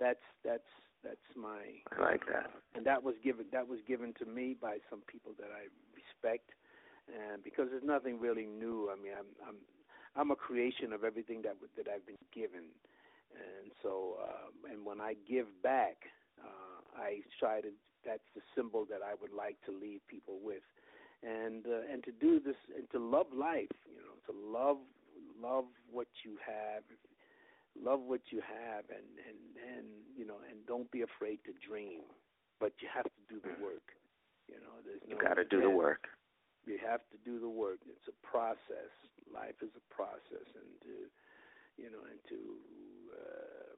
That's 0.00 0.24
that's 0.44 0.66
that's 1.04 1.28
my 1.36 1.82
I 1.96 2.02
like 2.02 2.26
that. 2.26 2.46
uh, 2.46 2.76
and 2.76 2.86
that 2.86 3.02
was 3.02 3.14
given 3.22 3.46
that 3.52 3.66
was 3.66 3.78
given 3.86 4.14
to 4.18 4.26
me 4.26 4.56
by 4.60 4.78
some 4.90 5.02
people 5.10 5.32
that 5.38 5.50
I 5.54 5.70
respect. 5.94 6.50
And 7.10 7.42
because 7.42 7.66
there's 7.70 7.84
nothing 7.84 8.20
really 8.20 8.46
new 8.46 8.90
I 8.90 8.96
mean 9.00 9.12
I'm 9.14 9.30
I'm 9.46 9.56
I'm 10.16 10.30
a 10.30 10.36
creation 10.36 10.92
of 10.92 11.04
everything 11.04 11.42
that 11.42 11.56
that 11.76 11.86
I've 11.88 12.06
been 12.06 12.20
given 12.34 12.70
and 13.32 13.72
so 13.82 14.18
um, 14.22 14.70
and 14.70 14.84
when 14.84 15.00
I 15.00 15.14
give 15.28 15.46
back 15.62 15.96
uh, 16.42 17.00
I 17.00 17.20
try 17.38 17.60
to 17.60 17.68
that's 18.04 18.26
the 18.34 18.42
symbol 18.54 18.84
that 18.90 19.00
I 19.02 19.14
would 19.20 19.32
like 19.32 19.56
to 19.66 19.72
leave 19.72 20.00
people 20.08 20.38
with 20.42 20.62
and 21.22 21.66
uh, 21.66 21.86
and 21.90 22.02
to 22.04 22.12
do 22.12 22.40
this 22.40 22.58
and 22.76 22.88
to 22.90 22.98
love 22.98 23.26
life, 23.34 23.70
you 23.86 24.02
know, 24.02 24.18
to 24.26 24.32
love 24.34 24.78
love 25.40 25.64
what 25.90 26.08
you 26.24 26.36
have, 26.44 26.82
love 27.78 28.00
what 28.00 28.20
you 28.30 28.42
have, 28.42 28.84
and 28.90 29.06
and 29.26 29.38
and 29.78 29.86
you 30.16 30.26
know, 30.26 30.36
and 30.50 30.58
don't 30.66 30.90
be 30.90 31.02
afraid 31.02 31.38
to 31.46 31.52
dream, 31.66 32.02
but 32.60 32.72
you 32.80 32.88
have 32.92 33.04
to 33.04 33.22
do 33.28 33.40
the 33.40 33.54
work. 33.62 33.94
You 34.48 34.56
know, 34.56 34.74
there's 34.84 35.00
no 35.08 35.16
you 35.16 35.22
got 35.22 35.34
to 35.34 35.44
do 35.44 35.60
the 35.60 35.70
work. 35.70 36.08
You 36.64 36.78
have 36.78 37.02
to 37.10 37.18
do 37.24 37.40
the 37.40 37.50
work. 37.50 37.82
It's 37.88 38.06
a 38.06 38.18
process. 38.26 38.92
Life 39.32 39.58
is 39.62 39.72
a 39.74 39.84
process, 39.90 40.46
and 40.54 40.70
to 40.86 40.94
you 41.80 41.88
know, 41.90 42.04
and 42.04 42.20
to 42.28 42.40
uh, 43.16 43.72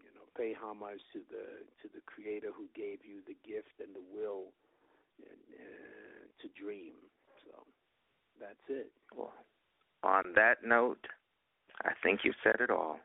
you 0.00 0.12
know, 0.14 0.24
pay 0.38 0.54
homage 0.56 1.02
to 1.12 1.20
the 1.28 1.66
to 1.82 1.86
the 1.92 2.00
Creator 2.06 2.54
who 2.56 2.70
gave 2.72 3.04
you 3.04 3.20
the 3.26 3.36
gift 3.44 3.80
and 3.80 3.92
the 3.94 4.04
will. 4.14 4.52
And, 5.20 5.36
uh, 5.52 6.00
to 6.40 6.48
dream. 6.60 6.94
So 7.44 7.64
that's 8.40 8.64
it. 8.68 8.90
Well, 9.14 9.32
on 10.02 10.32
that 10.34 10.64
note, 10.64 11.06
I 11.84 11.92
think 12.02 12.20
you 12.24 12.32
said 12.42 12.56
it 12.60 12.70
all. 12.70 12.98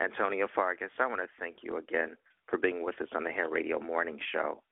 Antonio 0.00 0.46
Fargas, 0.54 0.90
I 1.00 1.06
want 1.06 1.20
to 1.20 1.28
thank 1.40 1.56
you 1.62 1.76
again 1.76 2.16
for 2.46 2.58
being 2.58 2.84
with 2.84 3.00
us 3.00 3.08
on 3.14 3.24
the 3.24 3.30
Hair 3.30 3.50
Radio 3.50 3.80
Morning 3.80 4.18
Show. 4.32 4.62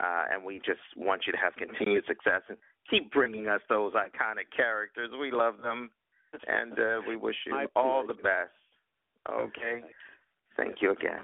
Uh, 0.00 0.24
and 0.30 0.44
we 0.44 0.58
just 0.58 0.84
want 0.96 1.22
you 1.26 1.32
to 1.32 1.38
have 1.38 1.54
continued 1.56 2.04
success 2.06 2.42
and 2.48 2.58
keep 2.90 3.12
bringing 3.12 3.48
us 3.48 3.60
those 3.68 3.92
iconic 3.94 4.54
characters. 4.56 5.10
We 5.18 5.30
love 5.30 5.54
them, 5.62 5.90
and 6.46 6.72
uh, 6.72 7.00
we 7.08 7.16
wish 7.16 7.36
you 7.46 7.66
all 7.74 8.06
the 8.06 8.14
best. 8.14 8.52
Okay? 9.30 9.82
Thank 10.56 10.76
you 10.80 10.92
again. 10.92 11.20